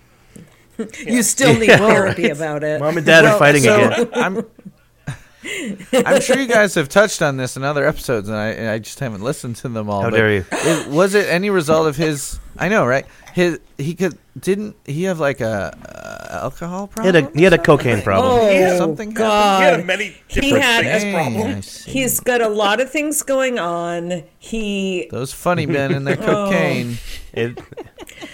it. 0.78 0.96
you 1.06 1.22
still 1.22 1.54
need 1.54 1.66
therapy 1.66 2.30
about 2.30 2.64
it. 2.64 2.80
Mom 2.80 2.96
and 2.96 3.04
dad 3.04 3.26
are 3.26 3.38
fighting 3.38 3.62
so 3.62 3.90
again. 3.90 4.08
I'm 4.14 4.46
I'm 6.06 6.20
sure 6.22 6.38
you 6.38 6.48
guys 6.48 6.74
have 6.74 6.88
touched 6.88 7.20
on 7.20 7.36
this 7.36 7.56
in 7.56 7.62
other 7.62 7.86
episodes, 7.86 8.28
and 8.28 8.36
I, 8.36 8.48
and 8.48 8.68
I 8.68 8.78
just 8.78 8.98
haven't 9.00 9.22
listened 9.22 9.56
to 9.56 9.68
them 9.68 9.88
all. 9.88 10.02
How 10.02 10.10
dare 10.10 10.32
you. 10.32 10.44
It, 10.50 10.88
was 10.88 11.14
it 11.14 11.28
any 11.28 11.50
result 11.50 11.86
of 11.86 11.96
his? 11.96 12.40
I 12.56 12.68
know, 12.68 12.86
right? 12.86 13.06
His 13.38 13.60
he 13.76 13.94
could 13.94 14.18
didn't 14.38 14.74
he 14.84 15.04
have 15.04 15.20
like 15.20 15.40
a 15.40 15.72
uh, 16.32 16.42
alcohol 16.42 16.86
He 16.88 16.92
problem? 16.94 17.14
had 17.14 17.24
a 17.24 17.38
he 17.38 17.44
had 17.44 17.52
a 17.52 17.58
cocaine 17.58 18.02
problem. 18.02 18.32
Oh 18.32 18.50
Yeah, 18.50 18.76
something 18.76 19.10
God! 19.10 19.62
he 19.62 19.68
had 19.76 19.86
many 19.86 20.16
different 20.28 20.62
had- 20.64 20.84
things 20.84 21.02
Dang, 21.04 21.14
problem. 21.14 21.62
He's 21.94 22.18
got 22.20 22.40
a 22.40 22.48
lot 22.48 22.80
of 22.80 22.90
things 22.90 23.22
going 23.22 23.60
on. 23.60 24.24
He 24.40 25.06
Those 25.12 25.32
funny 25.32 25.66
men 25.66 25.92
and 25.94 26.04
their 26.04 26.16
cocaine. 26.30 26.98
It 27.32 27.60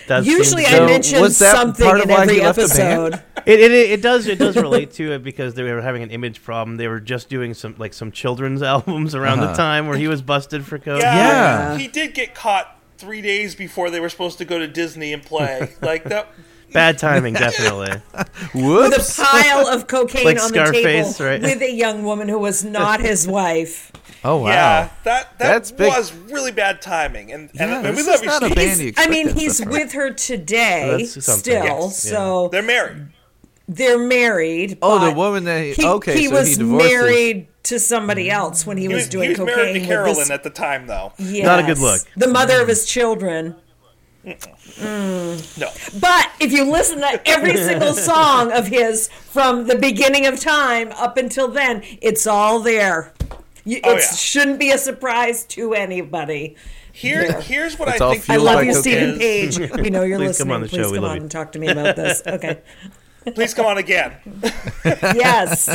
does 0.07 0.27
usually 0.27 0.65
seem 0.65 0.75
I 0.75 0.79
So, 0.79 0.87
mention 0.87 1.21
was 1.21 1.39
that 1.41 1.55
something 1.55 1.85
part 1.85 2.01
of 2.01 2.05
in 2.07 2.11
every 2.11 2.35
he 2.37 2.41
left 2.41 2.59
the 2.59 2.69
band? 2.69 3.15
episode. 3.15 3.25
It, 3.47 3.61
it 3.61 3.73
it 3.73 4.01
does 4.03 4.27
it 4.27 4.39
does 4.39 4.57
relate 4.57 4.93
to 4.93 5.13
it 5.13 5.23
because 5.23 5.53
they 5.55 5.63
were 5.65 5.83
having 5.83 6.03
an 6.03 6.11
image 6.11 6.43
problem. 6.43 6.79
They 6.79 6.89
were 6.89 7.01
just 7.01 7.29
doing 7.29 7.53
some 7.53 7.75
like 7.77 7.93
some 7.93 8.11
children's 8.11 8.63
albums 8.75 9.15
around 9.15 9.41
the 9.41 9.47
Uh-huh. 9.53 9.55
time 9.57 9.87
where 9.87 9.99
he 9.99 10.09
was 10.09 10.23
busted 10.23 10.65
for 10.65 10.79
coke. 10.79 11.03
Yeah, 11.03 11.15
Yeah. 11.17 11.77
he 11.79 11.89
did 11.89 12.15
get 12.15 12.35
caught 12.35 12.74
three 12.99 13.23
days 13.23 13.55
before 13.55 13.91
they 13.91 14.01
were 14.01 14.09
supposed 14.09 14.39
to 14.39 14.45
go 14.45 14.59
to 14.59 14.67
Disney 14.69 15.13
and 15.13 15.23
play. 15.23 15.75
like 15.83 16.05
that. 16.05 16.29
Bad 16.73 16.99
timing, 16.99 17.35
definitely. 17.35 17.91
Whoops. 18.55 19.19
With 19.19 19.19
a 19.19 19.23
pile 19.23 19.69
of 19.69 19.87
cocaine 19.87 20.25
Like 20.25 20.41
on 20.43 20.49
Scarface, 20.49 21.17
the 21.19 21.25
table 21.25 21.31
right? 21.31 21.41
with 21.43 21.63
a 21.63 21.73
young 21.73 22.03
woman 22.03 22.29
who 22.29 22.39
was 22.39 22.65
not 22.65 23.01
his 23.01 23.29
wife. 23.41 23.93
Oh 24.25 24.39
wow. 24.39 24.49
Yeah, 24.49 24.91
that 25.05 25.39
that 25.39 25.39
That's 25.39 25.71
big. 25.71 25.87
was 25.89 26.13
really 26.13 26.51
bad 26.51 26.81
timing, 26.83 27.31
and 27.31 27.51
and, 27.51 27.71
Yeah, 27.71 27.79
and 27.81 27.89
we 27.91 28.03
this 28.03 28.07
love 28.09 28.21
is 28.23 28.27
not 28.27 28.43
a 28.43 28.49
you. 28.49 28.55
band 28.55 28.81
you 28.81 28.93
I 28.97 29.07
mean, 29.07 29.29
he's 29.37 29.59
so 29.59 29.65
far. 29.65 29.73
with 29.73 29.93
her 29.93 30.11
today 30.13 30.97
That's 30.99 31.25
something. 31.25 31.41
still, 31.43 31.65
Yes. 31.65 32.03
so 32.03 32.49
They're 32.51 32.63
married. 32.63 33.07
they're 33.69 33.99
married. 33.99 34.79
Oh, 34.83 34.99
the 35.09 35.15
woman 35.15 35.45
that 35.45 35.77
he, 35.77 35.87
okay, 35.87 36.19
he 36.19 36.27
so 36.29 36.33
was 36.33 36.49
he 36.49 36.55
divorced 36.57 36.87
his- 36.87 36.93
married 36.93 37.49
to 37.65 37.79
somebody 37.81 38.27
mm-hmm. 38.27 38.37
else 38.37 38.67
when 38.67 38.77
he, 38.77 38.85
He 38.85 38.89
was, 38.89 38.97
was, 39.05 39.09
doing 39.09 39.25
he 39.25 39.29
was 39.31 39.39
cocaine. 39.39 39.57
married 39.57 39.81
to 39.81 39.87
Carolyn 39.87 40.15
this- 40.15 40.31
at 40.31 40.43
the 40.43 40.51
time, 40.51 40.87
though. 40.87 41.13
Yes. 41.19 41.45
Not 41.45 41.59
a 41.61 41.63
good 41.63 41.79
look. 41.79 42.01
The 42.17 42.29
mother 42.29 42.61
of 42.63 42.69
his 42.69 42.87
children. 42.87 43.57
No, 44.25 45.37
But 46.01 46.31
if 46.41 46.51
you 46.51 46.65
listen 46.71 47.01
to 47.01 47.21
every 47.29 47.57
single 47.69 47.93
song 47.93 48.53
of 48.53 48.67
his 48.67 49.09
from 49.09 49.67
the 49.67 49.77
beginning 49.77 50.25
of 50.27 50.41
time 50.41 50.93
up 50.93 51.17
until 51.19 51.49
then, 51.49 51.83
it's 52.01 52.27
all 52.27 52.61
there. 52.61 53.13
Oh, 53.31 53.39
it 53.67 53.81
Oh, 53.85 53.93
yeah. 53.95 54.01
shouldn't 54.01 54.59
be 54.59 54.71
a 54.71 54.79
surprise 54.79 55.45
to 55.47 55.75
anybody. 55.75 56.57
Here, 56.93 57.27
There. 57.29 57.41
here's 57.41 57.79
what 57.79 57.89
It's 57.89 58.01
I 58.01 58.13
think. 58.17 58.31
I 58.31 58.37
love 58.37 58.57
by 58.57 58.63
you, 58.63 58.73
cocaine. 58.75 58.83
Steven 58.83 59.19
Page. 59.19 59.59
We 59.83 59.91
know 59.91 60.03
you're 60.05 60.19
Please 60.19 60.39
come 60.39 60.49
listening. 60.49 60.53
on 60.55 60.61
the 60.63 60.69
Please 60.69 60.77
show. 60.87 60.91
We 60.91 60.97
come 60.97 61.03
love 61.03 61.11
on 61.11 61.17
you. 61.17 61.23
and 61.23 61.31
talk 61.31 61.53
to 61.53 61.59
me 61.59 61.69
about 61.69 61.97
this. 61.97 62.23
Okay. 62.27 62.61
Please 63.35 63.55
come 63.55 63.65
on 63.67 63.79
again. 63.79 64.13
Yes. 64.85 65.69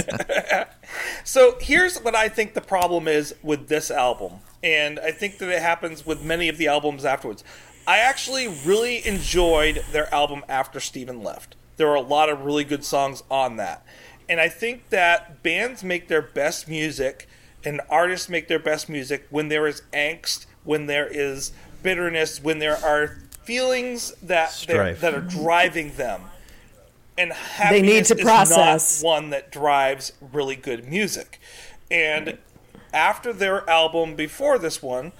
So 1.23 1.57
here's 1.59 1.99
what 1.99 2.15
I 2.15 2.29
think 2.29 2.53
the 2.53 2.61
problem 2.61 3.07
is 3.07 3.35
with 3.43 3.67
this 3.67 3.91
album, 3.91 4.39
and 4.63 4.99
I 4.99 5.11
think 5.11 5.37
that 5.37 5.49
it 5.49 5.61
happens 5.61 6.05
with 6.05 6.23
many 6.23 6.49
of 6.49 6.57
the 6.57 6.67
albums 6.67 7.05
afterwards. 7.05 7.43
I 7.87 7.99
actually 7.99 8.47
really 8.47 9.05
enjoyed 9.05 9.83
their 9.91 10.13
album 10.13 10.43
after 10.47 10.79
Steven 10.79 11.23
left. 11.23 11.55
There 11.77 11.87
were 11.87 11.95
a 11.95 12.01
lot 12.01 12.29
of 12.29 12.41
really 12.41 12.63
good 12.63 12.83
songs 12.83 13.23
on 13.31 13.57
that. 13.57 13.85
And 14.27 14.39
I 14.39 14.47
think 14.47 14.89
that 14.89 15.41
bands 15.41 15.83
make 15.83 16.07
their 16.07 16.21
best 16.21 16.67
music 16.67 17.27
and 17.65 17.81
artists 17.89 18.29
make 18.29 18.47
their 18.47 18.59
best 18.59 18.89
music 18.89 19.25
when 19.29 19.47
there 19.47 19.65
is 19.65 19.81
angst, 19.91 20.45
when 20.63 20.85
there 20.85 21.07
is 21.07 21.51
bitterness, 21.81 22.43
when 22.43 22.59
there 22.59 22.77
are 22.77 23.17
feelings 23.43 24.13
that 24.21 24.51
that 24.67 25.15
are 25.15 25.21
driving 25.21 25.91
them 25.95 26.21
and 27.19 27.31
They 27.69 27.81
need 27.81 27.89
happiness 28.05 28.07
to 28.09 28.15
is 28.17 28.21
process. 28.23 29.03
not 29.03 29.07
one 29.07 29.29
that 29.31 29.51
drives 29.51 30.13
really 30.33 30.55
good 30.55 30.87
music. 30.87 31.39
And 31.91 32.37
after 32.93 33.33
their 33.33 33.69
album 33.69 34.15
before 34.15 34.57
this 34.57 34.81
one, 34.81 35.11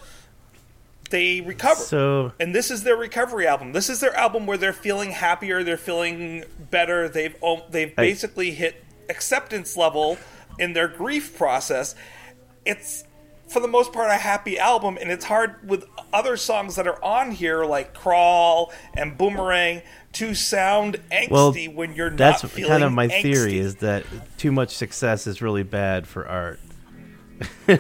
they 1.10 1.42
recover. 1.42 1.82
So 1.82 2.34
and 2.40 2.54
this 2.54 2.70
is 2.72 2.84
their 2.84 2.96
recovery 2.96 3.48
album. 3.48 3.74
This 3.74 3.90
is 3.90 4.00
their 4.00 4.16
album 4.16 4.46
where 4.46 4.58
they're 4.58 4.74
feeling 4.74 5.12
happier, 5.12 5.64
they're 5.64 5.78
feeling 5.78 6.44
better. 6.72 7.10
They've 7.10 7.36
oh, 7.42 7.64
they've 7.70 7.94
I- 7.98 8.02
basically 8.02 8.52
hit 8.52 8.84
acceptance 9.10 9.76
level 9.76 10.18
in 10.60 10.74
their 10.74 10.88
grief 10.88 11.36
process. 11.38 11.96
It's 12.66 13.04
for 13.48 13.60
the 13.60 13.68
most 13.68 13.92
part 13.92 14.12
a 14.12 14.16
happy 14.18 14.60
album 14.60 14.96
and 15.02 15.10
it's 15.10 15.26
hard 15.26 15.68
with 15.68 15.84
other 16.14 16.38
songs 16.38 16.76
that 16.76 16.88
are 16.88 17.04
on 17.04 17.32
here 17.32 17.66
like 17.66 17.96
Crawl 17.96 18.72
and 18.96 19.18
Boomerang 19.18 19.82
to 20.14 20.34
sound 20.34 21.00
angsty 21.12 21.30
well, 21.30 21.54
when 21.54 21.94
you're 21.94 22.10
that's 22.10 22.44
not 22.44 22.52
feeling 22.52 22.70
kind 22.70 22.84
of 22.84 22.92
my 22.92 23.08
angsty. 23.08 23.22
theory 23.22 23.60
is 23.60 23.76
that 23.78 24.06
too 24.38 24.52
much 24.52 24.76
success 24.76 25.28
is 25.28 25.42
really 25.42 25.64
bad 25.64 26.08
for 26.08 26.28
art. 26.28 26.60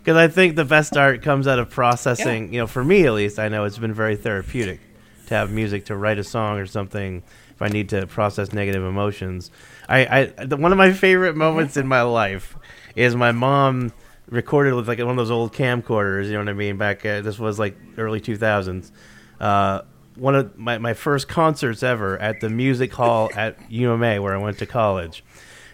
Because 0.00 0.16
I 0.16 0.28
think 0.28 0.56
the 0.56 0.64
best 0.64 0.96
art 0.96 1.20
comes 1.20 1.46
out 1.46 1.58
of 1.58 1.68
processing. 1.68 2.54
You 2.54 2.60
know, 2.60 2.66
for 2.66 2.82
me 2.82 3.04
at 3.04 3.12
least, 3.12 3.38
I 3.38 3.48
know 3.48 3.64
it's 3.64 3.76
been 3.76 3.92
very 3.92 4.16
therapeutic 4.16 4.80
to 5.26 5.34
have 5.34 5.50
music 5.50 5.84
to 5.86 5.96
write 5.96 6.18
a 6.18 6.24
song 6.24 6.58
or 6.58 6.64
something. 6.64 7.22
If 7.50 7.60
I 7.60 7.68
need 7.68 7.90
to 7.90 8.06
process 8.06 8.54
negative 8.54 8.82
emotions, 8.82 9.50
I, 9.90 10.32
I 10.38 10.44
the, 10.46 10.56
one 10.56 10.72
of 10.72 10.78
my 10.78 10.94
favorite 10.94 11.36
moments 11.36 11.76
in 11.76 11.86
my 11.86 12.00
life 12.00 12.56
is 12.96 13.14
my 13.14 13.32
mom 13.32 13.92
recorded 14.30 14.72
with 14.72 14.88
like 14.88 14.98
one 15.00 15.10
of 15.10 15.16
those 15.16 15.30
old 15.30 15.52
camcorders. 15.52 16.26
You 16.26 16.32
know 16.32 16.38
what 16.38 16.48
I 16.48 16.54
mean? 16.54 16.78
Back 16.78 17.04
uh, 17.04 17.20
this 17.20 17.38
was 17.38 17.58
like 17.58 17.76
early 17.98 18.20
two 18.20 18.38
thousands. 18.38 18.90
Uh, 19.38 19.82
one 20.20 20.34
of 20.34 20.58
my, 20.58 20.76
my 20.78 20.92
first 20.92 21.28
concerts 21.28 21.82
ever 21.82 22.18
at 22.18 22.40
the 22.40 22.50
music 22.50 22.92
hall 22.92 23.30
at 23.36 23.56
UMA 23.70 24.20
where 24.20 24.34
I 24.34 24.38
went 24.38 24.58
to 24.58 24.66
college. 24.66 25.24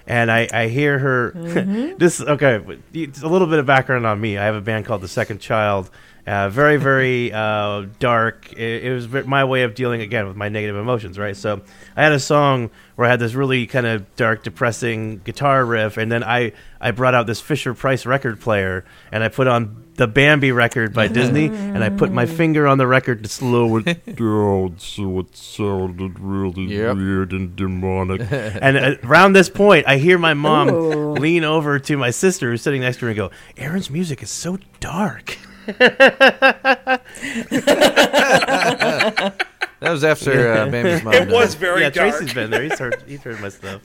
And 0.06 0.30
I, 0.30 0.48
I 0.52 0.68
hear 0.68 0.98
her. 1.00 1.32
Mm-hmm. 1.36 1.96
this 1.98 2.20
okay. 2.20 2.64
It's 2.94 3.22
a 3.22 3.28
little 3.28 3.48
bit 3.48 3.58
of 3.58 3.66
background 3.66 4.06
on 4.06 4.20
me. 4.20 4.38
I 4.38 4.44
have 4.44 4.54
a 4.54 4.60
band 4.60 4.86
called 4.86 5.00
The 5.00 5.08
Second 5.08 5.40
Child. 5.40 5.90
Uh, 6.26 6.48
very 6.48 6.76
very 6.76 7.32
uh, 7.32 7.86
dark. 8.00 8.52
It, 8.52 8.84
it 8.84 8.92
was 8.92 9.08
my 9.26 9.44
way 9.44 9.62
of 9.62 9.74
dealing 9.76 10.00
again 10.00 10.26
with 10.26 10.36
my 10.36 10.48
negative 10.48 10.74
emotions. 10.76 11.18
Right. 11.18 11.36
So 11.36 11.62
I 11.96 12.02
had 12.02 12.12
a 12.12 12.18
song 12.18 12.70
where 12.96 13.06
I 13.06 13.10
had 13.10 13.20
this 13.20 13.34
really 13.34 13.66
kind 13.68 13.86
of 13.86 14.16
dark, 14.16 14.42
depressing 14.42 15.18
guitar 15.18 15.64
riff, 15.64 15.96
and 15.98 16.10
then 16.10 16.24
I 16.24 16.52
I 16.80 16.90
brought 16.90 17.14
out 17.14 17.26
this 17.28 17.40
Fisher 17.40 17.74
Price 17.74 18.06
record 18.06 18.40
player, 18.40 18.84
and 19.12 19.22
I 19.22 19.28
put 19.28 19.46
on 19.46 19.84
the 19.94 20.06
Bambi 20.08 20.50
record 20.52 20.92
by 20.92 21.06
Disney, 21.08 21.46
and 21.46 21.82
I 21.82 21.88
put 21.90 22.10
my 22.10 22.26
finger 22.40 22.66
on 22.66 22.76
the 22.78 22.86
record 22.88 23.22
to 23.22 23.28
slow 23.28 23.76
it 23.78 23.84
down 24.16 24.74
so 24.78 25.20
it 25.20 25.34
sounded 25.36 26.18
really 26.20 26.64
Yep. 26.76 26.96
weird 26.96 27.32
and 27.32 27.54
demonic. 27.56 28.20
and 28.30 28.76
uh, 28.76 28.94
around 29.04 29.32
this 29.34 29.48
point, 29.48 29.86
I 29.86 29.96
hear 29.98 30.18
my 30.18 30.34
mom 30.34 30.68
Ooh. 30.70 31.12
lean 31.12 31.44
over 31.44 31.78
to 31.78 31.96
my 31.96 32.10
sister 32.10 32.50
who's 32.50 32.62
sitting 32.62 32.80
next 32.82 32.96
to 32.98 33.02
her 33.06 33.10
and 33.10 33.16
go, 33.16 33.30
"Aaron's 33.56 33.90
music 33.90 34.22
is 34.24 34.30
so 34.30 34.58
dark." 34.80 35.38
That 39.80 39.90
was 39.90 40.04
after 40.04 40.52
uh, 40.52 40.66
Bambi's 40.68 41.02
mom. 41.04 41.12
It 41.12 41.18
died. 41.26 41.32
was 41.32 41.54
very 41.54 41.82
yeah, 41.82 41.90
dark. 41.90 42.16
Tracy's 42.16 42.32
been 42.32 42.50
there. 42.50 42.62
He's 42.62 42.78
heard, 42.78 43.02
he's 43.06 43.22
heard 43.22 43.40
my 43.40 43.50
stuff. 43.50 43.82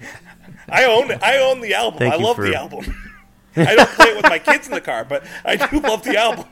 I 0.68 0.84
own 0.84 1.12
I 1.22 1.38
own 1.38 1.60
the 1.60 1.74
album. 1.74 1.98
Thank 2.00 2.14
I 2.14 2.16
love 2.16 2.36
for- 2.36 2.48
the 2.48 2.56
album. 2.56 2.92
I 3.56 3.74
don't 3.74 3.88
play 3.90 4.06
it 4.06 4.16
with 4.16 4.24
my 4.26 4.38
kids 4.38 4.68
in 4.68 4.74
the 4.74 4.80
car, 4.80 5.04
but 5.04 5.24
I 5.44 5.56
do 5.56 5.80
love 5.80 6.04
the 6.04 6.16
album. 6.16 6.46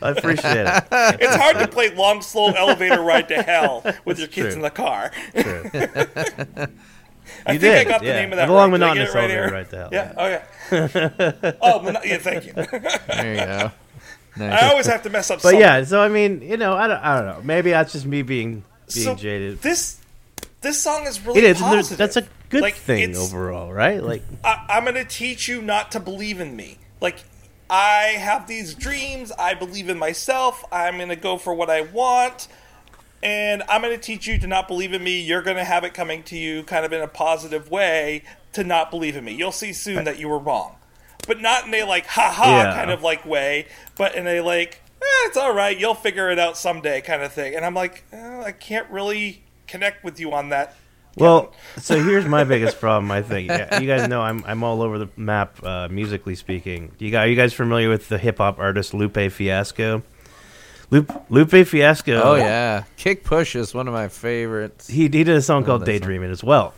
I 0.00 0.10
appreciate 0.10 0.66
it. 0.66 0.84
It's 1.20 1.36
hard 1.36 1.58
to 1.58 1.68
play 1.68 1.94
long, 1.94 2.22
slow 2.22 2.52
elevator 2.52 3.02
ride 3.02 3.28
to 3.28 3.42
hell 3.42 3.84
with 4.06 4.18
your 4.18 4.26
kids 4.26 4.54
true. 4.54 4.56
in 4.56 4.62
the 4.62 4.70
car. 4.70 5.10
Sure. 7.30 7.42
I 7.46 7.52
You 7.52 7.58
think 7.58 7.74
I 7.74 7.78
did, 7.84 7.88
got 7.88 8.00
the 8.02 8.06
name 8.06 8.32
of 8.32 8.36
that. 8.36 8.46
The 8.46 8.52
long 8.52 8.70
right. 8.72 8.78
Did 8.78 8.80
monotonous 8.80 9.12
get 9.12 9.16
it 9.16 9.30
elevator 9.30 9.40
Aaron? 9.40 9.52
ride 9.54 9.70
to 9.70 9.88
Yeah. 9.92 10.12
Oh, 10.16 10.26
okay. 10.26 11.56
oh, 11.62 11.82
mono- 11.82 12.00
yeah. 12.04 12.18
Thank 12.18 12.46
you. 12.46 12.52
There 12.52 13.34
you 13.34 13.40
go. 13.40 13.72
I 14.44 14.70
always 14.70 14.86
have 14.86 15.02
to 15.02 15.10
mess 15.10 15.30
up. 15.30 15.38
But 15.38 15.42
something. 15.42 15.60
yeah, 15.60 15.82
so 15.84 16.00
I 16.00 16.08
mean, 16.08 16.40
you 16.42 16.56
know, 16.56 16.74
I 16.74 16.86
don't, 16.86 16.98
I 17.02 17.16
don't 17.16 17.26
know. 17.26 17.40
Maybe 17.42 17.70
that's 17.70 17.92
just 17.92 18.06
me 18.06 18.22
being 18.22 18.64
being 18.94 19.04
So 19.06 19.14
jaded. 19.16 19.60
This 19.60 19.98
this 20.60 20.80
song 20.80 21.06
is 21.06 21.24
really 21.24 21.38
It 21.40 21.44
is. 21.44 21.58
positive. 21.60 21.98
That's 21.98 22.16
a 22.16 22.26
good 22.48 22.62
Like, 22.62 22.74
thing 22.74 23.16
overall, 23.16 23.72
right? 23.72 24.02
Like, 24.02 24.22
I, 24.44 24.66
I'm 24.68 24.84
going 24.84 24.94
to 24.94 25.04
teach 25.04 25.48
you 25.48 25.62
not 25.62 25.90
to 25.92 26.00
believe 26.00 26.40
in 26.40 26.54
me. 26.54 26.78
Like, 27.00 27.16
I 27.68 28.14
have 28.18 28.46
these 28.46 28.74
dreams. 28.74 29.32
I 29.38 29.54
believe 29.54 29.88
in 29.88 29.98
myself. 29.98 30.64
I'm 30.70 30.96
going 30.96 31.08
to 31.08 31.16
go 31.16 31.36
for 31.38 31.54
what 31.54 31.70
I 31.70 31.80
want. 31.82 32.46
And 33.22 33.62
I'm 33.68 33.82
going 33.82 33.94
to 33.94 34.00
teach 34.02 34.26
you 34.26 34.38
to 34.38 34.46
not 34.46 34.66
believe 34.66 34.92
in 34.92 35.04
me. 35.04 35.20
You're 35.20 35.42
going 35.42 35.56
to 35.58 35.64
have 35.64 35.84
it 35.84 35.92
coming 35.92 36.22
to 36.24 36.36
you 36.38 36.62
kind 36.62 36.84
of 36.86 36.92
in 36.92 37.02
a 37.02 37.06
positive 37.08 37.70
way 37.70 38.22
to 38.52 38.64
not 38.64 38.90
believe 38.90 39.14
in 39.16 39.24
me. 39.24 39.32
You'll 39.34 39.52
see 39.52 39.72
soon 39.72 40.04
that 40.04 40.18
you 40.18 40.28
were 40.28 40.38
wrong. 40.38 40.76
But 41.26 41.40
not 41.40 41.66
in 41.66 41.74
a 41.74 41.84
like, 41.84 42.06
ha 42.06 42.32
ha 42.34 42.62
Yeah. 42.62 42.74
kind 42.74 42.90
of 42.90 43.02
like 43.02 43.26
way, 43.26 43.66
but 43.96 44.14
in 44.14 44.26
a 44.26 44.40
like, 44.40 44.80
eh, 45.02 45.26
it's 45.26 45.36
all 45.36 45.54
right. 45.54 45.78
You'll 45.78 45.94
figure 45.94 46.30
it 46.30 46.38
out 46.38 46.56
someday 46.56 47.02
kind 47.02 47.22
of 47.22 47.32
thing. 47.32 47.54
And 47.54 47.64
I'm 47.64 47.74
like, 47.74 48.04
eh, 48.12 48.42
I 48.42 48.52
can't 48.52 48.88
really 48.90 49.42
connect 49.66 50.02
with 50.02 50.18
you 50.18 50.32
on 50.32 50.48
that. 50.48 50.74
well, 51.16 51.52
so 51.76 52.02
here's 52.02 52.24
my 52.24 52.44
biggest 52.44 52.80
problem. 52.80 53.10
I 53.10 53.20
think 53.20 53.48
Yeah, 53.50 53.80
you 53.80 53.86
guys 53.86 54.08
know 54.08 54.22
I'm 54.22 54.42
I'm 54.46 54.62
all 54.64 54.80
over 54.80 54.96
the 54.98 55.08
map 55.16 55.62
uh, 55.62 55.88
musically 55.90 56.36
speaking. 56.36 56.92
You 56.98 57.10
guys, 57.10 57.26
are 57.26 57.28
you 57.28 57.36
guys 57.36 57.52
familiar 57.52 57.90
with 57.90 58.08
the 58.08 58.16
hip 58.16 58.38
hop 58.38 58.58
artist 58.58 58.94
Lupe 58.94 59.30
Fiasco? 59.30 60.02
Lupe, 60.90 61.12
Lupe 61.30 61.66
Fiasco. 61.66 62.20
Oh 62.22 62.34
yeah, 62.34 62.84
Kick 62.96 63.24
Push 63.24 63.54
is 63.56 63.72
one 63.74 63.86
of 63.88 63.94
my 63.94 64.08
favorites. 64.08 64.88
he, 64.88 65.02
he 65.02 65.08
did 65.08 65.28
a 65.28 65.42
song 65.42 65.64
called 65.64 65.82
that 65.82 65.86
song. 65.86 65.92
Daydreaming 65.94 66.30
as 66.30 66.42
well. 66.42 66.74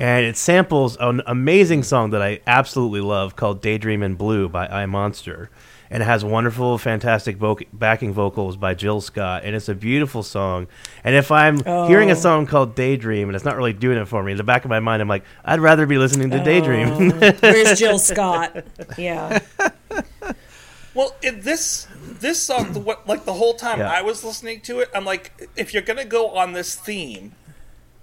And 0.00 0.24
it 0.24 0.36
samples 0.36 0.96
an 1.00 1.22
amazing 1.26 1.80
mm. 1.80 1.84
song 1.84 2.10
that 2.10 2.22
I 2.22 2.40
absolutely 2.46 3.00
love 3.00 3.34
called 3.36 3.60
Daydream 3.60 4.02
in 4.02 4.14
Blue 4.14 4.48
by 4.48 4.66
I 4.68 4.86
Monster. 4.86 5.50
And 5.90 6.02
it 6.02 6.06
has 6.06 6.22
wonderful, 6.24 6.76
fantastic 6.78 7.38
voc- 7.38 7.66
backing 7.72 8.12
vocals 8.12 8.56
by 8.58 8.74
Jill 8.74 9.00
Scott. 9.00 9.42
And 9.44 9.56
it's 9.56 9.68
a 9.70 9.74
beautiful 9.74 10.22
song. 10.22 10.68
And 11.02 11.16
if 11.16 11.32
I'm 11.32 11.64
hearing 11.64 12.10
a 12.10 12.12
Oh. 12.12 12.16
song 12.16 12.46
called 12.46 12.74
Daydream 12.74 13.28
and 13.28 13.34
it's 13.34 13.44
not 13.44 13.56
really 13.56 13.72
doing 13.72 13.96
it 13.96 14.06
for 14.06 14.22
me, 14.22 14.32
in 14.32 14.38
the 14.38 14.44
back 14.44 14.64
of 14.64 14.68
my 14.68 14.80
mind, 14.80 15.00
I'm 15.00 15.08
like, 15.08 15.24
I'd 15.44 15.60
rather 15.60 15.86
be 15.86 15.96
listening 15.96 16.30
to 16.30 16.44
Daydream. 16.44 16.90
Oh, 16.90 17.32
Where's 17.40 17.78
Jill 17.78 17.98
Scott? 17.98 18.64
Yeah. 18.98 19.38
Well, 20.98 21.14
in 21.22 21.42
this 21.42 21.86
this 22.00 22.42
song, 22.42 22.72
the, 22.72 22.80
what, 22.80 23.06
like 23.06 23.24
the 23.24 23.34
whole 23.34 23.54
time 23.54 23.78
Yeah. 23.78 23.88
I 23.88 24.02
was 24.02 24.24
listening 24.24 24.62
to 24.62 24.80
it, 24.80 24.90
I'm 24.92 25.04
like, 25.04 25.48
if 25.54 25.72
you're 25.72 25.80
gonna 25.80 26.04
go 26.04 26.30
on 26.30 26.54
this 26.54 26.74
theme, 26.74 27.36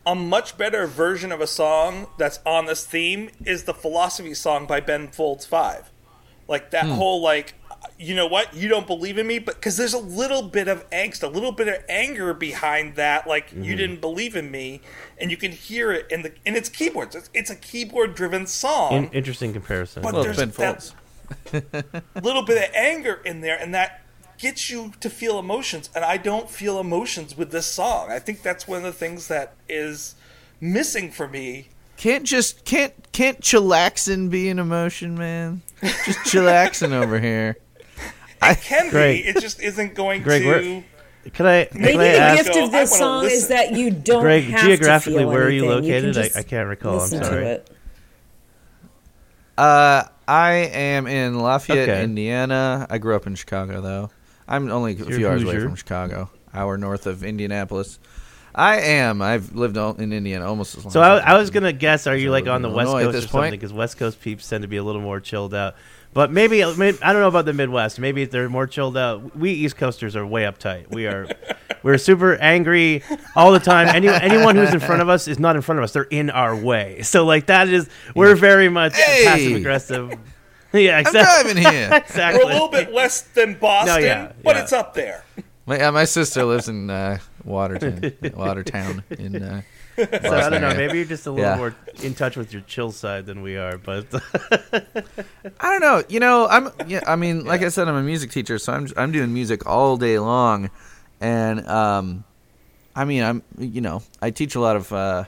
a 0.06 0.16
much 0.16 0.58
better 0.58 0.88
version 0.88 1.34
of 1.34 1.42
a 1.42 1.48
song 1.48 2.08
that's 2.18 2.40
on 2.46 2.68
this 2.68 2.86
theme 2.86 3.32
is 3.44 3.66
the 3.66 3.74
Philosophy 3.74 4.34
song 4.34 4.66
by 4.66 4.80
Ben 4.80 5.10
Folds 5.10 5.46
Five. 5.46 5.92
Like 6.48 6.72
that 6.72 6.86
hmm. 6.86 6.92
whole 6.92 7.22
like, 7.22 7.56
you 8.00 8.16
know 8.16 8.28
what? 8.28 8.54
You 8.54 8.70
don't 8.70 8.88
believe 8.88 9.18
in 9.18 9.28
me, 9.28 9.40
but 9.40 9.56
because 9.56 9.76
there's 9.76 9.94
a 9.94 10.00
little 10.00 10.44
bit 10.44 10.70
of 10.70 10.90
angst, 10.92 11.22
a 11.22 11.28
little 11.28 11.52
bit 11.52 11.68
of 11.68 11.84
anger 11.90 12.34
behind 12.34 12.96
that. 12.96 13.28
Like 13.28 13.52
you 13.52 13.58
mm-hmm. 13.58 13.76
didn't 13.76 14.00
believe 14.00 14.38
in 14.38 14.50
me, 14.50 14.80
and 15.18 15.30
you 15.30 15.36
can 15.36 15.52
hear 15.52 15.92
it 15.92 16.10
in 16.10 16.22
the 16.22 16.32
in 16.46 16.56
its 16.56 16.70
keyboards. 16.70 17.14
It's, 17.14 17.30
it's 17.34 17.50
a 17.50 17.58
keyboard 17.58 18.16
driven 18.16 18.48
song 18.48 18.94
In- 18.94 19.10
interesting 19.10 19.52
comparison. 19.52 20.02
but 20.02 20.14
Well, 20.14 20.24
there's 20.24 20.38
Ben 20.38 20.48
that 20.52 20.56
Folds. 20.56 20.96
little 22.22 22.44
bit 22.44 22.58
of 22.70 22.76
anger 22.76 23.22
in 23.26 23.42
there, 23.42 23.58
and 23.58 23.74
that 23.74 24.02
gets 24.38 24.70
you 24.70 24.92
to 25.00 25.10
feel 25.10 25.40
emotions. 25.40 25.90
And 25.96 26.04
I 26.04 26.18
don't 26.18 26.50
feel 26.50 26.80
emotions 26.80 27.38
with 27.38 27.52
this 27.52 27.66
song. 27.66 28.12
I 28.12 28.20
think 28.20 28.42
that's 28.42 28.68
one 28.68 28.78
of 28.80 28.84
the 28.84 28.92
things 28.94 29.28
that 29.30 29.54
is 29.70 30.16
missing 30.60 31.12
for 31.12 31.28
me. 31.28 31.70
Can't 31.98 32.26
just 32.26 32.66
can't 32.66 32.94
can't 33.14 33.40
chillaxing 33.40 34.30
be 34.30 34.50
an 34.50 34.60
emotion, 34.60 35.16
man? 35.16 35.62
Just 35.82 36.20
chillaxing 36.20 36.92
over 37.04 37.20
here. 37.20 37.56
It 38.42 38.62
can 38.62 38.90
Greg. 38.90 39.24
be. 39.24 39.30
It 39.30 39.40
just 39.40 39.62
isn't 39.62 39.96
going 39.96 40.22
Greg, 40.22 40.42
to. 40.42 40.48
where- 40.48 40.84
Can 41.34 41.46
I, 41.48 41.66
can 41.66 41.82
Maybe 41.82 41.98
I 42.00 42.12
the 42.12 42.18
ask, 42.20 42.44
gift 42.46 42.58
of 42.58 42.72
this 42.72 42.92
wanna 42.92 43.00
song 43.00 43.26
is 43.26 43.48
that 43.48 43.72
you 43.72 43.90
don't 43.90 44.22
Greg, 44.22 44.44
have 44.44 44.66
geographically, 44.66 45.14
to 45.14 45.20
feel 45.22 45.30
where 45.30 45.44
are 45.46 45.50
you 45.50 45.72
anything. 45.72 45.84
located? 45.90 46.14
can 46.14 46.22
I, 46.22 46.26
just 46.26 46.38
I 46.38 46.44
can't 46.44 46.68
recall. 46.70 47.00
I'm 47.02 47.08
sorry. 47.08 47.22
To 47.46 47.52
it. 47.52 47.70
Uh, 49.58 50.04
I 50.28 50.52
am 50.54 51.08
in 51.08 51.40
Lafayette, 51.40 51.90
Okay. 51.90 52.04
Indiana. 52.04 52.88
I 52.90 52.98
grew 52.98 53.16
up 53.16 53.28
in 53.28 53.36
Chicago 53.36 53.82
though. 53.82 54.10
I'm 54.48 54.70
only 54.72 54.94
a 54.94 54.96
You're 54.96 55.18
few 55.18 55.28
hours 55.28 55.44
away 55.44 55.60
from 55.60 55.76
Chicago, 55.76 56.30
hour 56.54 56.78
north 56.78 57.08
of 57.08 57.24
Indianapolis. 57.24 58.00
I 58.54 58.78
am. 58.80 59.22
I've 59.22 59.54
lived 59.54 59.76
in 59.76 60.14
Indiana 60.14 60.48
almost 60.48 60.78
as 60.78 60.86
long. 60.86 60.92
So 60.92 61.02
as 61.02 61.22
I, 61.22 61.32
I 61.32 61.38
was 61.38 61.50
gonna 61.50 61.74
guess, 61.74 62.08
are 62.08 62.16
you 62.16 62.32
like 62.32 62.48
on 62.48 62.62
the 62.62 62.70
West 62.70 62.88
Illinois 62.88 63.10
at 63.10 63.12
Coast 63.14 63.26
or 63.26 63.30
something? 63.30 63.52
Because 63.52 63.74
West 63.74 63.98
Coast 63.98 64.22
peeps 64.22 64.48
tend 64.48 64.62
to 64.62 64.68
be 64.68 64.78
a 64.78 64.84
little 64.84 65.02
more 65.02 65.20
chilled 65.20 65.54
out. 65.54 65.76
But 66.16 66.32
maybe, 66.32 66.64
maybe 66.78 66.98
I 67.02 67.12
don't 67.12 67.22
know 67.22 67.28
about 67.28 67.44
the 67.44 67.52
Midwest. 67.52 68.00
Maybe 68.00 68.24
they're 68.24 68.48
more 68.48 68.68
chilled 68.68 68.96
out. 68.96 69.36
We 69.36 69.52
East 69.52 69.76
Coasters 69.76 70.16
are 70.16 70.26
way 70.26 70.44
uptight. 70.44 70.90
We 70.90 71.08
are, 71.08 71.28
we're 71.84 71.98
super 71.98 72.36
angry 72.36 73.04
all 73.36 73.52
the 73.52 73.60
time. 73.60 73.90
Any, 73.90 74.08
anyone 74.08 74.56
who's 74.56 74.74
in 74.74 74.80
front 74.80 75.02
of 75.02 75.10
us 75.10 75.28
is 75.28 75.40
not 75.40 75.58
in 75.58 75.62
front 75.62 75.80
of 75.80 75.84
us. 75.84 75.92
They're 75.92 76.04
in 76.04 76.30
our 76.30 76.56
way. 76.56 77.02
So 77.02 77.26
like 77.26 77.48
that 77.48 77.68
is 77.68 77.90
we're 78.16 78.36
very 78.36 78.70
much 78.70 78.96
Hey! 78.96 79.26
passive 79.26 79.56
aggressive. 79.58 80.20
Yeah, 80.74 81.00
exactly. 81.00 81.22
I'm 81.22 81.56
driving 81.56 81.74
here. 81.74 81.90
exactly. 82.06 82.44
We're 82.44 82.50
a 82.50 82.54
little 82.54 82.68
bit 82.68 82.92
less 82.92 83.22
than 83.22 83.54
Boston, 83.54 84.04
yeah, 84.04 84.34
but 84.44 84.58
yeah. 84.58 84.62
it's 84.62 84.74
up 84.74 84.94
there. 84.94 85.24
My, 85.66 85.78
yeah, 85.78 85.92
my 85.92 86.04
sister 86.04 86.44
lives 86.44 86.68
in 86.68 86.90
uh, 86.90 87.20
Waterton, 87.46 88.14
Watertown. 88.36 89.02
In 89.10 89.42
uh, 89.42 89.62
So 89.96 90.04
I 90.04 90.50
don't 90.50 90.62
know. 90.62 90.74
Maybe 90.76 90.98
you're 90.98 91.06
just 91.08 91.26
a 91.26 91.32
little 91.32 91.46
Yeah. 91.46 91.58
more 91.58 91.76
in 92.04 92.14
touch 92.16 92.36
with 92.38 92.52
your 92.54 92.62
chill 92.64 92.92
side 92.92 93.26
than 93.26 93.42
we 93.42 93.56
are. 93.58 93.78
But 93.78 94.06
I 95.60 95.72
don't 95.72 95.82
know. 95.82 96.04
You 96.10 96.20
know, 96.20 96.48
I'm. 96.48 96.70
Yeah, 96.88 97.02
I 97.08 97.16
mean, 97.16 97.46
like 97.46 97.62
I 97.62 97.70
said, 97.70 97.88
I'm 97.88 97.96
a 97.96 98.04
music 98.04 98.32
teacher, 98.32 98.58
so 98.58 98.74
I'm 98.74 98.88
I'm 98.98 99.12
doing 99.12 99.34
music 99.34 99.66
all 99.66 99.98
day 99.98 100.20
long, 100.20 100.70
and 101.22 101.66
um, 101.68 102.24
I 102.96 103.06
mean, 103.06 103.24
I'm 103.24 103.44
you 103.58 103.82
know, 103.82 104.04
I 104.22 104.32
teach 104.32 104.56
a 104.56 104.60
lot 104.60 104.76
of. 104.76 104.92
Uh, 104.92 105.26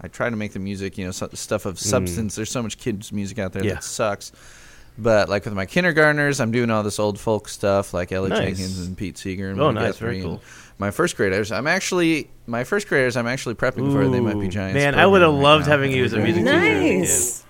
I 0.00 0.08
try 0.08 0.28
to 0.28 0.36
make 0.36 0.52
the 0.52 0.58
music, 0.58 0.98
you 0.98 1.06
know, 1.06 1.12
so, 1.12 1.30
stuff 1.32 1.64
of 1.64 1.78
substance. 1.78 2.34
There's 2.34 2.50
so 2.50 2.62
much 2.62 2.76
kids 2.76 3.10
music 3.10 3.38
out 3.38 3.52
there 3.52 3.62
Mm. 3.62 3.66
Yeah. 3.66 3.74
that 3.74 3.84
sucks. 3.84 4.32
But 4.98 5.28
like 5.28 5.44
with 5.44 5.54
my 5.54 5.66
kindergartners, 5.66 6.40
I'm 6.40 6.50
doing 6.52 6.70
all 6.70 6.82
this 6.82 6.98
old 6.98 7.18
folk 7.18 7.48
stuff 7.48 7.94
like 7.94 8.12
Ella 8.12 8.28
Nice. 8.28 8.38
Jenkins 8.38 8.86
and 8.86 8.96
Pete 8.96 9.16
Seeger 9.18 9.50
and 9.50 9.58
Oh, 9.60 9.72
Mike 9.72 9.82
nice. 9.82 9.96
Very 9.96 10.18
Guthrie 10.20 10.30
and 10.32 10.40
cool. 10.40 10.48
My 10.78 10.90
first 10.90 11.16
graders, 11.16 11.52
I'm 11.52 11.66
actually 11.66 12.30
my 12.46 12.64
first 12.64 12.88
graders. 12.88 13.16
I'm 13.16 13.26
actually 13.26 13.54
prepping 13.54 13.92
for 13.92 14.06
they 14.08 14.20
might 14.20 14.38
be 14.40 14.48
giants. 14.48 14.74
Man, 14.74 14.94
I 14.94 15.06
would 15.06 15.22
have 15.22 15.32
right 15.32 15.40
loved 15.42 15.66
now. 15.66 15.72
having 15.72 15.92
you 15.92 16.04
as 16.04 16.12
a 16.12 16.18
music 16.18 16.44
teacher. 16.44 17.44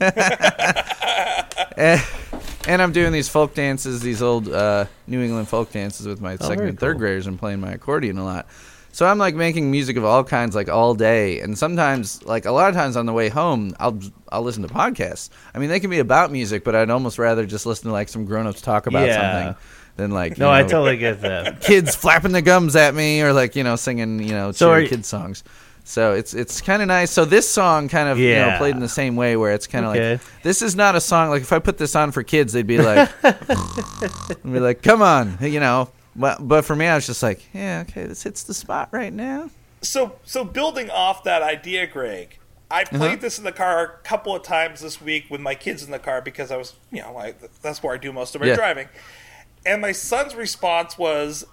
And 2.68 2.82
I'm 2.82 2.90
doing 2.90 3.12
these 3.12 3.28
folk 3.28 3.54
dances, 3.54 4.00
these 4.00 4.20
old 4.20 4.48
uh, 4.48 4.86
New 5.06 5.22
England 5.22 5.46
folk 5.46 5.70
dances 5.70 6.04
with 6.04 6.20
my 6.20 6.32
second 6.36 6.52
Oh, 6.52 6.56
very 6.56 6.68
and 6.70 6.80
third 6.80 6.94
cool. 6.94 6.98
graders 7.00 7.28
and 7.28 7.38
playing 7.38 7.60
my 7.60 7.70
accordion 7.70 8.18
a 8.18 8.24
lot. 8.24 8.48
So 8.90 9.06
I'm 9.06 9.18
like 9.18 9.36
making 9.36 9.70
music 9.70 9.96
of 9.96 10.04
all 10.04 10.24
kinds 10.24 10.56
like 10.56 10.68
all 10.68 10.94
day, 10.94 11.38
and 11.40 11.56
sometimes 11.56 12.24
like 12.24 12.44
a 12.44 12.50
lot 12.50 12.68
of 12.70 12.74
times 12.74 12.96
on 12.96 13.06
the 13.06 13.12
way 13.12 13.28
home, 13.28 13.72
I'll 13.78 13.96
I'll 14.32 14.42
listen 14.42 14.66
to 14.66 14.68
podcasts. 14.68 15.30
I 15.54 15.60
mean, 15.60 15.68
they 15.68 15.78
can 15.78 15.90
be 15.90 16.00
about 16.00 16.32
music, 16.32 16.64
but 16.64 16.74
I'd 16.74 16.90
almost 16.90 17.20
rather 17.20 17.46
just 17.46 17.66
listen 17.66 17.86
to 17.86 17.92
like 17.92 18.08
some 18.08 18.24
grown 18.24 18.48
ups 18.48 18.60
talk 18.62 18.88
about 18.88 19.06
Yeah. 19.06 19.44
something 19.54 19.62
than 19.96 20.10
like 20.10 20.38
No, 20.38 20.46
you 20.46 20.52
I 20.52 20.62
totally 20.62 20.96
get 20.96 21.20
that. 21.22 21.60
kids 21.62 21.94
flapping 21.96 22.32
their 22.32 22.42
gums 22.42 22.76
at 22.76 22.94
me 22.94 23.22
or 23.22 23.32
like 23.32 23.56
you 23.56 23.64
know 23.64 23.76
singing 23.76 24.20
you 24.22 24.32
know 24.32 24.52
So 24.52 24.70
are 24.70 24.74
cheery 24.76 24.82
you- 24.84 24.88
kid 24.90 25.04
songs. 25.06 25.42
So 25.84 26.14
it's 26.14 26.34
it's 26.34 26.60
kind 26.60 26.82
of 26.82 26.88
nice. 26.88 27.12
So 27.12 27.24
this 27.24 27.48
song 27.48 27.88
kind 27.88 28.08
of 28.08 28.18
you 28.18 28.30
know 28.34 28.46
Yeah. 28.46 28.58
played 28.58 28.74
in 28.74 28.80
the 28.80 28.88
same 28.88 29.14
way 29.14 29.36
where 29.36 29.52
it's 29.52 29.66
kind 29.68 29.84
of 29.86 29.92
Okay. 29.92 30.12
like 30.14 30.42
this 30.42 30.60
is 30.60 30.74
not 30.74 30.96
a 30.96 31.00
song 31.00 31.30
like 31.30 31.42
if 31.42 31.52
I 31.52 31.60
put 31.60 31.78
this 31.78 31.94
on 31.94 32.10
for 32.12 32.22
kids 32.24 32.52
they'd 32.52 32.66
be 32.66 32.78
like 32.78 33.08
they'd 33.22 34.42
be 34.44 34.60
like 34.60 34.82
come 34.82 35.02
on 35.02 35.38
you 35.40 35.60
know 35.60 35.88
but 36.14 36.46
but 36.46 36.64
for 36.64 36.74
me 36.74 36.86
I 36.86 36.94
was 36.96 37.06
just 37.06 37.22
like 37.22 37.46
yeah 37.52 37.84
okay 37.88 38.04
this 38.04 38.22
hits 38.22 38.42
the 38.42 38.54
spot 38.54 38.88
right 38.92 39.12
now. 39.12 39.50
So, 39.82 40.16
so 40.24 40.42
building 40.42 40.90
off 40.90 41.22
that 41.24 41.42
idea, 41.42 41.86
Greg, 41.86 42.38
I 42.70 42.82
Uh-huh. 42.82 42.96
played 42.98 43.20
this 43.20 43.38
in 43.38 43.44
the 43.44 43.52
car 43.52 43.84
a 43.84 43.88
couple 44.08 44.34
of 44.34 44.42
times 44.42 44.80
this 44.80 45.00
week 45.00 45.26
with 45.30 45.40
my 45.40 45.54
kids 45.54 45.84
in 45.84 45.92
the 45.92 45.98
car 46.00 46.20
because 46.22 46.50
I 46.50 46.56
was, 46.56 46.72
you 46.90 47.02
know, 47.02 47.16
I, 47.16 47.34
that's 47.62 47.82
where 47.82 47.94
I 47.94 47.98
do 47.98 48.12
most 48.12 48.34
of 48.34 48.40
my 48.40 48.48
Yeah. 48.48 48.56
driving. 48.56 48.88
And 49.66 49.82
my 49.82 49.92
son's 49.92 50.34
response 50.34 50.96
was 50.96 51.44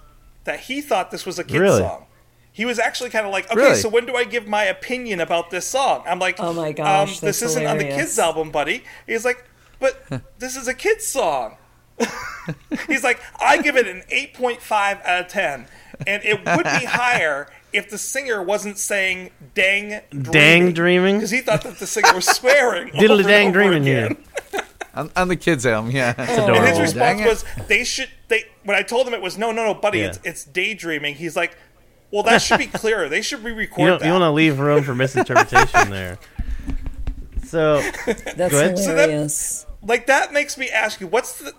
that 0.44 0.60
he 0.60 0.80
thought 0.80 1.10
this 1.10 1.26
was 1.26 1.38
a 1.38 1.44
kid's 1.44 1.58
Really? 1.60 1.80
song. 1.80 2.06
He 2.52 2.64
was 2.64 2.78
actually 2.78 3.10
kind 3.10 3.26
of 3.26 3.32
like, 3.32 3.46
okay, 3.50 3.56
Really? 3.60 3.74
so 3.76 3.88
when 3.88 4.06
do 4.06 4.14
I 4.14 4.22
give 4.24 4.46
my 4.46 4.62
opinion 4.64 5.20
about 5.20 5.50
this 5.50 5.66
song? 5.66 6.04
I'm 6.06 6.18
like, 6.20 6.36
Oh 6.38 6.52
my 6.52 6.70
gosh, 6.72 7.08
um, 7.08 7.26
this 7.26 7.40
that's 7.40 7.42
isn't 7.42 7.66
on 7.66 7.78
the 7.78 7.84
kids 7.84 8.18
album, 8.18 8.50
buddy. 8.52 8.84
He's 9.06 9.24
like, 9.24 9.44
but 9.80 10.00
this 10.38 10.56
is 10.56 10.68
a 10.68 10.74
kid's 10.74 11.06
song. 11.06 11.56
He's 12.88 13.02
like, 13.04 13.20
I 13.40 13.60
give 13.62 13.76
it 13.76 13.86
an 13.88 14.02
8.5 14.12 15.04
out 15.04 15.20
of 15.24 15.28
10. 15.28 15.66
And 16.06 16.22
it 16.24 16.44
would 16.44 16.64
be 16.64 16.84
higher 16.86 17.48
if 17.72 17.88
the 17.90 17.98
singer 17.98 18.42
wasn't 18.42 18.78
saying 18.78 19.30
dang 19.54 20.00
dreaming. 20.10 20.32
Dang 20.32 20.72
dreaming? 20.72 21.16
Because 21.16 21.30
he 21.30 21.40
thought 21.40 21.62
that 21.62 21.78
the 21.78 21.86
singer 21.86 22.14
was 22.14 22.26
swearing. 22.26 22.90
Diddle 22.98 23.22
dang 23.22 23.52
dreaming 23.52 23.82
again. 23.82 24.16
here. 24.16 24.16
On, 24.96 25.10
on 25.16 25.28
the 25.28 25.36
kids 25.36 25.66
album, 25.66 25.90
yeah. 25.90 26.14
And 26.16 26.66
his 26.66 26.78
response 26.80 26.92
Dang 26.94 27.18
it. 27.20 27.26
was, 27.26 27.44
they 27.66 27.82
should, 27.84 28.08
they, 28.28 28.44
when 28.64 28.76
I 28.76 28.82
told 28.82 29.06
him 29.08 29.14
it 29.14 29.20
was, 29.22 29.36
no, 29.36 29.50
no, 29.52 29.64
no, 29.64 29.74
buddy, 29.74 29.98
Yeah. 29.98 30.06
it's, 30.06 30.20
it's 30.24 30.44
daydreaming. 30.44 31.16
He's 31.16 31.34
like, 31.36 31.56
well, 32.12 32.22
that 32.22 32.38
should 32.42 32.58
be 32.58 32.66
clearer. 32.72 33.08
They 33.08 33.20
should 33.22 33.42
re-record 33.42 33.80
You 33.80 33.98
that. 33.98 34.06
you 34.06 34.12
want 34.12 34.22
to 34.22 34.30
leave 34.30 34.58
room 34.60 34.84
for 34.84 34.94
misinterpretation 34.94 35.90
there. 35.90 36.18
So 37.44 37.80
That's 38.06 38.34
Go 38.36 38.46
ahead. 38.46 38.78
So 38.78 38.94
that- 38.94 39.08
hilarious. 39.08 39.66
like 39.82 40.06
that 40.06 40.32
makes 40.32 40.56
me 40.56 40.68
ask 40.70 41.00
you 41.00 41.06
what's 41.06 41.38
the 41.38 41.52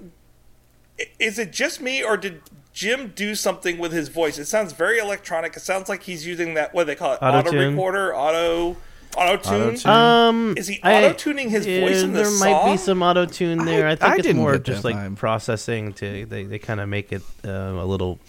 is 1.19 1.38
it 1.38 1.51
just 1.51 1.79
me 1.81 2.03
or 2.03 2.17
did 2.17 2.41
jim 2.73 3.11
do 3.15 3.36
something 3.36 3.77
with 3.77 3.91
his 3.91 4.07
voice 4.09 4.38
it 4.38 4.45
sounds 4.45 4.73
very 4.73 4.97
electronic 4.97 5.55
it 5.55 5.59
sounds 5.59 5.88
like 5.89 6.03
he's 6.03 6.25
using 6.25 6.53
that 6.55 6.73
what 6.73 6.83
do 6.83 6.88
they 6.88 6.95
call 6.95 7.13
it 7.13 7.19
auto 7.21 7.38
Auto-tune? 7.39 7.71
recorder 7.73 8.15
auto 8.15 8.75
auto 9.18 9.38
tune 9.38 9.61
Auto-tune. 9.76 9.91
Um, 9.91 10.53
Is 10.57 10.68
he 10.68 10.80
auto-tuning 10.84 11.49
his 11.49 11.66
voice 11.66 12.01
in 12.03 12.13
there 12.13 12.24
this 12.26 12.39
might 12.39 12.72
be 12.72 12.78
some 12.78 13.01
auto 13.01 13.26
tune 13.26 13.66
there. 13.66 13.88
I, 13.88 13.91
I- 13.91 13.95
think 13.95 14.11
I 14.11 14.13
it's 14.16 14.24
didn't 14.24 14.41
more 14.41 14.57
just 14.57 14.84
like 14.84 14.95
vibe. 14.95 15.16
processing 15.18 15.93
to 15.93 16.26
they 16.26 16.43
they 16.43 16.59
kind 16.59 16.80
of 16.80 16.89
make 16.89 17.11
it 17.11 17.22
um, 17.43 17.78
a 17.78 17.86
little. 17.86 18.20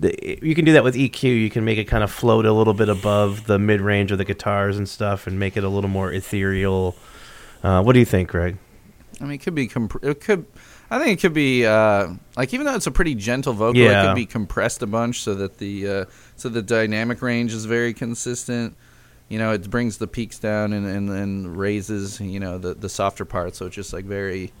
The, 0.00 0.38
you 0.42 0.54
can 0.54 0.64
do 0.64 0.72
that 0.72 0.82
with 0.82 0.96
EQ. 0.96 1.22
You 1.22 1.50
can 1.50 1.64
make 1.64 1.78
it 1.78 1.84
kind 1.84 2.02
of 2.02 2.10
float 2.10 2.44
a 2.44 2.52
little 2.52 2.74
bit 2.74 2.88
above 2.88 3.46
the 3.46 3.58
mid 3.58 3.80
range 3.80 4.10
of 4.10 4.18
the 4.18 4.24
guitars 4.24 4.76
and 4.76 4.88
stuff, 4.88 5.26
and 5.26 5.38
make 5.38 5.56
it 5.56 5.62
a 5.64 5.68
little 5.68 5.90
more 5.90 6.12
ethereal. 6.12 6.96
Uh, 7.62 7.82
what 7.82 7.92
do 7.92 8.00
you 8.00 8.04
think, 8.04 8.28
Greg? 8.30 8.56
I 9.20 9.24
mean, 9.24 9.34
it 9.34 9.38
could 9.42 9.54
be. 9.54 9.68
Comp- 9.68 10.02
it 10.02 10.20
could. 10.20 10.44
I 10.90 10.98
think 10.98 11.18
it 11.18 11.22
could 11.22 11.32
be 11.32 11.64
uh, 11.64 12.08
like 12.36 12.52
even 12.52 12.66
though 12.66 12.74
it's 12.74 12.88
a 12.88 12.90
pretty 12.90 13.14
gentle 13.14 13.52
vocal, 13.52 13.80
it 13.80 14.06
could 14.06 14.14
be 14.16 14.26
compressed 14.26 14.82
a 14.82 14.86
bunch 14.86 15.20
so 15.22 15.34
that 15.36 15.58
the 15.58 15.88
uh, 15.88 16.04
so 16.36 16.48
the 16.48 16.62
dynamic 16.62 17.22
range 17.22 17.54
is 17.54 17.64
very 17.64 17.94
consistent. 17.94 18.76
You 19.28 19.38
know, 19.38 19.52
it 19.52 19.68
brings 19.70 19.98
the 19.98 20.06
peaks 20.06 20.38
down 20.38 20.72
and 20.72 20.86
and, 20.86 21.08
and 21.10 21.56
raises 21.56 22.20
you 22.20 22.40
know 22.40 22.58
the 22.58 22.74
the 22.74 22.88
softer 22.88 23.24
parts. 23.24 23.58
So 23.58 23.66
it's 23.66 23.74
just 23.76 23.92
like 23.92 24.04
very. 24.04 24.52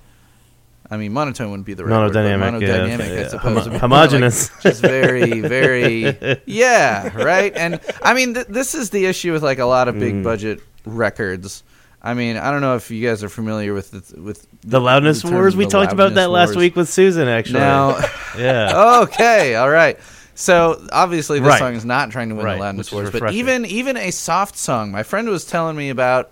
I 0.90 0.96
mean, 0.98 1.12
monotone 1.12 1.48
wouldn't 1.50 1.64
be 1.64 1.72
the 1.74 1.84
right 1.86 1.96
word, 1.96 2.12
but 2.12 2.24
Monodynamic, 2.24 2.60
yeah, 2.98 3.04
I 3.04 3.20
yeah. 3.22 3.28
suppose. 3.28 3.64
Homo- 3.66 3.78
homogeneous. 3.78 4.50
Like, 4.52 4.60
just 4.62 4.82
very, 4.82 5.40
very, 5.40 6.18
yeah, 6.44 7.16
right. 7.16 7.52
And 7.56 7.80
I 8.02 8.12
mean, 8.12 8.34
th- 8.34 8.48
this 8.48 8.74
is 8.74 8.90
the 8.90 9.06
issue 9.06 9.32
with 9.32 9.42
like 9.42 9.58
a 9.58 9.64
lot 9.64 9.88
of 9.88 9.98
big 9.98 10.12
Mm. 10.16 10.22
budget 10.24 10.60
records. 10.84 11.62
I 12.02 12.12
mean, 12.14 12.36
I 12.36 12.50
don't 12.50 12.60
know 12.60 12.74
if 12.74 12.90
you 12.90 13.06
guys 13.08 13.22
are 13.24 13.28
familiar 13.30 13.72
with 13.72 13.90
the, 13.92 14.20
with 14.20 14.44
The 14.62 14.80
loudness 14.80 15.22
the 15.22 15.30
wars. 15.30 15.54
We 15.56 15.66
talked 15.66 15.92
about 15.92 16.14
that 16.14 16.28
loudness 16.28 16.34
last 16.34 16.46
wars. 16.48 16.56
week 16.56 16.76
with 16.76 16.88
Susan. 16.90 17.28
Actually, 17.28 17.60
Now, 17.60 17.98
yeah. 18.36 18.98
okay, 19.04 19.54
all 19.54 19.70
right. 19.70 19.98
So 20.34 20.80
obviously, 20.92 21.38
this 21.40 21.48
Right. 21.48 21.58
song 21.58 21.74
is 21.74 21.84
not 21.84 22.10
trying 22.10 22.30
to 22.30 22.34
win 22.34 22.44
Right, 22.46 22.54
the 22.54 22.60
loudness 22.60 22.86
which 22.90 22.92
is 22.92 22.92
wars, 22.94 23.06
but 23.10 23.14
refreshing. 23.22 23.38
even 23.38 23.66
even 23.66 23.96
a 23.96 24.10
soft 24.10 24.56
song. 24.56 24.90
My 24.90 25.02
friend 25.02 25.28
was 25.28 25.44
telling 25.44 25.76
me 25.76 25.90
about. 25.90 26.30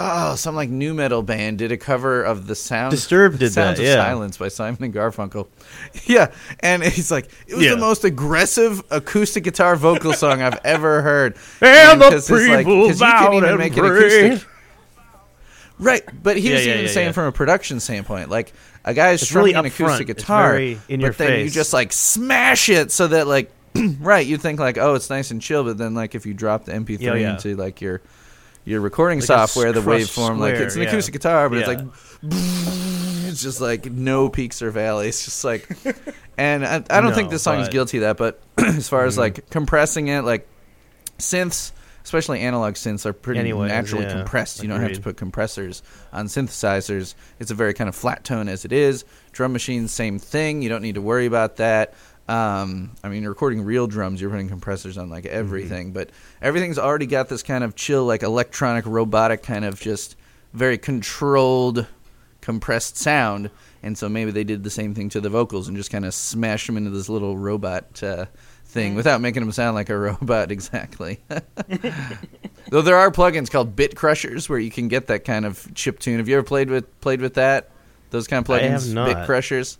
Oh, 0.00 0.36
some 0.36 0.54
like 0.54 0.68
new 0.70 0.94
metal 0.94 1.22
band 1.24 1.58
did 1.58 1.72
a 1.72 1.76
cover 1.76 2.22
of 2.22 2.46
the 2.46 2.54
sound. 2.54 2.92
Disturbed 2.92 3.40
did 3.40 3.52
Sounds 3.52 3.78
that, 3.78 3.82
of 3.82 3.88
yeah. 3.88 3.94
Silence 3.96 4.36
by 4.36 4.46
Simon 4.46 4.84
and 4.84 4.94
Garfunkel. 4.94 5.48
Yeah, 6.06 6.28
and 6.60 6.84
he's 6.84 7.10
like, 7.10 7.28
it 7.48 7.56
was 7.56 7.64
Yeah. 7.64 7.70
the 7.72 7.78
most 7.78 8.04
aggressive 8.04 8.80
acoustic 8.92 9.42
guitar 9.42 9.74
vocal 9.74 10.12
song 10.12 10.40
I've 10.40 10.60
ever 10.62 11.02
heard. 11.02 11.34
And 11.62 12.00
the 12.00 12.10
'cause 12.10 12.30
it's 12.30 12.48
like- 12.48 12.58
people 12.66 12.86
'cause 12.86 13.00
you 13.00 13.06
can 13.08 13.32
even 13.34 13.48
and 13.48 13.58
make 13.58 13.76
it 13.76 13.84
acoustic. 13.84 14.48
Right, 15.78 16.02
but 16.22 16.36
he 16.36 16.52
was 16.52 16.64
yeah, 16.66 16.72
even 16.72 16.84
yeah, 16.86 16.90
saying 16.90 17.12
from 17.12 17.26
a 17.26 17.32
production 17.32 17.78
standpoint, 17.80 18.30
like 18.30 18.52
a 18.84 18.94
guy 18.94 19.12
is 19.12 19.20
strumming 19.26 19.54
really 19.54 19.58
an 19.60 19.66
acoustic 19.66 20.08
It's 20.10 20.22
guitar, 20.22 20.52
very 20.52 20.78
in 20.88 21.00
your 21.00 21.10
but 21.10 21.18
then 21.18 21.44
you 21.44 21.50
just 21.50 21.72
like 21.72 21.92
smash 21.92 22.68
it 22.68 22.90
so 22.90 23.06
that 23.08 23.26
like, 23.28 23.52
right, 24.00 24.26
you 24.26 24.38
think 24.38 24.58
like, 24.58 24.76
oh, 24.78 24.94
it's 24.94 25.08
nice 25.10 25.30
and 25.30 25.40
chill, 25.40 25.62
but 25.64 25.78
then 25.78 25.94
like 25.94 26.14
if 26.16 26.26
you 26.26 26.34
drop 26.34 26.64
the 26.64 26.72
MP3 26.72 27.00
Yeah, 27.00 27.14
yeah. 27.14 27.30
into 27.34 27.54
like 27.54 27.80
your 27.80 28.00
your 28.64 28.80
recording 28.80 29.20
Like 29.20 29.26
software, 29.26 29.72
the 29.72 29.80
waveform, 29.80 30.38
like 30.38 30.54
it's 30.54 30.74
an 30.76 30.82
acoustic 30.82 31.12
guitar, 31.14 31.48
but 31.48 31.58
it's 31.58 31.68
like, 31.68 31.80
it's 32.22 33.42
just 33.42 33.60
like 33.60 33.86
no 33.90 34.28
peaks 34.28 34.62
or 34.62 34.70
valleys, 34.70 35.24
just 35.24 35.44
like, 35.44 35.68
and 36.38 36.66
I, 36.66 36.82
I 36.90 37.00
don't 37.00 37.14
think 37.14 37.30
this 37.30 37.42
song 37.42 37.60
is 37.60 37.68
but- 37.68 37.70
Mm-hmm. 37.70 37.72
guilty 37.72 37.98
of 37.98 38.02
that, 38.02 38.16
but 38.16 38.40
as 38.76 38.88
far 38.88 39.04
as 39.04 39.16
like 39.16 39.48
compressing 39.50 40.08
it, 40.08 40.22
like 40.22 40.48
synths. 41.18 41.72
Especially 42.08 42.40
analog 42.40 42.72
synths 42.72 43.04
are 43.04 43.12
pretty 43.12 43.38
Anyways, 43.38 43.68
naturally 43.68 44.04
yeah, 44.04 44.14
compressed. 44.14 44.62
You 44.62 44.68
don't 44.70 44.80
have 44.80 44.94
to 44.94 45.00
put 45.02 45.18
compressors 45.18 45.82
on 46.10 46.24
synthesizers. 46.24 47.14
It's 47.38 47.50
a 47.50 47.54
very 47.54 47.74
kind 47.74 47.86
of 47.86 47.94
flat 47.94 48.24
tone 48.24 48.48
as 48.48 48.64
it 48.64 48.72
is. 48.72 49.04
Drum 49.32 49.52
machines, 49.52 49.92
same 49.92 50.18
thing. 50.18 50.62
You 50.62 50.70
don't 50.70 50.80
need 50.80 50.94
to 50.94 51.02
worry 51.02 51.26
about 51.26 51.56
that. 51.56 51.92
Um, 52.26 52.92
I 53.04 53.10
mean, 53.10 53.26
recording 53.26 53.60
real 53.60 53.86
drums. 53.86 54.22
You're 54.22 54.30
putting 54.30 54.48
compressors 54.48 54.96
on 54.96 55.10
like 55.10 55.26
everything, 55.26 55.92
but 55.92 56.08
everything's 56.40 56.78
already 56.78 57.04
got 57.04 57.28
this 57.28 57.42
kind 57.42 57.62
of 57.62 57.76
chill, 57.76 58.06
like 58.06 58.22
electronic, 58.22 58.86
robotic 58.86 59.42
kind 59.42 59.66
of 59.66 59.78
just 59.78 60.16
very 60.54 60.78
controlled, 60.78 61.86
compressed 62.40 62.96
sound. 62.96 63.50
and 63.82 63.98
so 63.98 64.08
maybe 64.08 64.30
they 64.30 64.44
did 64.44 64.64
the 64.64 64.70
same 64.70 64.94
thing 64.94 65.10
to 65.10 65.20
the 65.20 65.28
vocals 65.28 65.68
and 65.68 65.76
just 65.76 65.90
kind 65.90 66.06
of 66.06 66.14
smashed 66.14 66.68
them 66.68 66.78
into 66.78 66.88
this 66.88 67.10
little 67.10 67.36
robot 67.36 68.02
uh, 68.02 68.24
thing 68.68 68.90
mm-hmm. 68.90 68.96
without 68.96 69.20
making 69.20 69.42
them 69.42 69.52
sound 69.52 69.74
like 69.74 69.88
a 69.88 69.98
robot 69.98 70.52
exactly. 70.52 71.20
Though 72.70 72.82
there 72.82 72.96
are 72.96 73.10
plugins 73.10 73.50
called 73.50 73.74
Bit 73.74 73.96
Crushers 73.96 74.48
where 74.48 74.58
you 74.58 74.70
can 74.70 74.88
get 74.88 75.06
that 75.08 75.24
kind 75.24 75.46
of 75.46 75.74
chip 75.74 75.98
tune. 75.98 76.18
Have 76.18 76.28
you 76.28 76.36
ever 76.36 76.44
played 76.44 76.70
with 76.70 77.00
played 77.00 77.20
with 77.20 77.34
that? 77.34 77.70
Those 78.10 78.26
kind 78.26 78.44
of 78.44 78.50
I 78.50 78.60
have 78.60 78.80
plugins, 78.80 78.94
not. 78.94 79.06
Bit 79.06 79.26
Crushers. 79.26 79.78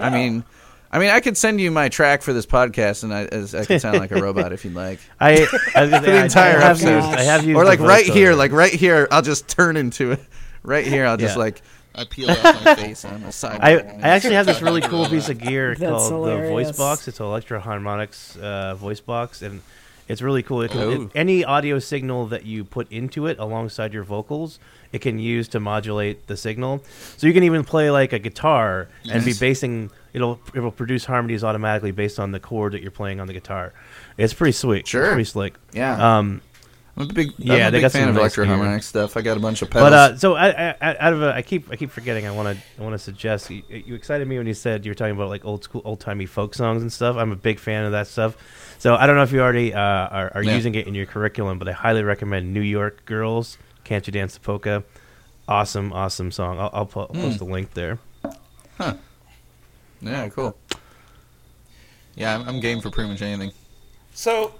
I 0.00 0.08
mean, 0.08 0.44
I 0.90 0.98
mean, 0.98 1.08
I 1.08 1.20
could 1.20 1.38
send 1.38 1.60
you 1.60 1.70
my 1.70 1.88
track 1.88 2.20
for 2.22 2.34
this 2.34 2.44
podcast, 2.44 3.02
and 3.02 3.14
I, 3.14 3.24
as, 3.24 3.54
I 3.54 3.64
could 3.64 3.80
sound 3.80 3.98
like 3.98 4.10
a 4.10 4.20
robot 4.20 4.52
if 4.52 4.64
you'd 4.64 4.74
like. 4.74 5.00
I, 5.20 5.46
I, 5.74 5.82
was 5.82 5.90
gonna 5.90 6.04
say, 6.04 6.18
I- 6.18 6.24
entire 6.24 6.58
I 6.58 6.60
have 6.60 6.76
used, 6.78 6.88
episode. 6.88 7.18
I 7.18 7.22
have 7.22 7.44
used 7.44 7.56
or 7.56 7.64
like 7.64 7.80
right 7.80 8.04
here, 8.04 8.34
like 8.34 8.52
right 8.52 8.72
here, 8.72 9.08
I'll 9.10 9.22
just 9.22 9.48
turn 9.48 9.76
into 9.76 10.12
it. 10.12 10.20
Right 10.62 10.86
here, 10.86 11.06
I'll 11.06 11.16
just 11.16 11.36
Yeah. 11.36 11.42
like 11.42 11.62
I 11.94 12.04
peel 12.04 12.30
off 12.30 12.64
my 12.64 12.74
face 12.76 13.04
on 13.04 13.22
the 13.22 13.32
side. 13.32 13.60
I, 13.60 13.72
I 13.78 14.08
actually 14.08 14.34
have 14.34 14.46
this 14.46 14.62
really 14.62 14.80
cool 14.92 15.06
piece 15.06 15.28
of 15.28 15.38
gear 15.38 15.74
That's 15.74 15.90
called 16.08 16.12
hilarious. 16.12 16.46
the 16.48 16.50
Voice 16.72 16.78
Box. 16.78 17.08
It's 17.08 17.20
an 17.20 17.26
Electro-Harmonix 17.26 18.38
uh, 18.40 18.74
voice 18.76 19.00
box, 19.00 19.42
and 19.42 19.60
it's 20.08 20.22
really 20.22 20.42
cool. 20.42 20.62
It 20.62 20.70
can, 20.70 20.80
Oh. 20.80 20.90
it- 21.04 21.10
any 21.14 21.44
audio 21.44 21.78
signal 21.78 22.26
that 22.28 22.44
you 22.46 22.64
put 22.64 22.90
into 22.90 23.26
it 23.26 23.38
alongside 23.38 23.92
your 23.92 24.04
vocals, 24.04 24.58
it 24.92 25.00
can 25.00 25.18
use 25.18 25.48
to 25.48 25.60
modulate 25.60 26.26
the 26.26 26.36
signal. 26.36 26.82
So 27.16 27.26
you 27.26 27.32
can 27.32 27.44
even 27.44 27.64
play 27.64 27.90
like 27.90 28.12
a 28.12 28.18
guitar 28.18 28.88
and 29.10 29.24
be 29.24 29.30
Nice. 29.30 29.38
basing. 29.38 29.90
It'll 30.12 30.38
it'll 30.54 30.70
produce 30.72 31.06
harmonies 31.06 31.42
automatically 31.42 31.92
based 31.92 32.20
on 32.20 32.32
the 32.32 32.40
chord 32.40 32.72
that 32.74 32.82
you're 32.82 32.90
playing 32.90 33.18
on 33.20 33.26
the 33.26 33.32
guitar. 33.32 33.72
It's 34.18 34.34
pretty 34.34 34.52
sweet. 34.52 34.86
Sure. 34.86 35.04
it's 35.04 35.10
pretty 35.12 35.24
slick. 35.24 35.54
yeah, 35.72 36.18
Um, 36.18 36.42
I'm 36.96 37.04
a 37.08 37.12
big 37.12 37.32
yeah, 37.38 37.54
I'm 37.54 37.60
a 37.60 37.64
they 37.64 37.70
big 37.78 37.82
got 37.82 37.92
fan 37.92 38.00
some 38.02 38.08
of 38.10 38.14
nice 38.16 38.20
electro 38.20 38.44
gear. 38.44 38.54
harmonic 38.56 38.82
stuff. 38.82 39.16
I 39.16 39.22
got 39.22 39.36
a 39.38 39.40
bunch 39.40 39.62
of 39.62 39.70
pedals. 39.70 39.90
But 39.90 39.92
uh, 39.94 40.16
so 40.18 40.34
I, 40.34 40.48
I, 40.70 40.74
I, 40.80 40.96
out 40.98 41.12
of 41.14 41.22
a, 41.22 41.32
I 41.34 41.40
keep 41.40 41.70
I 41.70 41.76
keep 41.76 41.90
forgetting. 41.90 42.26
I 42.26 42.32
want 42.32 42.54
to 42.56 42.62
I 42.78 42.82
want 42.84 42.92
to 42.92 42.98
suggest. 42.98 43.48
You, 43.48 43.62
you 43.70 43.94
excited 43.94 44.28
me 44.28 44.36
when 44.36 44.46
you 44.46 44.52
said 44.52 44.84
you 44.84 44.90
were 44.90 44.94
talking 44.94 45.14
about 45.14 45.30
like 45.30 45.44
old 45.44 45.64
school, 45.64 45.80
old 45.86 46.00
timey 46.00 46.26
folk 46.26 46.54
songs 46.54 46.82
and 46.82 46.92
stuff. 46.92 47.16
I'm 47.16 47.32
a 47.32 47.36
big 47.36 47.58
fan 47.58 47.84
of 47.84 47.92
that 47.92 48.08
stuff. 48.08 48.36
So 48.78 48.94
I 48.94 49.06
don't 49.06 49.16
know 49.16 49.22
if 49.22 49.32
you 49.32 49.40
already 49.40 49.72
uh, 49.72 49.80
are, 49.80 50.32
are 50.34 50.42
Yeah. 50.42 50.54
using 50.54 50.74
it 50.74 50.86
in 50.86 50.94
your 50.94 51.06
curriculum, 51.06 51.58
but 51.58 51.66
I 51.68 51.72
highly 51.72 52.02
recommend 52.02 52.52
New 52.52 52.60
York 52.60 53.04
Girls. 53.06 53.56
Can't 53.84 54.06
you 54.06 54.12
dance 54.12 54.34
the 54.34 54.40
polka? 54.40 54.84
Awesome, 55.48 55.92
awesome 55.92 56.30
song. 56.30 56.58
I'll, 56.58 56.70
I'll 56.72 56.86
po- 56.86 57.06
post 57.06 57.40
a 57.40 57.44
link 57.44 57.72
there. 57.74 57.98
Huh. 58.78 58.94
Yeah, 60.00 60.28
cool. 60.28 60.56
Yeah, 62.16 62.34
I'm, 62.34 62.48
I'm 62.48 62.60
game 62.60 62.80
for 62.80 62.90
pretty 62.90 63.08
much 63.10 63.22
anything. 63.22 63.52
So, 64.14 64.52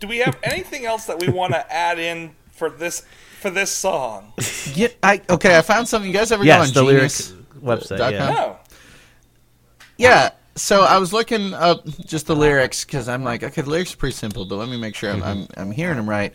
do 0.00 0.08
we 0.08 0.18
have 0.18 0.38
anything 0.42 0.84
else 0.86 1.06
that 1.06 1.20
we 1.20 1.28
want 1.28 1.52
to 1.52 1.72
add 1.72 1.98
in 1.98 2.34
for 2.52 2.70
this 2.70 3.04
for 3.40 3.50
this 3.50 3.70
song? 3.70 4.32
Yeah, 4.74 4.88
I 5.02 5.20
okay. 5.30 5.56
I 5.58 5.62
found 5.62 5.88
something. 5.88 6.10
You 6.10 6.16
guys 6.16 6.32
ever 6.32 6.44
Yes, 6.44 6.70
go 6.70 6.74
the 6.74 6.80
on 6.80 6.86
lyric 6.86 7.12
Genius? 7.12 7.32
website. 7.62 7.98
dot 7.98 8.12
Yeah. 8.12 8.28
No. 8.30 8.58
Yeah. 9.98 10.30
So 10.54 10.82
I 10.84 10.96
was 10.98 11.12
looking 11.12 11.52
up 11.52 11.86
just 12.06 12.26
the 12.26 12.34
lyrics 12.36 12.84
because 12.84 13.08
I'm 13.08 13.22
like, 13.24 13.42
okay, 13.42 13.60
the 13.60 13.68
lyrics 13.68 13.92
are 13.92 13.98
pretty 13.98 14.14
simple, 14.16 14.46
but 14.46 14.56
let 14.56 14.68
me 14.68 14.78
make 14.80 14.94
sure 14.94 15.10
I'm 15.12 15.22
I'm, 15.22 15.46
I'm 15.56 15.70
hearing 15.70 15.96
them 15.96 16.08
right. 16.08 16.32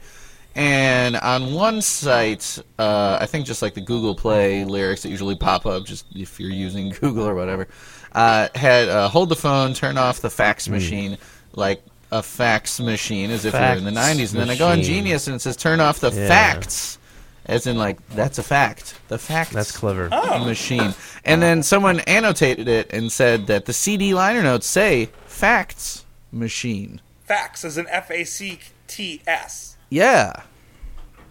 And 0.53 1.15
on 1.15 1.53
one 1.53 1.81
site, 1.81 2.59
uh, 2.77 3.17
I 3.21 3.25
think 3.25 3.45
just 3.45 3.61
like 3.61 3.73
the 3.73 3.81
Google 3.81 4.13
Play 4.13 4.65
lyrics 4.65 5.03
that 5.03 5.09
usually 5.09 5.35
pop 5.35 5.65
up, 5.65 5.85
just 5.85 6.05
if 6.13 6.39
you're 6.39 6.49
using 6.51 6.89
Google 7.01 7.25
or 7.27 7.33
whatever, 7.35 7.67
uh, 8.11 8.49
had 8.53 8.89
uh, 8.89 9.07
hold 9.07 9.29
the 9.29 9.35
phone, 9.35 9.73
turn 9.73 9.97
off 9.97 10.19
the 10.19 10.29
fax 10.29 10.67
machine, 10.67 11.17
like 11.53 11.81
a 12.11 12.21
fax 12.21 12.79
machine, 12.79 13.31
as 13.31 13.45
if 13.45 13.53
you're 13.53 13.61
in 13.63 13.83
the 13.85 13.91
Fax 13.91 14.17
90s. 14.17 14.31
And 14.31 14.41
then 14.41 14.49
I 14.49 14.57
go 14.57 14.67
on. 14.67 14.81
Genius 14.81 15.27
and 15.27 15.35
it 15.35 15.39
says 15.39 15.55
turn 15.55 15.79
off 15.79 15.99
the 15.99 16.11
Yeah. 16.11 16.27
facts, 16.27 16.97
as 17.45 17.67
in 17.67 17.77
like 17.77 17.97
that's 18.09 18.37
a 18.37 18.43
fact. 18.43 18.95
The 19.07 19.17
facts 19.17 19.51
That's 19.53 19.71
clever. 19.71 20.09
Oh. 20.11 20.43
machine. 20.45 20.93
And 21.25 21.41
then 21.41 21.63
someone 21.63 21.99
annotated 22.01 22.67
it 22.67 22.91
and 22.93 23.11
said 23.11 23.47
that 23.47 23.65
the 23.65 23.73
CD 23.73 24.13
liner 24.13 24.43
notes 24.43 24.67
say 24.67 25.09
facts 25.25 26.05
machine. 26.31 26.99
Facts 27.23 27.63
is 27.63 27.77
an 27.77 27.87
F 27.89 28.11
A 28.11 28.23
C 28.25 28.59
T 28.87 29.21
S. 29.25 29.77
Yeah. 29.89 30.33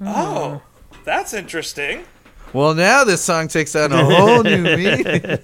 Oh, 0.04 0.62
that's 1.04 1.34
interesting. 1.34 2.04
Well, 2.52 2.74
now 2.74 3.04
this 3.04 3.22
song 3.22 3.46
takes 3.48 3.76
on 3.76 3.92
a 3.92 4.04
whole 4.04 4.42
new 4.42 4.62
meaning. 4.76 5.02
Dude, 5.04 5.14
get 5.14 5.38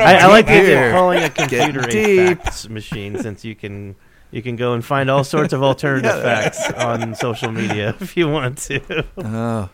I, 0.00 0.18
I 0.20 0.26
like 0.26 0.46
the 0.46 0.52
idea 0.52 0.64
here. 0.64 0.86
of 0.88 0.92
calling 0.92 1.22
a 1.24 1.30
computer 1.30 1.80
a 1.80 1.90
deep. 1.90 2.38
fax 2.42 2.68
machine 2.68 3.18
since 3.18 3.44
you 3.44 3.54
can 3.56 3.96
you 4.30 4.42
can 4.42 4.54
go 4.56 4.74
and 4.74 4.84
find 4.84 5.10
all 5.10 5.24
sorts 5.24 5.52
of 5.52 5.62
alternative 5.62 6.22
facts 6.22 6.70
on 6.72 7.14
social 7.16 7.50
media 7.50 7.96
if 8.00 8.16
you 8.16 8.28
want 8.28 8.58
to. 8.58 9.04
Oh, 9.18 9.68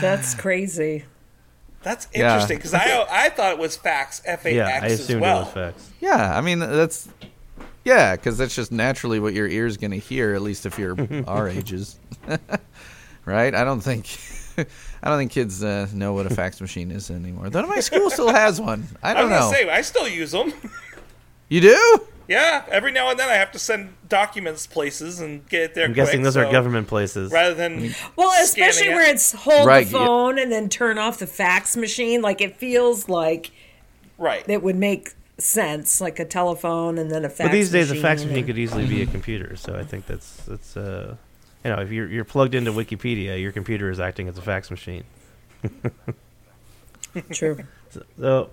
That's 0.00 0.34
crazy. 0.34 1.04
That's 1.82 2.08
interesting 2.12 2.56
because 2.58 2.74
I 2.74 3.06
I 3.10 3.28
thought 3.28 3.52
it 3.52 3.58
was 3.58 3.76
facts. 3.76 4.20
fax 4.20 4.44
Yeah, 4.44 4.66
I 4.66 4.86
X 4.86 5.08
as 5.08 5.16
well. 5.16 5.42
it 5.42 5.44
was 5.44 5.52
facts. 5.52 5.90
yeah. 6.00 6.36
I 6.36 6.40
mean, 6.40 6.60
uh, 6.62 6.66
that's 6.68 7.08
yeah, 7.84 8.16
because 8.16 8.36
that's 8.36 8.56
just 8.56 8.72
naturally 8.72 9.20
what 9.20 9.32
your 9.34 9.46
ear's 9.46 9.76
going 9.76 9.92
to 9.92 9.98
hear. 9.98 10.34
At 10.34 10.42
least 10.42 10.66
if 10.66 10.76
you're 10.80 10.96
our 11.28 11.48
ages, 11.48 12.00
right? 13.24 13.54
I 13.54 13.64
don't 13.64 13.80
think. 13.80 14.18
I 15.02 15.08
don't 15.10 15.18
think 15.18 15.32
kids 15.32 15.62
uh, 15.62 15.86
know 15.92 16.14
what 16.14 16.26
a 16.26 16.34
fax 16.34 16.60
machine 16.60 16.90
is 16.90 17.10
anymore. 17.10 17.50
Though 17.50 17.66
my 17.66 17.80
school 17.80 18.08
still 18.10 18.30
has 18.32 18.60
one. 18.60 18.86
I 19.02 19.10
I 19.10 19.14
don't 19.14 19.30
was 19.30 19.38
gonna 19.38 19.46
know. 19.46 19.52
say 19.52 19.68
I 19.70 19.82
still 19.82 20.08
use 20.08 20.32
them. 20.32 20.52
you 21.48 21.60
do? 21.60 21.98
yeah, 22.28 22.64
every 22.68 22.90
now 22.90 23.10
and 23.10 23.18
then 23.18 23.28
I 23.28 23.34
have 23.34 23.52
to 23.52 23.58
send 23.58 23.94
documents 24.08 24.66
places 24.66 25.20
and 25.20 25.46
get 25.48 25.62
it 25.62 25.74
there. 25.74 25.84
I'm 25.84 25.92
guessing 25.92 26.20
quick, 26.20 26.24
those 26.24 26.36
are 26.38 26.50
government 26.50 26.88
places. 26.88 27.30
rather 27.30 27.54
than 27.54 27.94
Well, 28.16 28.32
especially 28.42 28.88
it. 28.88 28.94
where 28.94 29.08
it's 29.08 29.30
hold 29.32 29.66
Right, 29.66 29.86
the 29.86 29.92
yeah. 29.98 30.04
phone 30.06 30.38
and 30.38 30.50
then 30.50 30.68
turn 30.68 30.96
off 30.98 31.18
the 31.18 31.26
fax 31.26 31.76
machine. 31.76 32.22
Like 32.22 32.40
it 32.40 32.56
feels 32.56 33.08
like 33.08 33.52
right. 34.18 34.42
it 34.48 34.62
would 34.62 34.76
make 34.76 35.14
sense, 35.38 36.00
like 36.00 36.18
a 36.18 36.24
telephone 36.24 36.96
and 36.98 37.10
then 37.12 37.24
a 37.24 37.28
fax. 37.28 37.48
But 37.48 37.52
these 37.52 37.70
days, 37.70 37.90
a 37.90 37.94
machine 37.94 38.02
fax 38.02 38.22
machine 38.22 38.38
and- 38.38 38.46
could 38.46 38.58
easily 38.58 38.86
be 38.86 39.02
a 39.02 39.06
computer. 39.06 39.54
So 39.54 39.76
I 39.76 39.84
think 39.84 40.06
that's 40.06 40.36
that's 40.46 40.76
uh, 40.76 41.14
you 41.66 41.74
know, 41.74 41.82
if 41.82 41.90
you're 41.90 42.08
you're 42.08 42.24
plugged 42.24 42.54
into 42.54 42.72
Wikipedia, 42.72 43.40
your 43.40 43.52
computer 43.52 43.90
is 43.90 43.98
acting 44.00 44.28
as 44.28 44.38
a 44.38 44.42
fax 44.42 44.70
machine. 44.70 45.04
True. 47.32 47.58
So 48.18 48.50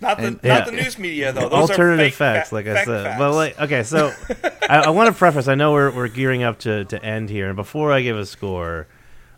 Not 0.00 0.18
the 0.18 0.24
And- 0.26 0.34
not 0.36 0.44
yeah. 0.44 0.64
the 0.64 0.72
news 0.72 0.98
media 0.98 1.32
though. 1.32 1.48
Those 1.48 1.70
alternative 1.70 2.00
are 2.00 2.08
fake 2.08 2.14
facts, 2.14 2.48
fa- 2.50 2.54
like 2.54 2.66
I 2.68 2.84
said. 2.84 3.04
facts. 3.04 3.18
But 3.18 3.32
like, 3.32 3.60
okay, 3.60 3.82
so 3.82 4.12
I, 4.68 4.84
I 4.84 4.90
want 4.90 5.08
to 5.08 5.12
preface. 5.18 5.48
I 5.48 5.56
know 5.56 5.72
we're 5.72 5.90
we're 5.90 6.08
gearing 6.08 6.42
up 6.42 6.60
to 6.60 6.84
to 6.86 7.04
end 7.04 7.28
here, 7.30 7.48
and 7.48 7.56
before 7.56 7.92
I 7.92 8.00
give 8.02 8.16
a 8.16 8.24
score, 8.26 8.86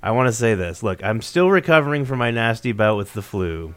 I 0.02 0.10
want 0.10 0.28
to 0.28 0.32
say 0.32 0.54
this. 0.54 0.82
Look, 0.82 1.02
I'm 1.02 1.22
still 1.22 1.50
recovering 1.50 2.04
from 2.04 2.18
my 2.18 2.30
nasty 2.30 2.72
bout 2.72 2.96
with 2.98 3.14
the 3.14 3.22
flu, 3.22 3.74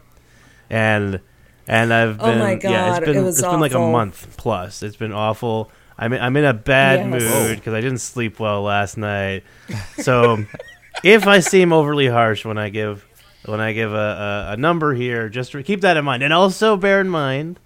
and 0.68 1.20
and 1.66 1.94
I've 1.94 2.20
oh 2.20 2.26
been 2.26 2.28
Oh 2.28 2.32
been 2.32 2.38
my 2.40 2.50
yeah, 2.52 2.58
God, 2.58 2.98
it's 3.02 3.06
been 3.06 3.16
it 3.16 3.22
was 3.22 3.40
has 3.40 3.50
been 3.50 3.60
like 3.60 3.74
a 3.74 3.78
month 3.78 4.36
plus. 4.36 4.82
It's 4.82 4.96
been 4.96 5.12
awful. 5.12 5.70
I'm 6.00 6.12
in, 6.14 6.20
I'm 6.20 6.36
in 6.36 6.44
a 6.46 6.54
bad 6.54 7.00
Yes. 7.10 7.22
mood 7.22 7.58
because 7.58 7.74
I 7.74 7.80
didn't 7.80 7.98
sleep 7.98 8.40
well 8.40 8.62
last 8.62 8.96
night. 8.96 9.44
So 9.98 10.44
if 11.04 11.26
I 11.26 11.40
seem 11.40 11.72
overly 11.72 12.08
harsh 12.08 12.44
when 12.44 12.58
I 12.58 12.70
give 12.70 13.04
when 13.44 13.60
I 13.60 13.72
give 13.72 13.92
a, 13.92 14.46
a, 14.48 14.52
a 14.54 14.56
number 14.56 14.94
here, 14.94 15.28
just 15.28 15.54
re- 15.54 15.62
keep 15.62 15.82
that 15.82 15.96
in 15.96 16.04
mind, 16.04 16.22
and 16.22 16.32
also 16.32 16.76
bear 16.76 17.00
in 17.00 17.08
mind 17.08 17.60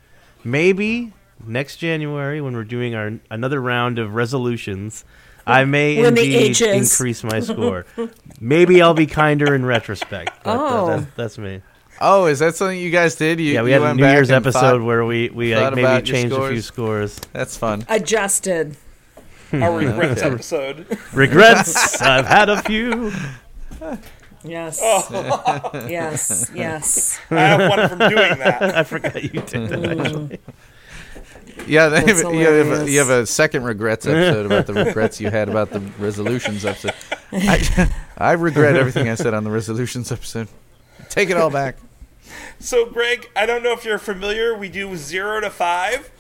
maybe 0.45 1.13
next 1.47 1.77
January 1.77 2.41
when 2.41 2.55
we're 2.55 2.65
doing 2.65 2.95
our 2.95 3.13
another 3.31 3.61
round 3.61 3.99
of 3.99 4.15
resolutions. 4.15 5.05
I 5.47 5.65
may 5.67 5.97
When 6.01 6.17
indeed 6.17 6.59
increase 6.63 7.23
my 7.23 7.41
score. 7.41 7.85
Maybe 8.41 8.81
I'll 8.81 8.95
be 8.95 9.05
kinder 9.07 9.55
in 9.55 9.63
retrospect. 9.67 10.43
But, 10.43 10.57
uh, 10.57 10.59
Oh. 10.59 10.87
that's, 10.87 11.07
that's 11.17 11.39
me. 11.39 11.61
Oh, 12.01 12.27
is 12.27 12.41
that 12.41 12.57
something 12.57 12.79
you 12.79 12.91
guys 12.91 13.15
did? 13.15 13.39
You, 13.41 13.55
Yeah, 13.55 13.63
we 13.63 13.73
you 13.75 13.81
had 13.81 13.91
a 13.91 13.95
New 13.95 14.07
Year's 14.07 14.31
episode 14.31 14.61
thought- 14.61 14.83
where 14.83 15.05
we 15.05 15.29
we 15.31 15.55
like, 15.55 15.71
maybe 15.75 15.83
about 15.83 16.07
your 16.07 16.17
changed 16.17 16.35
a 16.35 16.49
few 16.49 16.61
scores? 16.61 17.13
scores. 17.15 17.21
That's 17.33 17.57
fun. 17.57 17.85
Adjusted. 17.89 18.77
Our 19.53 19.77
regrets 19.79 20.23
episode. 20.23 20.87
Regrets. 21.13 22.01
I've 22.03 22.27
had 22.27 22.49
a 22.49 22.61
few. 22.63 23.13
Yes. 24.43 24.81
Oh. 24.83 25.71
yes. 25.89 26.51
Yes. 26.55 27.19
I 27.31 27.35
have 27.41 27.71
one 27.71 27.89
from 27.89 27.99
doing 27.99 28.39
that. 28.39 28.63
I 28.77 28.83
forgot 28.85 29.23
you 29.23 29.29
did 29.41 29.69
that. 29.69 29.79
Mm. 29.79 30.01
Actually. 30.01 30.39
Yeah, 31.67 31.89
they 31.89 32.01
you, 32.01 32.07
have, 32.09 32.19
hilarious. 32.19 32.91
you 32.91 32.99
have 32.99 33.11
a 33.11 33.27
second 33.27 33.63
regrets 33.65 34.07
episode 34.07 34.45
about 34.47 34.67
the 34.67 34.75
regrets 34.75 35.21
you 35.21 35.31
had 35.31 35.49
about 35.49 35.71
the 35.71 35.81
resolutions 35.99 36.65
episode. 36.65 36.93
I, 37.33 37.91
I 38.19 38.33
regret 38.33 38.77
everything 38.77 39.09
I 39.09 39.15
said 39.15 39.33
on 39.35 39.45
the 39.45 39.51
resolutions 39.51 40.11
episode. 40.11 40.49
Take 41.15 41.31
it 41.31 41.37
all 41.37 41.51
back. 41.51 41.77
So, 42.59 42.87
Greg, 42.87 43.29
I 43.37 43.45
don't 43.45 43.63
know 43.63 43.73
if 43.73 43.85
you're 43.85 43.99
familiar. 43.99 44.57
We 44.57 44.71
do 44.71 44.97
zero 44.97 45.41
to 45.41 45.51
five. 45.51 46.11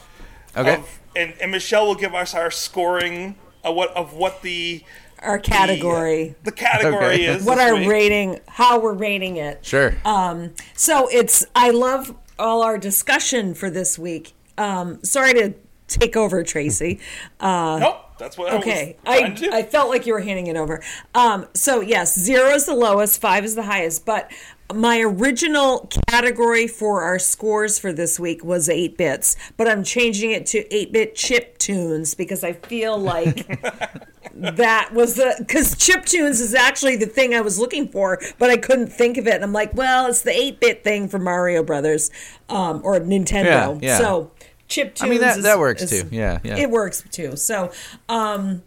Okay. 0.55 0.75
Of, 0.75 1.01
and, 1.17 1.33
and 1.41 1.51
Michelle 1.51 1.87
will 1.87 1.95
give 1.95 2.15
us 2.15 2.35
our 2.35 2.51
scoring 2.51 3.37
of 3.63 3.75
what 3.75 3.91
of 3.97 4.13
what 4.13 4.43
the 4.43 4.83
Our 5.21 5.39
category. 5.39 6.35
the 6.43 6.53
category 6.53 7.15
Okay. 7.15 7.25
is. 7.25 7.45
What 7.47 7.59
our 7.59 7.77
week. 7.77 7.89
rating, 7.89 8.41
how 8.49 8.79
we're 8.81 8.93
rating 8.93 9.37
it. 9.39 9.65
Sure. 9.65 9.95
Um, 10.05 10.53
So 10.75 11.09
it's 11.09 11.47
I 11.57 11.71
love 11.71 12.15
all 12.39 12.63
our 12.63 12.77
discussion 12.77 13.55
for 13.55 13.71
this 13.71 13.99
week. 13.99 14.35
Um, 14.59 15.03
sorry 15.03 15.33
to 15.35 15.55
take 15.89 16.17
over, 16.17 16.43
Tracy. 16.43 17.01
Uh, 17.41 17.79
Nope, 17.81 17.97
That's 18.19 18.37
what 18.37 18.53
Okay, 18.55 18.97
I 19.07 19.31
was 19.31 19.39
trying 19.41 19.55
I. 19.55 19.59
I 19.59 19.63
felt 19.63 19.89
like 19.89 20.05
you 20.07 20.13
were 20.13 20.21
handing 20.21 20.49
it 20.49 20.57
over. 20.57 20.83
Um, 21.15 21.47
so 21.55 21.81
yes, 21.81 22.19
zero 22.19 22.51
is 22.51 22.67
the 22.67 22.75
lowest, 22.75 23.21
five 23.21 23.45
is 23.45 23.55
the 23.55 23.63
highest. 23.63 24.05
But 24.05 24.31
my 24.73 25.01
original 25.01 25.89
category 26.09 26.67
for 26.67 27.03
our 27.03 27.19
scores 27.19 27.79
for 27.79 27.93
this 27.93 28.19
week 28.19 28.43
was 28.45 28.69
eight 28.69 28.97
bits, 28.97 29.37
but 29.57 29.69
I'm 29.69 29.85
changing 29.85 30.31
it 30.31 30.47
to 30.47 30.75
eight 30.75 30.93
bit 30.93 31.15
chip 31.15 31.59
tunes 31.59 32.15
because 32.15 32.43
I 32.43 32.55
feel 32.55 32.97
like 32.99 33.47
that 34.35 34.93
was 34.95 35.17
the 35.17 35.35
because 35.39 35.77
chip 35.77 36.07
tunes 36.07 36.41
is 36.41 36.55
actually 36.55 36.97
the 36.97 37.07
thing 37.07 37.35
I 37.35 37.43
was 37.43 37.59
looking 37.59 37.89
for, 37.89 38.19
but 38.39 38.49
I 38.51 38.57
couldn't 38.57 38.89
think 38.89 39.19
of 39.19 39.27
it. 39.27 39.35
And 39.35 39.45
I'm 39.45 39.53
like, 39.53 39.75
well, 39.75 40.07
it's 40.07 40.23
the 40.23 40.33
eight 40.33 40.61
bit 40.61 40.83
thing 40.83 41.09
for 41.09 41.19
Mario 41.19 41.63
Brothers 41.63 42.11
um, 42.49 42.81
or 42.85 42.99
Nintendo. 43.01 43.81
Yeah, 43.83 43.89
yeah. 43.91 43.99
So 43.99 44.31
chip 44.67 44.95
tunes. 44.95 45.03
I 45.03 45.11
mean 45.11 45.21
that 45.21 45.37
is- 45.39 45.45
that 45.45 45.59
works 45.59 45.83
is- 45.83 46.03
too. 46.03 46.09
Yeah, 46.11 46.39
yeah. 46.43 46.57
it 46.57 46.71
works 46.71 47.05
too. 47.13 47.37
So, 47.37 47.71
um, 48.09 48.63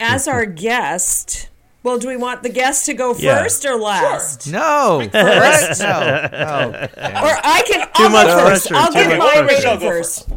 as 0.00 0.26
our 0.28 0.46
guest, 0.46 1.49
well, 1.82 1.98
do 1.98 2.08
we 2.08 2.16
want 2.16 2.42
the 2.42 2.48
guest 2.48 2.86
to 2.86 2.94
go 2.94 3.14
Yeah. 3.16 3.42
first 3.42 3.64
or 3.64 3.76
last? 3.76 4.46
no, 4.50 5.00
First? 5.12 5.80
no, 5.80 6.28
no. 6.32 6.88
Or 6.96 7.32
I 7.44 7.62
can. 7.66 7.88
I'll 7.94 8.10
much 8.10 8.26
go 8.26 8.48
first. 8.48 8.68
pressure, 8.68 8.74
I'll 8.82 8.92
too 8.92 9.08
give 9.08 9.08
much 9.08 9.18
my 9.18 9.42
pressure. 9.42 9.46
rating 9.46 9.66
I'll 9.70 9.78
go 9.78 9.86
first. 9.88 10.28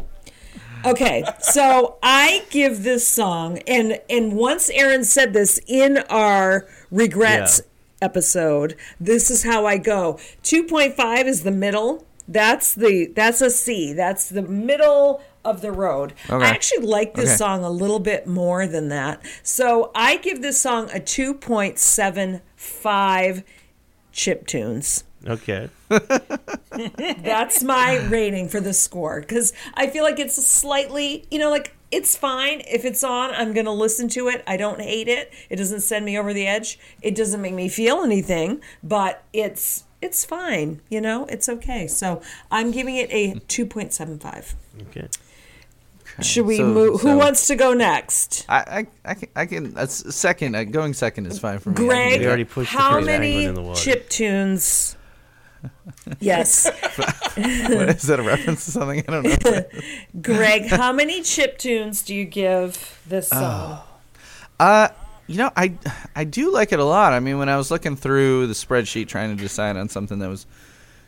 Okay, 0.86 1.24
so 1.40 1.96
I 2.02 2.44
give 2.50 2.82
this 2.82 3.06
song, 3.06 3.58
and 3.66 4.00
and 4.10 4.34
once 4.34 4.68
Aaron 4.70 5.04
said 5.04 5.32
this 5.32 5.58
in 5.66 5.98
our 6.10 6.66
regrets 6.90 7.62
episode, 8.02 8.76
this 9.00 9.30
is 9.30 9.44
how 9.44 9.64
I 9.64 9.78
go. 9.78 10.18
Two 10.42 10.62
point 10.64 10.94
five 10.94 11.26
is 11.26 11.42
the 11.42 11.50
middle. 11.50 12.04
That's 12.28 12.74
the 12.74 13.10
that's 13.14 13.40
a 13.40 13.50
C. 13.50 13.92
That's 13.94 14.28
the 14.28 14.42
middle 14.42 15.22
of 15.44 15.60
the 15.60 15.72
road. 15.72 16.14
Okay. 16.30 16.44
I 16.44 16.48
actually 16.48 16.86
like 16.86 17.14
this 17.14 17.30
Okay. 17.30 17.36
song 17.36 17.64
a 17.64 17.70
little 17.70 17.98
bit 18.00 18.26
more 18.26 18.66
than 18.66 18.88
that. 18.88 19.20
So 19.42 19.90
I 19.94 20.16
give 20.16 20.42
this 20.42 20.60
song 20.60 20.88
a 20.92 21.00
two 21.00 21.34
point 21.34 21.78
seven 21.78 22.40
five 22.56 23.42
chip 24.12 24.46
tunes. 24.46 25.04
Okay. 25.26 25.70
That's 26.68 27.62
my 27.62 27.96
rating 28.08 28.48
for 28.48 28.60
the 28.60 28.72
score 28.74 29.20
because 29.20 29.52
I 29.74 29.86
feel 29.88 30.04
like 30.04 30.18
it's 30.18 30.34
slightly, 30.34 31.24
you 31.30 31.38
know, 31.38 31.50
like 31.50 31.74
it's 31.90 32.16
fine 32.16 32.60
if 32.70 32.84
it's 32.84 33.02
on. 33.04 33.30
I'm 33.32 33.52
going 33.52 33.66
to 33.66 33.72
listen 33.72 34.08
to 34.10 34.28
it. 34.28 34.42
I 34.46 34.56
don't 34.56 34.80
hate 34.80 35.08
it. 35.08 35.32
It 35.48 35.56
doesn't 35.56 35.80
send 35.80 36.04
me 36.04 36.18
over 36.18 36.32
the 36.34 36.46
edge. 36.46 36.78
It 37.00 37.14
doesn't 37.14 37.40
make 37.40 37.54
me 37.54 37.68
feel 37.68 38.02
anything, 38.02 38.60
but 38.82 39.22
it's 39.32 39.84
it's 40.02 40.24
fine. 40.24 40.80
You 40.90 41.00
know, 41.00 41.24
it's 41.26 41.48
okay. 41.48 41.86
So 41.86 42.20
I'm 42.50 42.70
giving 42.70 42.96
it 42.96 43.10
a 43.10 43.34
2.75. 43.48 44.54
Okay. 44.90 45.08
Should 46.22 46.46
we 46.46 46.58
So- 46.58 46.66
move? 46.66 47.00
Who 47.00 47.08
so- 47.08 47.16
wants 47.16 47.46
to 47.48 47.56
go 47.56 47.72
next? 47.74 48.44
I, 48.48 48.58
I, 48.58 48.86
I 49.10 49.14
can, 49.14 49.28
I 49.36 49.46
can. 49.46 49.74
That's 49.74 50.14
second. 50.14 50.54
Uh, 50.54 50.64
going 50.64 50.94
second 50.94 51.26
is 51.26 51.38
fine 51.38 51.58
for 51.58 51.70
me. 51.70 51.74
Greg, 51.76 52.20
We 52.20 52.26
already 52.26 52.44
pushed 52.44 52.70
how 52.72 52.92
first 52.94 53.06
many 53.06 53.32
penguin 53.32 53.48
in 53.48 53.54
the 53.54 53.62
water. 53.62 53.80
chip 53.80 54.08
tunes? 54.08 54.96
Yes. 56.20 56.64
that. 56.64 57.94
Is 57.96 58.02
that 58.02 58.20
a 58.20 58.22
reference 58.22 58.66
to 58.66 58.70
something? 58.70 59.02
I 59.08 59.10
don't 59.10 59.44
know. 59.44 59.64
Greg, 60.22 60.66
how 60.66 60.92
many 60.92 61.22
chip 61.22 61.56
tunes 61.56 62.02
do 62.02 62.14
you 62.14 62.26
give 62.26 63.00
this 63.06 63.30
Oh. 63.32 63.38
song? 63.40 63.80
Uh, 64.60 64.88
you 65.26 65.38
know, 65.38 65.50
I 65.56 65.72
I 66.14 66.24
do 66.24 66.52
like 66.52 66.72
it 66.72 66.78
a 66.80 66.84
lot. 66.84 67.14
I 67.14 67.20
mean, 67.20 67.38
when 67.38 67.48
I 67.48 67.56
was 67.56 67.70
looking 67.70 67.96
through 67.96 68.46
the 68.46 68.52
spreadsheet 68.52 69.08
trying 69.08 69.34
to 69.34 69.42
decide 69.42 69.76
on 69.78 69.88
something 69.88 70.18
that 70.18 70.28
was 70.28 70.44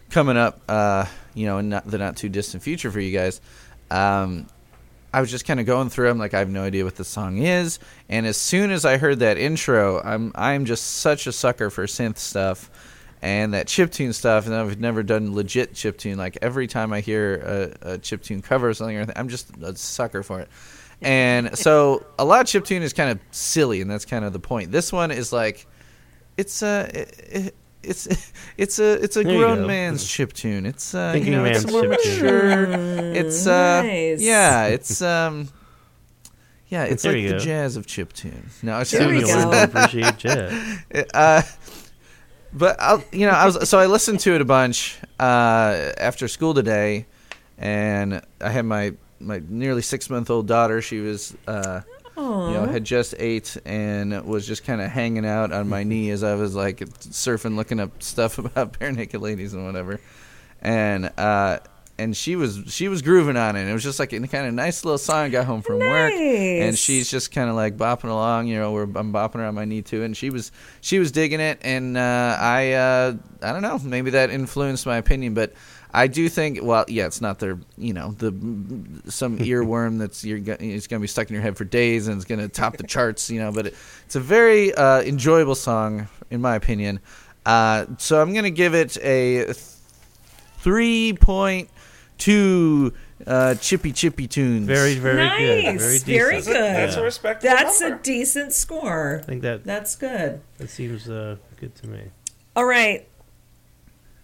coming 0.08 0.38
up, 0.38 0.58
uh, 0.70 1.04
you 1.34 1.44
know, 1.46 1.58
in 1.58 1.68
not, 1.68 1.86
the 1.86 1.98
not 1.98 2.16
too 2.16 2.30
distant 2.30 2.62
future 2.62 2.90
for 2.90 2.98
you 3.00 3.12
guys, 3.16 3.42
um, 3.90 4.46
I 5.12 5.20
was 5.20 5.30
just 5.30 5.46
kind 5.46 5.60
of 5.60 5.66
going 5.66 5.88
through. 5.88 6.10
I'm 6.10 6.18
like, 6.18 6.34
I 6.34 6.40
have 6.40 6.50
no 6.50 6.62
idea 6.62 6.84
what 6.84 6.96
the 6.96 7.04
song 7.04 7.38
is. 7.38 7.78
And 8.08 8.26
as 8.26 8.36
soon 8.36 8.70
as 8.70 8.84
I 8.84 8.98
heard 8.98 9.20
that 9.20 9.38
intro, 9.38 10.00
I'm 10.02 10.32
I'm 10.34 10.64
just 10.64 10.84
such 10.98 11.26
a 11.26 11.32
sucker 11.32 11.70
for 11.70 11.86
synth 11.86 12.18
stuff. 12.18 12.70
And 13.22 13.54
that 13.54 13.66
chiptune 13.66 14.12
stuff, 14.12 14.46
and 14.46 14.54
I've 14.54 14.78
never 14.78 15.02
done 15.02 15.34
legit 15.34 15.72
chiptune. 15.72 16.16
Like 16.16 16.38
every 16.42 16.66
time 16.66 16.92
I 16.92 17.00
hear 17.00 17.72
a, 17.82 17.94
a 17.94 17.98
chiptune 17.98 18.42
cover 18.42 18.68
or 18.68 18.74
something, 18.74 18.94
or 18.94 19.00
anything, 19.00 19.16
I'm 19.18 19.28
just 19.28 19.50
a 19.62 19.74
sucker 19.74 20.22
for 20.22 20.40
it. 20.40 20.48
And 21.00 21.56
so 21.58 22.04
a 22.18 22.24
lot 22.24 22.40
of 22.42 22.46
chiptune 22.46 22.82
is 22.82 22.92
kind 22.92 23.10
of 23.10 23.18
silly, 23.30 23.80
and 23.80 23.90
that's 23.90 24.04
kind 24.04 24.24
of 24.24 24.32
the 24.32 24.38
point. 24.38 24.70
This 24.70 24.92
one 24.92 25.10
is 25.10 25.32
like, 25.32 25.66
it's 26.36 26.62
a, 26.62 26.88
it, 26.92 27.54
it's 27.86 28.32
it's 28.56 28.78
a 28.78 29.02
it's 29.02 29.16
a 29.16 29.22
There 29.22 29.36
grown 29.38 29.58
go. 29.62 29.66
man's 29.66 30.04
chiptune. 30.04 30.66
It's 30.66 30.94
uh, 30.94 31.12
Thinking 31.12 31.32
you 31.32 31.38
know, 31.38 31.44
it's 31.44 31.64
man's 31.64 31.72
more 31.72 31.88
mature. 31.88 32.64
It's 33.14 33.46
uh, 33.46 33.82
Nice. 33.82 34.20
yeah, 34.22 34.66
it's 34.66 35.00
um, 35.02 35.48
yeah, 36.68 36.84
it's 36.84 37.02
There 37.04 37.12
like 37.12 37.24
the 37.26 37.32
go. 37.32 37.38
jazz 37.38 37.76
of 37.76 37.86
chip 37.86 38.12
tune. 38.12 38.50
No, 38.62 38.80
it's 38.80 38.90
There 38.90 39.08
we 39.08 39.24
Soon 39.24 39.50
go. 39.50 39.62
appreciate 39.62 40.16
jazz. 40.18 40.78
uh, 41.14 41.42
but 42.52 42.76
I'll, 42.80 43.02
you 43.12 43.26
know, 43.26 43.32
I 43.32 43.44
was 43.46 43.68
so 43.68 43.78
I 43.78 43.86
listened 43.86 44.20
to 44.20 44.34
it 44.34 44.40
a 44.40 44.44
bunch 44.44 44.98
uh, 45.20 45.92
after 45.98 46.26
school 46.28 46.54
today, 46.54 47.06
and 47.58 48.20
I 48.40 48.48
had 48.50 48.64
my 48.64 48.94
my 49.20 49.42
nearly 49.48 49.82
six 49.82 50.10
month 50.10 50.30
old 50.30 50.46
daughter. 50.46 50.80
She 50.82 50.98
was, 51.00 51.36
uh, 51.46 51.80
you 52.16 52.22
know, 52.22 52.66
had 52.66 52.84
just 52.84 53.14
ate 53.18 53.56
and 53.64 54.24
was 54.24 54.46
just 54.46 54.64
kind 54.64 54.80
of 54.80 54.90
hanging 54.90 55.26
out 55.26 55.52
on 55.52 55.68
my 55.68 55.82
knee 55.82 56.10
as 56.10 56.22
I 56.22 56.34
was 56.34 56.54
like 56.54 56.78
surfing, 56.78 57.56
looking 57.56 57.80
up 57.80 58.02
stuff 58.02 58.38
about 58.38 58.78
barenaked 58.78 59.20
ladies 59.20 59.54
and 59.54 59.64
whatever, 59.66 60.00
and. 60.62 61.10
uh 61.18 61.58
and 61.98 62.16
she 62.16 62.36
was 62.36 62.62
she 62.66 62.88
was 62.88 63.00
grooving 63.02 63.36
on 63.36 63.56
it. 63.56 63.68
It 63.68 63.72
was 63.72 63.82
just 63.82 63.98
like 63.98 64.12
a 64.12 64.20
kind 64.28 64.46
of 64.46 64.54
nice 64.54 64.84
little 64.84 64.98
song. 64.98 65.24
I 65.24 65.28
got 65.30 65.46
home 65.46 65.62
from 65.62 65.78
work, 65.78 66.12
and 66.12 66.76
she's 66.78 67.10
just 67.10 67.32
kind 67.32 67.48
of 67.48 67.56
like 67.56 67.76
bopping 67.76 68.10
along. 68.10 68.48
You 68.48 68.58
know, 68.58 68.72
where 68.72 68.82
I'm 68.82 69.12
bopping 69.12 69.36
her 69.36 69.46
on 69.46 69.54
my 69.54 69.64
knee 69.64 69.82
too, 69.82 70.02
and 70.02 70.16
she 70.16 70.30
was 70.30 70.52
she 70.80 70.98
was 70.98 71.10
digging 71.10 71.40
it. 71.40 71.58
And 71.62 71.96
uh, 71.96 72.36
I 72.38 72.72
uh, 72.72 73.14
I 73.42 73.52
don't 73.52 73.62
know, 73.62 73.78
maybe 73.78 74.10
that 74.10 74.30
influenced 74.30 74.84
my 74.84 74.98
opinion, 74.98 75.34
but 75.34 75.54
I 75.96 76.08
do 76.08 76.28
think. 76.28 76.58
Well, 76.62 76.84
yeah, 76.88 77.06
it's 77.06 77.22
not 77.22 77.38
their 77.38 77.58
you 77.78 77.94
know 77.94 78.12
the 78.12 78.28
some 79.10 79.38
earworm 79.52 79.98
that's 79.98 80.24
you're 80.24 80.38
it's 80.60 80.86
gonna 80.86 81.00
be 81.00 81.06
stuck 81.06 81.28
in 81.28 81.34
your 81.34 81.42
head 81.42 81.56
for 81.56 81.64
days 81.64 82.06
and 82.06 82.16
it's 82.16 82.26
gonna 82.26 82.48
top 82.48 82.76
the 82.76 82.82
charts. 82.82 83.30
You 83.30 83.40
know, 83.40 83.50
but 83.50 83.68
it, 83.68 83.74
it's 84.04 84.14
a 84.14 84.20
very 84.20 84.74
uh, 84.74 85.00
enjoyable 85.02 85.54
song 85.54 86.06
in 86.30 86.42
my 86.42 86.54
opinion. 86.54 87.00
Uh, 87.46 87.86
so 87.96 88.20
I'm 88.20 88.34
gonna 88.34 88.50
give 88.50 88.74
it 88.74 88.98
a 88.98 89.54
three 90.58 91.14
point 91.14 91.70
two 92.18 92.92
uh, 93.26 93.54
chippy 93.54 93.92
chippy 93.92 94.26
tunes. 94.26 94.66
Very, 94.66 94.96
very 94.96 95.28
good. 95.38 95.64
Nice. 95.64 96.02
Very 96.02 96.18
Very 96.18 96.42
good. 96.42 96.54
That's 96.54 96.96
a 96.96 97.02
respectable 97.02 97.54
That's 97.56 97.80
a 97.80 97.96
decent 97.96 98.52
score. 98.52 99.20
I 99.22 99.26
think 99.26 99.42
that 99.42 99.64
That's 99.64 99.96
good. 99.96 100.42
that 100.58 100.68
seems 100.68 101.08
uh, 101.08 101.36
good 101.58 101.74
to 101.76 101.88
me. 101.88 102.02
All 102.54 102.66
right. 102.66 103.08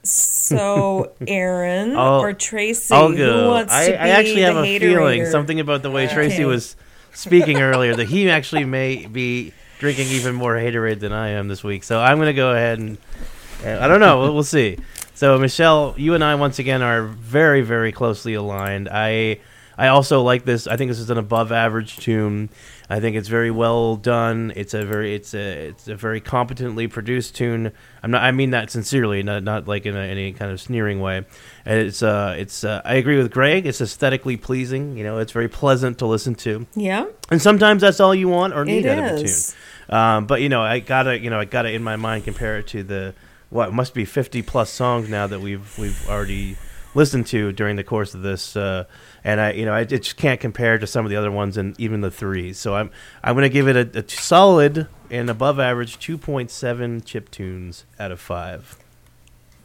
So, 0.04 1.12
Aaron 1.26 1.94
or 1.96 2.32
Tracy, 2.32 2.94
I'll 2.94 3.10
who 3.10 3.48
wants 3.48 3.72
I, 3.72 3.86
to 3.86 3.92
be 3.92 3.98
I 3.98 4.08
actually 4.08 4.42
have 4.42 4.56
a 4.56 4.64
hater 4.64 4.88
feeling 4.88 5.20
rater? 5.20 5.30
something 5.30 5.60
about 5.60 5.82
the 5.82 5.90
way 5.90 6.04
Okay. 6.06 6.14
Tracy 6.14 6.44
was 6.44 6.76
speaking 7.12 7.60
earlier 7.60 7.94
that 7.94 8.08
he 8.08 8.28
actually 8.30 8.64
may 8.64 9.06
be 9.06 9.52
drinking 9.78 10.08
even 10.08 10.34
more 10.34 10.54
haterade 10.54 11.00
than 11.00 11.12
I 11.12 11.28
am 11.30 11.48
this 11.48 11.62
week. 11.62 11.84
So 11.84 12.00
I'm 12.00 12.16
going 12.18 12.26
to 12.26 12.32
go 12.32 12.52
ahead 12.52 12.78
and 12.78 12.98
I 13.64 13.86
don't 13.86 14.00
know. 14.00 14.20
We'll, 14.20 14.34
we'll 14.34 14.42
see. 14.42 14.78
So 15.14 15.38
Michelle, 15.38 15.94
you 15.96 16.14
and 16.14 16.24
I 16.24 16.34
once 16.34 16.58
again 16.58 16.82
are 16.82 17.04
very 17.04 17.62
very 17.62 17.92
closely 17.92 18.34
aligned. 18.34 18.88
I 18.90 19.38
I 19.78 19.88
also 19.88 20.22
like 20.22 20.44
this. 20.44 20.66
I 20.66 20.76
think 20.76 20.90
this 20.90 20.98
is 20.98 21.10
an 21.10 21.18
above 21.18 21.52
average 21.52 21.96
tune. 21.98 22.48
I 22.92 23.00
think 23.00 23.16
it's 23.16 23.28
very 23.28 23.50
well 23.50 23.96
done. 23.96 24.52
It's 24.54 24.74
a 24.74 24.84
very 24.84 25.14
it's 25.14 25.32
a 25.32 25.68
it's 25.68 25.88
a 25.88 25.96
very 25.96 26.20
competently 26.20 26.88
produced 26.88 27.34
tune. 27.34 27.72
I'm 28.02 28.10
not. 28.10 28.22
I 28.22 28.32
mean 28.32 28.50
that 28.50 28.70
sincerely, 28.70 29.22
not 29.22 29.42
not 29.42 29.66
like 29.66 29.86
in 29.86 29.96
a, 29.96 30.00
any 30.00 30.34
kind 30.34 30.52
of 30.52 30.60
sneering 30.60 31.00
way. 31.00 31.24
And 31.64 31.78
It's 31.80 32.02
uh 32.02 32.34
it's 32.36 32.64
uh, 32.64 32.82
I 32.84 32.96
agree 32.96 33.16
with 33.16 33.30
Greg. 33.30 33.64
It's 33.64 33.80
aesthetically 33.80 34.36
pleasing. 34.36 34.98
You 34.98 35.04
know, 35.04 35.16
it's 35.16 35.32
very 35.32 35.48
pleasant 35.48 36.00
to 36.00 36.06
listen 36.06 36.34
to. 36.44 36.66
Yeah, 36.74 37.06
And 37.30 37.40
sometimes 37.40 37.80
that's 37.80 37.98
all 37.98 38.14
you 38.14 38.28
want 38.28 38.52
or 38.52 38.62
need 38.66 38.84
it 38.84 38.98
out 38.98 39.14
of 39.14 39.20
a 39.20 39.24
tune. 39.24 39.56
Um, 39.88 40.26
but 40.26 40.42
you 40.42 40.50
know, 40.50 40.60
I 40.60 40.80
gotta, 40.80 41.18
you 41.18 41.30
know, 41.30 41.40
I 41.40 41.46
gotta 41.46 41.72
in 41.72 41.82
my 41.82 41.96
mind 41.96 42.24
compare 42.24 42.58
it 42.58 42.66
to 42.68 42.82
the 42.82 43.14
what 43.48 43.72
must 43.72 43.94
be 43.94 44.04
fifty 44.04 44.42
plus 44.42 44.68
songs 44.68 45.08
now 45.08 45.26
that 45.26 45.40
we've 45.40 45.78
we've 45.78 46.06
already 46.10 46.58
listened 46.94 47.26
to 47.28 47.52
during 47.52 47.76
the 47.76 47.84
course 47.84 48.14
of 48.14 48.22
this, 48.22 48.56
uh, 48.56 48.84
and 49.24 49.40
I, 49.40 49.52
you 49.52 49.64
know, 49.64 49.72
I 49.72 49.80
it 49.80 49.86
just 49.88 50.16
can't 50.16 50.40
compare 50.40 50.78
to 50.78 50.86
some 50.86 51.04
of 51.04 51.10
the 51.10 51.16
other 51.16 51.30
ones 51.30 51.56
and 51.56 51.78
even 51.80 52.00
the 52.00 52.10
threes. 52.10 52.58
So 52.58 52.74
I'm 52.74 52.90
I'm 53.22 53.34
gonna 53.34 53.48
give 53.48 53.68
it 53.68 53.76
a, 53.96 53.98
a 54.00 54.08
solid 54.08 54.86
and 55.10 55.28
above 55.30 55.58
average 55.60 55.98
two 55.98 56.18
point 56.18 56.50
seven 56.50 57.00
chip 57.02 57.30
tunes 57.30 57.84
out 57.98 58.10
of 58.10 58.20
five. 58.20 58.76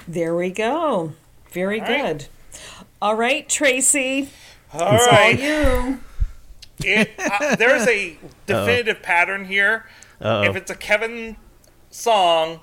There 0.08 0.36
we 0.36 0.52
go. 0.52 1.14
Very 1.52 1.82
All 1.82 1.88
right. 1.88 2.18
good. 2.18 2.28
All 3.02 3.16
right, 3.16 3.48
Tracy. 3.48 4.30
All 4.74 4.96
It's 4.96 5.08
right. 5.08 5.36
all 5.40 5.88
you. 5.90 6.00
It, 6.84 7.10
uh, 7.18 7.56
there's 7.56 7.88
a 7.88 8.20
definitive 8.46 9.02
pattern 9.02 9.46
here. 9.46 9.88
Uh-oh. 10.22 10.44
If 10.44 10.56
it's 10.56 10.70
a 10.70 10.76
Kevin 10.76 11.36
song, 11.90 12.60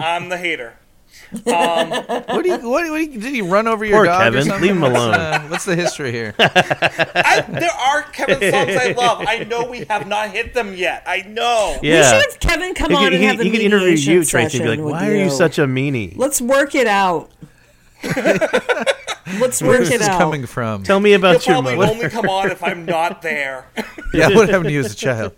I'm 0.00 0.30
the 0.30 0.36
hater. 0.36 0.74
What 1.42 2.42
do 2.44 2.48
you? 2.50 2.56
What, 2.58 2.90
what 2.90 2.98
do 2.98 3.02
you, 3.02 3.20
did 3.20 3.34
he 3.34 3.42
run 3.42 3.66
over 3.66 3.84
your 3.84 3.96
Poor 3.98 4.04
dog 4.06 4.20
or 4.20 4.24
Kevin. 4.24 4.42
something? 4.44 4.62
Leave 4.62 4.70
him 4.76 4.80
What's, 4.82 4.94
alone. 4.94 5.14
uh, 5.14 5.40
what's 5.48 5.64
the 5.64 5.74
history 5.74 6.12
here? 6.12 6.34
I, 6.38 7.44
there 7.48 7.70
are 7.70 8.02
Kevin 8.12 8.38
songs 8.52 8.76
I 8.76 8.92
love. 8.96 9.24
I 9.26 9.38
know 9.44 9.68
we 9.68 9.84
have 9.86 10.06
not 10.06 10.30
hit 10.30 10.54
them 10.54 10.74
yet. 10.74 11.02
I 11.06 11.22
know. 11.22 11.78
We 11.82 11.88
should 11.88 12.04
have 12.04 12.38
Kevin 12.40 12.74
come 12.74 12.90
He 12.90 12.96
on 12.96 13.04
could, 13.04 13.12
and 13.14 13.22
he, 13.22 13.28
have 13.28 13.40
a 13.40 13.44
he 13.44 13.50
could 13.50 13.60
interview 13.60 13.88
you, 13.88 14.24
Tracy, 14.24 14.58
and 14.58 14.64
be 14.64 14.68
like, 14.70 14.76
session 14.78 14.84
with 14.84 14.92
"Why 14.92 15.10
are 15.10 15.14
you 15.16 15.30
such 15.30 15.58
a 15.58 15.66
meanie? 15.66 16.16
Let's 16.16 16.40
work 16.40 16.74
it 16.76 16.86
out. 16.86 17.30
Let's 19.40 19.60
work 19.60 19.78
Where's 19.78 19.90
it 19.90 19.98
this 19.98 20.08
out. 20.08 20.20
coming 20.20 20.46
from? 20.46 20.84
Tell 20.84 21.00
me 21.00 21.10
He'll 21.10 21.18
about 21.18 21.44
your 21.46 21.56
probably 21.56 21.76
mother." 21.76 21.92
only 21.92 22.08
come 22.08 22.28
on 22.28 22.50
if 22.50 22.62
I'm 22.62 22.84
not 22.86 23.22
there, 23.22 23.66
yeah, 24.14 24.28
what 24.28 24.48
happened 24.48 24.66
to 24.66 24.72
you 24.72 24.80
as 24.80 24.92
a 24.92 24.96
child? 24.96 25.32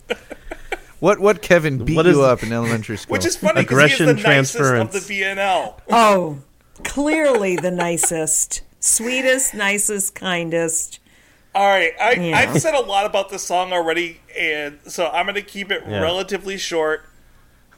What 1.01 1.21
what 1.21 1.43
Kevin 1.43 1.85
beat 1.85 1.97
What 1.97 2.07
is- 2.07 2.17
you 2.17 2.23
up 2.25 2.43
in 2.43 2.53
elementary 2.53 2.97
school? 2.99 3.13
which 3.13 3.25
is 3.27 3.37
funny 3.37 3.63
because 3.63 3.79
he 3.79 3.85
is 3.93 3.99
the 3.99 4.05
Aggression 4.05 4.07
nicest 4.07 4.19
of 4.19 4.61
transference. 4.61 5.07
the 5.07 5.21
BNL. 5.23 5.75
Oh, 5.91 6.39
clearly 6.85 7.57
the 7.57 7.71
nicest, 7.71 8.63
sweetest, 8.81 9.55
nicest, 9.55 10.15
kindest. 10.15 10.99
All 11.55 11.67
right, 11.67 11.93
I, 12.01 12.13
Yeah. 12.13 12.39
I've 12.39 12.61
said 12.61 12.75
a 12.75 12.81
lot 12.81 13.07
about 13.07 13.31
this 13.31 13.43
song 13.43 13.73
already, 13.73 14.21
and 14.39 14.79
so 14.87 15.07
I'm 15.09 15.25
going 15.27 15.35
to 15.35 15.43
keep 15.43 15.71
it 15.73 15.83
Yeah. 15.89 16.01
relatively 16.01 16.57
short. 16.59 17.03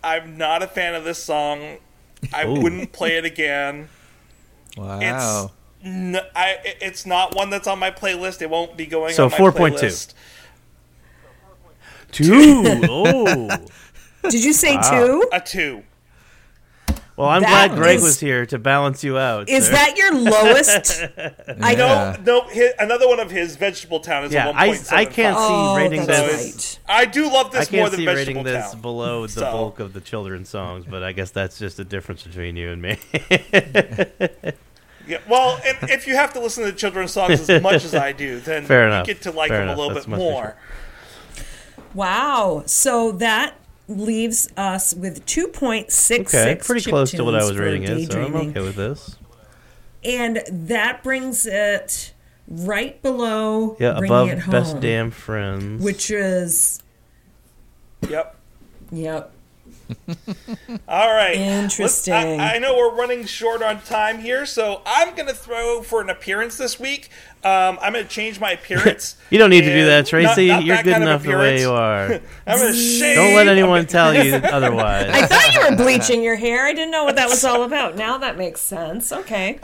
I'm 0.03 0.37
not 0.37 0.63
a 0.63 0.67
fan 0.67 0.95
of 0.95 1.05
this 1.05 1.23
song. 1.23 1.79
I 2.35 2.47
Ooh. 2.47 2.61
wouldn't 2.61 2.93
play 2.93 3.17
it 3.17 3.25
again. 3.25 3.89
wow. 4.77 5.51
N- 5.83 6.19
I, 6.37 6.57
it's 6.83 7.07
not 7.07 7.35
one 7.35 7.49
that's 7.49 7.67
on 7.67 7.79
my 7.79 7.91
playlist. 7.91 8.43
It 8.43 8.51
won't 8.51 8.77
be 8.77 8.85
going 8.85 9.15
So 9.15 9.25
on 9.27 9.31
my 9.31 9.37
4.2. 9.39 9.53
playlist. 9.79 10.15
Two. 12.13 12.63
Oh. 12.89 13.49
Did 14.29 14.45
you 14.45 14.53
say 14.53 14.77
Wow. 14.77 14.91
two? 14.91 15.29
A 15.33 15.41
two. 15.41 15.83
Well, 17.17 17.29
I'm 17.29 17.43
That 17.43 17.69
glad 17.69 17.79
Greg 17.79 17.97
is- 17.97 18.03
was 18.03 18.21
here 18.21 18.47
to 18.47 18.59
balance 18.59 19.05
you 19.05 19.19
out. 19.19 19.49
Is 19.51 19.67
sir. 19.67 19.73
that 19.73 19.97
your 19.99 20.15
lowest? 20.15 21.03
I 21.61 21.75
No, 21.75 21.87
Yeah. 21.87 22.17
no. 22.25 22.41
His, 22.49 22.73
another 22.79 23.07
one 23.09 23.21
of 23.21 23.31
his, 23.31 23.57
Vegetable 23.57 24.01
Town, 24.01 24.25
is 24.25 24.33
Yeah, 24.33 24.49
a 24.49 24.53
I, 24.55 24.69
1.75. 24.71 24.93
I 24.93 25.05
can't 25.05 25.37
see 25.37 25.45
Oh, 25.47 25.77
rating 25.77 26.07
this. 26.07 26.79
right. 26.89 26.97
I 26.97 27.05
do 27.05 27.31
love 27.31 27.51
this 27.53 27.71
more 27.71 27.81
can't 27.83 27.91
than 27.93 28.01
see 28.01 28.07
Vegetable 28.07 28.43
rating 28.45 28.61
this 28.63 28.75
below 28.75 29.27
the 29.27 29.33
So- 29.33 29.53
bulk 29.53 29.81
of 29.81 29.93
the 29.93 30.01
children's 30.01 30.49
songs, 30.49 30.87
but 30.89 31.03
I 31.03 31.13
guess 31.13 31.31
that's 31.31 31.59
just 31.59 31.79
a 31.79 31.85
difference 31.85 32.23
between 32.23 32.57
you 32.57 32.71
and 32.71 32.81
me. 32.83 32.97
Yeah, 35.09 35.19
well, 35.29 35.59
and 35.67 35.91
if 35.91 36.07
you 36.07 36.15
have 36.15 36.33
to 36.35 36.41
listen 36.41 36.63
to 36.65 36.73
children's 36.73 37.11
songs 37.11 37.49
as 37.49 37.61
much 37.63 37.85
as 37.85 37.95
I 37.97 38.13
do, 38.13 38.39
then 38.39 38.65
Fair 38.65 38.83
you 38.83 38.87
enough. 38.89 39.07
get 39.07 39.23
to 39.23 39.33
like 39.33 39.49
Fair 39.49 39.59
them 39.61 39.69
enough. 39.69 39.77
a 39.77 39.81
little 39.81 39.95
That's 39.95 40.07
bit 40.07 40.11
much 40.13 40.19
more. 40.21 40.57
Wow. 41.95 42.63
So 42.67 43.13
that 43.13 43.55
leaves 43.89 44.49
us 44.57 44.95
with 44.95 45.27
2.66 45.27 46.21
okay, 46.21 46.61
pretty 46.63 46.89
close 46.91 47.11
to 47.11 47.25
what 47.25 47.35
I 47.35 47.45
was 47.45 47.59
reading 47.59 47.83
rating 47.83 48.05
it, 48.05 48.13
so 48.13 48.23
I'm 48.23 48.37
okay 48.37 48.61
with 48.61 48.77
this. 48.77 49.17
And 50.05 50.43
that 50.49 51.03
brings 51.03 51.47
it 51.47 52.15
right 52.49 53.01
below 53.03 53.77
Yeah, 53.79 53.99
above 53.99 54.29
It 54.29 54.39
Home, 54.41 54.53
Best 54.53 54.81
Damn 54.81 55.11
Friends. 55.11 55.83
which 55.83 56.11
is, 56.11 56.83
Yep. 58.09 58.37
yep. 58.93 59.33
All 60.89 61.13
right. 61.13 61.37
Interesting. 61.37 62.15
I, 62.15 62.57
I 62.57 62.59
know 62.59 62.77
we're 62.77 62.95
running 62.95 63.25
short 63.25 63.63
on 63.63 63.81
time 63.83 64.19
here, 64.19 64.47
so 64.47 64.83
I'm 64.87 65.15
going 65.15 65.29
to 65.29 65.35
throw 65.35 65.83
for 65.83 66.01
an 66.01 66.11
appearance 66.11 66.57
this 66.57 66.79
week. 66.79 67.11
Um, 67.43 67.79
I'm 67.81 67.95
going 67.95 68.05
to 68.05 68.11
change 68.11 68.39
my 68.39 68.53
appearance. 68.53 69.17
you 69.31 69.39
don't 69.39 69.51
need 69.51 69.63
to 69.63 69.75
do 69.75 69.87
that, 69.87 70.07
Tracy. 70.07 70.49
not 70.49 70.65
You're 70.65 70.77
that 70.77 70.85
good 70.85 70.97
enough 70.97 71.23
the 71.23 71.37
way 71.37 71.61
you 71.61 71.71
are. 71.71 72.21
I'm 72.47 72.59
going 72.59 72.73
to 72.73 72.79
shave. 72.79 73.17
Don't 73.17 73.35
let 73.35 73.49
anyone 73.49 73.87
tell 73.87 74.15
you 74.15 74.35
otherwise. 74.35 75.09
I 75.11 75.27
thought 75.27 75.55
you 75.55 75.71
were 75.71 75.77
bleaching 75.77 76.23
your 76.23 76.37
hair. 76.37 76.67
I 76.67 76.73
didn't 76.73 76.91
know 76.91 77.05
what 77.05 77.17
that 77.17 77.29
was 77.29 77.45
all 77.45 77.63
about. 77.63 77.97
Now 77.97 78.19
that 78.19 78.37
makes 78.37 78.61
sense. 78.61 79.13
Okay. 79.13 79.59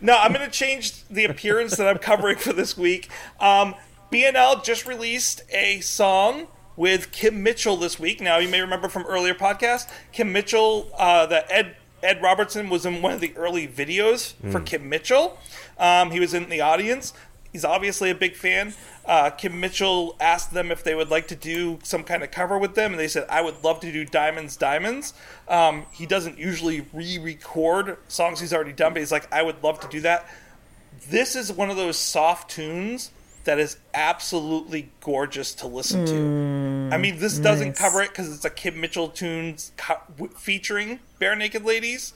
No, 0.00 0.16
I'm 0.16 0.32
going 0.32 0.44
to 0.44 0.52
change 0.52 1.04
the 1.08 1.24
appearance 1.24 1.76
that 1.76 1.88
I'm 1.88 1.98
covering 1.98 2.36
for 2.36 2.52
this 2.52 2.76
week. 2.76 3.08
Um, 3.40 3.74
BNL 4.12 4.62
just 4.62 4.86
released 4.86 5.42
a 5.50 5.80
song 5.80 6.48
with 6.76 7.10
Kim 7.12 7.42
Mitchell 7.42 7.76
this 7.76 7.98
week. 7.98 8.20
Now, 8.20 8.38
you 8.38 8.48
may 8.48 8.60
remember 8.60 8.88
from 8.88 9.04
earlier 9.04 9.34
podcasts, 9.34 9.90
Kim 10.12 10.32
Mitchell, 10.32 10.90
uh, 10.98 11.26
that 11.26 11.46
Ed 11.50 11.76
Ed 12.02 12.22
Robertson 12.22 12.68
was 12.68 12.84
in 12.84 13.02
one 13.02 13.12
of 13.12 13.20
the 13.20 13.34
early 13.36 13.66
videos 13.66 14.34
for 14.52 14.60
Kim 14.60 14.88
Mitchell. 14.88 15.38
Um, 15.78 16.10
he 16.10 16.20
was 16.20 16.34
in 16.34 16.48
the 16.50 16.60
audience. 16.60 17.12
He's 17.50 17.64
obviously 17.64 18.10
a 18.10 18.14
big 18.14 18.36
fan. 18.36 18.74
Uh, 19.06 19.30
Kim 19.30 19.58
Mitchell 19.58 20.14
asked 20.20 20.52
them 20.52 20.70
if 20.70 20.84
they 20.84 20.94
would 20.94 21.10
like 21.10 21.26
to 21.28 21.34
do 21.34 21.78
some 21.82 22.04
kind 22.04 22.22
of 22.22 22.30
cover 22.30 22.58
with 22.58 22.74
them, 22.74 22.92
and 22.92 23.00
they 23.00 23.08
said, 23.08 23.24
"I 23.30 23.40
would 23.40 23.64
love 23.64 23.80
to 23.80 23.90
do 23.90 24.04
Diamonds, 24.04 24.56
Diamonds." 24.56 25.14
Um, 25.48 25.86
he 25.90 26.04
doesn't 26.04 26.38
usually 26.38 26.86
re-record 26.92 27.96
songs 28.08 28.40
he's 28.40 28.52
already 28.52 28.74
done, 28.74 28.92
but 28.92 29.00
he's 29.00 29.12
like, 29.12 29.32
"I 29.32 29.42
would 29.42 29.62
love 29.64 29.80
to 29.80 29.88
do 29.88 30.00
that." 30.00 30.28
This 31.08 31.34
is 31.34 31.50
one 31.52 31.70
of 31.70 31.76
those 31.76 31.96
soft 31.96 32.50
tunes 32.50 33.10
that 33.46 33.58
is 33.58 33.78
absolutely 33.94 34.90
gorgeous 35.00 35.54
to 35.54 35.66
listen 35.66 36.04
to. 36.04 36.12
Mm, 36.12 36.92
I 36.92 36.98
mean, 36.98 37.18
this 37.18 37.38
doesn't 37.38 37.74
cover 37.74 38.02
it 38.02 38.10
because 38.10 38.32
it's 38.32 38.44
a 38.44 38.50
Kim 38.50 38.80
Mitchell 38.80 39.08
tunes 39.08 39.72
co- 39.76 40.02
featuring 40.36 41.00
Barenaked 41.20 41.64
Ladies, 41.64 42.12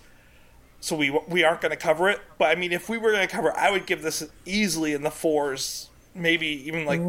so 0.81 0.95
we 0.95 1.11
we 1.29 1.43
aren't 1.43 1.63
going 1.63 1.71
to 1.71 1.77
cover 1.77 2.11
it. 2.11 2.21
But 2.39 2.57
I 2.57 2.61
mean, 2.61 2.73
if 2.73 2.89
we 2.89 2.99
were 2.99 3.13
going 3.13 3.27
to 3.27 3.33
cover, 3.35 3.49
it, 3.49 3.57
I 3.57 3.71
would 3.71 3.87
give 3.87 4.03
this 4.03 4.29
easily 4.45 4.93
in 4.93 5.03
the 5.03 5.11
fours, 5.11 5.89
maybe 6.15 6.47
even 6.47 6.85
like 6.85 7.01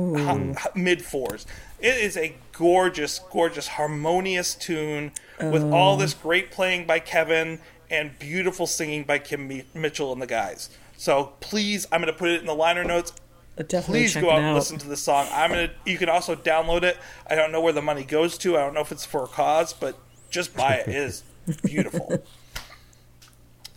mid 0.76 1.02
fours. 1.04 1.46
It 1.80 1.98
is 1.98 2.16
a 2.16 2.36
gorgeous, 2.54 3.20
gorgeous, 3.32 3.68
harmonious 3.70 4.56
tune 4.56 5.12
with 5.40 5.64
all 5.64 5.96
oh. 5.96 5.98
this 5.98 6.14
great 6.14 6.52
playing 6.52 6.86
by 6.86 7.00
Kevin 7.00 7.60
and 7.90 8.18
beautiful 8.20 8.68
singing 8.68 9.04
by 9.04 9.20
Kim 9.20 9.48
Mi- 9.48 9.66
Mitchell 9.74 10.14
and 10.14 10.22
the 10.22 10.28
guys. 10.28 10.70
So 10.96 11.34
please, 11.40 11.88
I'm 11.92 12.02
going 12.02 12.14
to 12.14 12.18
put 12.18 12.30
it 12.30 12.42
in 12.42 12.46
the 12.46 12.54
liner 12.54 12.84
notes. 12.84 13.12
Definitely 13.58 14.00
Please 14.00 14.16
go 14.16 14.30
it 14.30 14.34
out 14.34 14.40
and 14.40 14.56
listen 14.56 14.78
to 14.80 14.88
the 14.88 14.98
song. 14.98 15.28
I'm 15.32 15.52
gonna. 15.52 15.72
You 15.86 15.98
can 15.98 16.10
also 16.10 16.36
download 16.36 16.84
it. 16.84 16.98
I 17.28 17.36
don't 17.36 17.52
know 17.52 17.62
where 17.62 17.74
the 17.74 17.82
money 17.82 18.04
goes 18.04 18.38
to. 18.40 18.58
I 18.58 18.62
don't 18.62 18.74
know 18.74 18.82
if 18.82 18.92
it's 18.92 19.06
for 19.06 19.24
a 19.24 19.28
cause, 19.28 19.74
but 19.74 19.98
just 20.30 20.56
buy 20.56 20.76
it. 20.76 20.88
It 20.88 20.96
is 20.96 21.24
beautiful. 21.64 22.24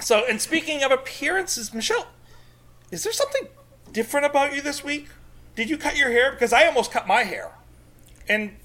so, 0.00 0.24
and 0.28 0.40
speaking 0.40 0.82
of 0.82 0.92
appearances, 0.92 1.74
Michelle, 1.74 2.06
is 2.90 3.02
there 3.02 3.12
something 3.12 3.48
different 3.92 4.26
about 4.26 4.54
you 4.54 4.62
this 4.62 4.84
week? 4.84 5.08
Did 5.56 5.68
you 5.68 5.76
cut 5.76 5.96
your 5.96 6.10
hair? 6.10 6.32
Because 6.32 6.52
I 6.52 6.66
almost 6.66 6.90
cut 6.90 7.06
my 7.06 7.24
hair. 7.24 7.50
And 8.28 8.56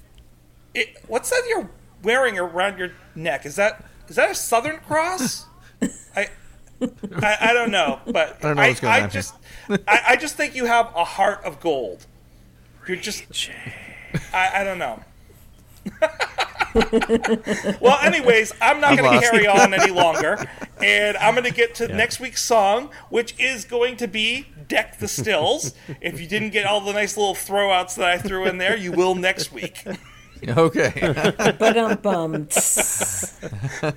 it, 0.74 0.96
what's 1.06 1.28
that 1.30 1.42
you're 1.48 1.68
wearing 2.02 2.38
around 2.38 2.78
your 2.78 2.92
neck? 3.14 3.44
Is 3.44 3.56
that 3.56 3.84
is 4.08 4.16
that 4.16 4.30
a 4.30 4.34
Southern 4.34 4.78
Cross? 4.78 5.46
I, 6.16 6.28
I 7.22 7.36
I 7.40 7.52
don't 7.52 7.70
know, 7.70 8.00
but 8.06 8.38
I 8.40 8.48
don't 8.48 8.56
know 8.56 8.68
what's 8.68 8.80
going 8.80 8.92
on 8.94 9.00
here. 9.00 9.08
just 9.08 9.34
I, 9.86 10.00
I 10.08 10.16
just 10.16 10.36
think 10.36 10.54
you 10.54 10.66
have 10.66 10.92
a 10.94 11.04
heart 11.04 11.44
of 11.44 11.60
gold. 11.60 12.06
You're 12.86 12.96
just 12.96 13.50
I, 14.32 14.60
I 14.60 14.64
don't 14.64 14.78
know. 14.78 15.02
well, 17.80 17.98
anyways, 18.02 18.52
I'm 18.60 18.80
not 18.80 18.96
going 18.96 19.12
to 19.12 19.20
carry 19.20 19.46
on 19.46 19.74
any 19.74 19.92
longer, 19.92 20.46
and 20.82 21.16
I'm 21.16 21.34
going 21.34 21.44
to 21.44 21.52
get 21.52 21.74
to 21.76 21.88
next 21.88 22.20
week's 22.20 22.42
song, 22.42 22.90
which 23.08 23.38
is 23.38 23.64
going 23.64 23.96
to 23.98 24.06
be 24.06 24.46
"Deck 24.68 24.98
the 24.98 25.08
Stills." 25.08 25.74
if 26.00 26.20
you 26.20 26.26
didn't 26.26 26.50
get 26.50 26.66
all 26.66 26.80
the 26.80 26.92
nice 26.92 27.16
little 27.16 27.34
throwouts 27.34 27.96
that 27.96 28.08
I 28.08 28.18
threw 28.18 28.46
in 28.46 28.58
there, 28.58 28.76
you 28.76 28.92
will 28.92 29.14
next 29.14 29.52
week. 29.52 29.84
Okay. 30.56 30.92
But 31.58 31.76
um 31.76 31.96
bum. 32.02 32.46
Thank 32.50 33.94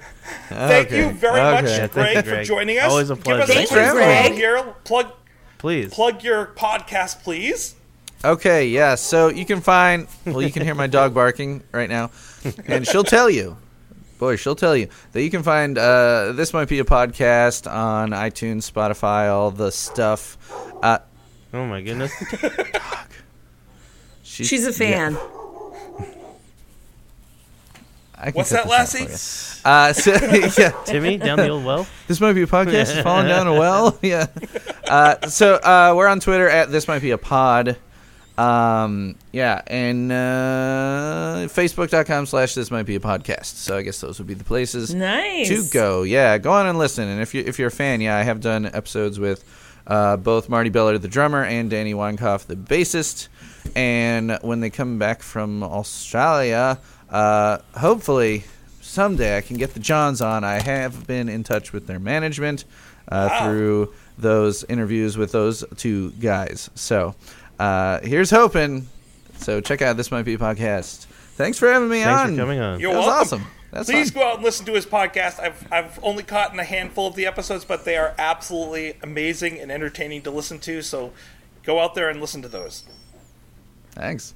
Okay. 0.87 0.97
you 0.97 1.11
very 1.11 1.39
Okay. 1.39 1.61
much, 1.61 1.71
Yeah, 1.71 1.77
thank 1.87 1.91
Greg, 1.93 2.15
you, 2.15 2.21
for 2.23 2.29
Greg. 2.29 2.45
joining 2.45 2.77
us. 2.79 2.89
Always 2.89 3.09
a 3.09 3.15
Give 3.15 3.27
us 3.39 3.45
pleasure. 3.49 3.51
a 3.51 3.55
Thank 3.55 3.69
quick 3.69 3.79
you, 3.81 3.91
promo 3.91 3.93
Greg. 4.23 4.33
here. 4.33 4.63
Plug 4.83 5.07
Please. 5.57 5.93
plug 5.93 6.23
your 6.23 6.47
podcast, 6.47 7.23
please. 7.23 7.75
Okay, 8.25 8.67
yeah. 8.67 8.95
So 8.95 9.29
you 9.29 9.45
can 9.45 9.61
find, 9.61 10.07
well, 10.25 10.41
you 10.41 10.51
can 10.51 10.63
hear 10.63 10.75
my 10.75 10.87
dog 10.87 11.13
barking 11.21 11.63
right 11.71 11.89
now, 11.89 12.11
and 12.67 12.87
she'll 12.87 13.03
tell 13.03 13.29
you, 13.29 13.57
boy, 14.19 14.35
she'll 14.37 14.55
tell 14.55 14.75
you 14.77 14.87
that 15.11 15.21
you 15.23 15.29
can 15.29 15.43
find 15.43 15.77
uh, 15.77 16.31
this 16.33 16.53
might 16.53 16.67
be 16.69 16.79
a 16.79 16.85
podcast 16.85 17.69
on 17.71 18.11
iTunes, 18.11 18.69
Spotify, 18.71 19.29
all 19.29 19.51
the 19.51 19.71
stuff. 19.71 20.37
Uh, 20.83 20.99
Oh 21.55 21.65
my 21.67 21.81
goodness. 21.81 22.11
she's, 24.23 24.47
She's 24.47 24.65
a 24.65 24.73
fan. 24.73 25.17
I 28.23 28.31
can 28.31 28.35
What's 28.35 28.51
that, 28.51 28.69
Lassie? 28.69 29.59
Uh, 29.65 29.91
so, 29.91 30.11
yeah, 30.61 30.71
Timmy, 30.85 31.17
down 31.17 31.37
the 31.39 31.49
old 31.49 31.65
well. 31.65 31.85
this 32.07 32.21
might 32.21 32.33
be 32.33 32.43
a 32.43 32.47
podcast. 32.47 33.03
falling 33.03 33.27
down 33.27 33.47
a 33.47 33.53
well. 33.59 33.99
Yeah. 34.01 34.27
Uh, 34.87 35.27
so 35.27 35.55
uh, 35.55 35.93
we're 35.95 36.07
on 36.07 36.21
Twitter 36.21 36.47
at 36.47 36.71
this 36.71 36.87
might 36.87 37.01
be 37.01 37.11
a 37.11 37.17
pod. 37.17 37.75
Um, 38.37 39.15
yeah, 39.33 39.61
and 39.67 40.09
uh, 40.11 41.47
Facebook.com 41.49 42.25
slash 42.25 42.53
this 42.55 42.71
might 42.71 42.83
be 42.85 42.95
a 42.95 42.99
podcast. 43.01 43.55
So 43.57 43.77
I 43.77 43.81
guess 43.81 43.99
those 43.99 44.19
would 44.19 44.27
be 44.27 44.33
the 44.35 44.43
places 44.45 44.95
Nice. 44.95 45.49
to 45.49 45.63
go. 45.73 46.03
Yeah, 46.03 46.37
go 46.37 46.53
on 46.53 46.65
and 46.65 46.79
listen. 46.79 47.07
And 47.09 47.21
if 47.21 47.33
you 47.33 47.43
if 47.45 47.59
you're 47.59 47.67
a 47.67 47.71
fan, 47.71 47.99
yeah, 47.99 48.17
I 48.17 48.23
have 48.23 48.39
done 48.39 48.65
episodes 48.65 49.19
with 49.19 49.43
uh, 49.85 50.15
both 50.17 50.47
Marty 50.47 50.69
Beller, 50.69 50.97
the 50.97 51.09
drummer, 51.09 51.43
and 51.43 51.69
Danny 51.69 51.93
Weinkauf, 51.93 52.45
the 52.47 52.55
bassist. 52.55 53.27
And 53.75 54.37
when 54.41 54.61
they 54.61 54.69
come 54.69 54.97
back 54.97 55.21
from 55.21 55.61
Australia, 55.61 56.79
uh, 57.13 57.59
hopefully 57.77 58.43
someday 58.81 59.37
I 59.37 59.41
can 59.41 59.55
get 59.57 59.73
the 59.73 59.79
Johns 59.79 60.21
on. 60.21 60.43
I 60.43 60.59
have 60.61 61.07
been 61.07 61.29
in 61.29 61.43
touch 61.43 61.71
with 61.71 61.87
their 61.87 61.99
management 61.99 62.65
uh, 63.07 63.27
Wow. 63.31 63.45
through 63.45 63.93
those 64.17 64.63
interviews 64.65 65.17
with 65.17 65.31
those 65.31 65.63
two 65.77 66.11
guys. 66.11 66.69
So 66.75 67.15
uh, 67.59 67.99
here's 68.01 68.29
hoping. 68.31 68.87
So 69.37 69.61
check 69.61 69.81
out 69.81 69.95
this 69.97 70.11
might 70.11 70.23
be 70.23 70.33
a 70.35 70.37
podcast. 70.37 71.05
Thanks 71.35 71.57
for 71.57 71.71
having 71.71 71.89
me 71.89 72.03
Thanks 72.03 72.21
on. 72.21 72.35
for 72.35 72.41
coming 72.41 72.59
on. 72.59 72.79
You're 72.79 72.91
that 72.93 72.97
was 72.97 73.07
welcome. 73.07 73.21
awesome. 73.41 73.47
That's 73.71 73.89
Please 73.89 74.11
fun. 74.11 74.21
go 74.21 74.27
out 74.29 74.35
and 74.35 74.43
listen 74.43 74.65
to 74.67 74.73
his 74.73 74.85
podcast. 74.85 75.39
I've 75.39 75.67
I've 75.71 75.99
only 76.03 76.21
caught 76.21 76.53
in 76.53 76.59
a 76.59 76.63
handful 76.63 77.07
of 77.07 77.15
the 77.15 77.25
episodes, 77.25 77.65
but 77.65 77.85
they 77.85 77.97
are 77.97 78.13
absolutely 78.19 78.97
amazing 79.01 79.59
and 79.59 79.71
entertaining 79.71 80.21
to 80.23 80.31
listen 80.31 80.59
to. 80.59 80.83
So 80.83 81.11
go 81.63 81.79
out 81.79 81.95
there 81.95 82.07
and 82.09 82.21
listen 82.21 82.43
to 82.43 82.47
those. 82.47 82.83
Thanks. 83.93 84.35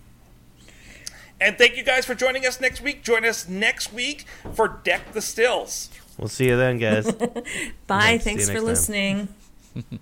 And 1.40 1.58
thank 1.58 1.78
you 1.78 1.84
guys 1.84 2.06
for 2.06 2.16
joining 2.16 2.46
us 2.46 2.60
next 2.60 2.82
week. 2.82 3.04
Join 3.04 3.24
us 3.24 3.48
next 3.48 3.94
week 3.94 4.26
for 4.54 4.68
Deck 4.84 5.14
the 5.14 5.22
Stills. 5.22 5.90
We'll 6.18 6.30
see 6.30 6.48
you 6.48 6.58
then, 6.58 6.80
guys. 6.80 7.12
Bye. 7.88 8.12
Yeah, 8.14 8.18
Thanks 8.18 8.48
for 8.50 8.56
time. 8.56 8.64
listening. 8.66 9.28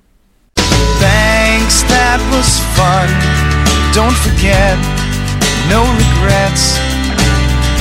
Thanks, 0.56 1.84
that 1.92 2.20
was 2.32 2.50
fun. 2.80 3.10
Don't 3.94 4.16
forget, 4.24 4.80
no 5.70 5.84
regrets, 5.92 6.80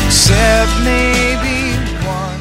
except 0.07 0.70
maybe 0.82 1.78
one. 2.05 2.40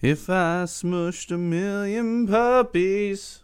If 0.00 0.30
I 0.30 0.64
smushed 0.64 1.30
a 1.30 1.38
million 1.38 2.26
puppies. 2.26 3.43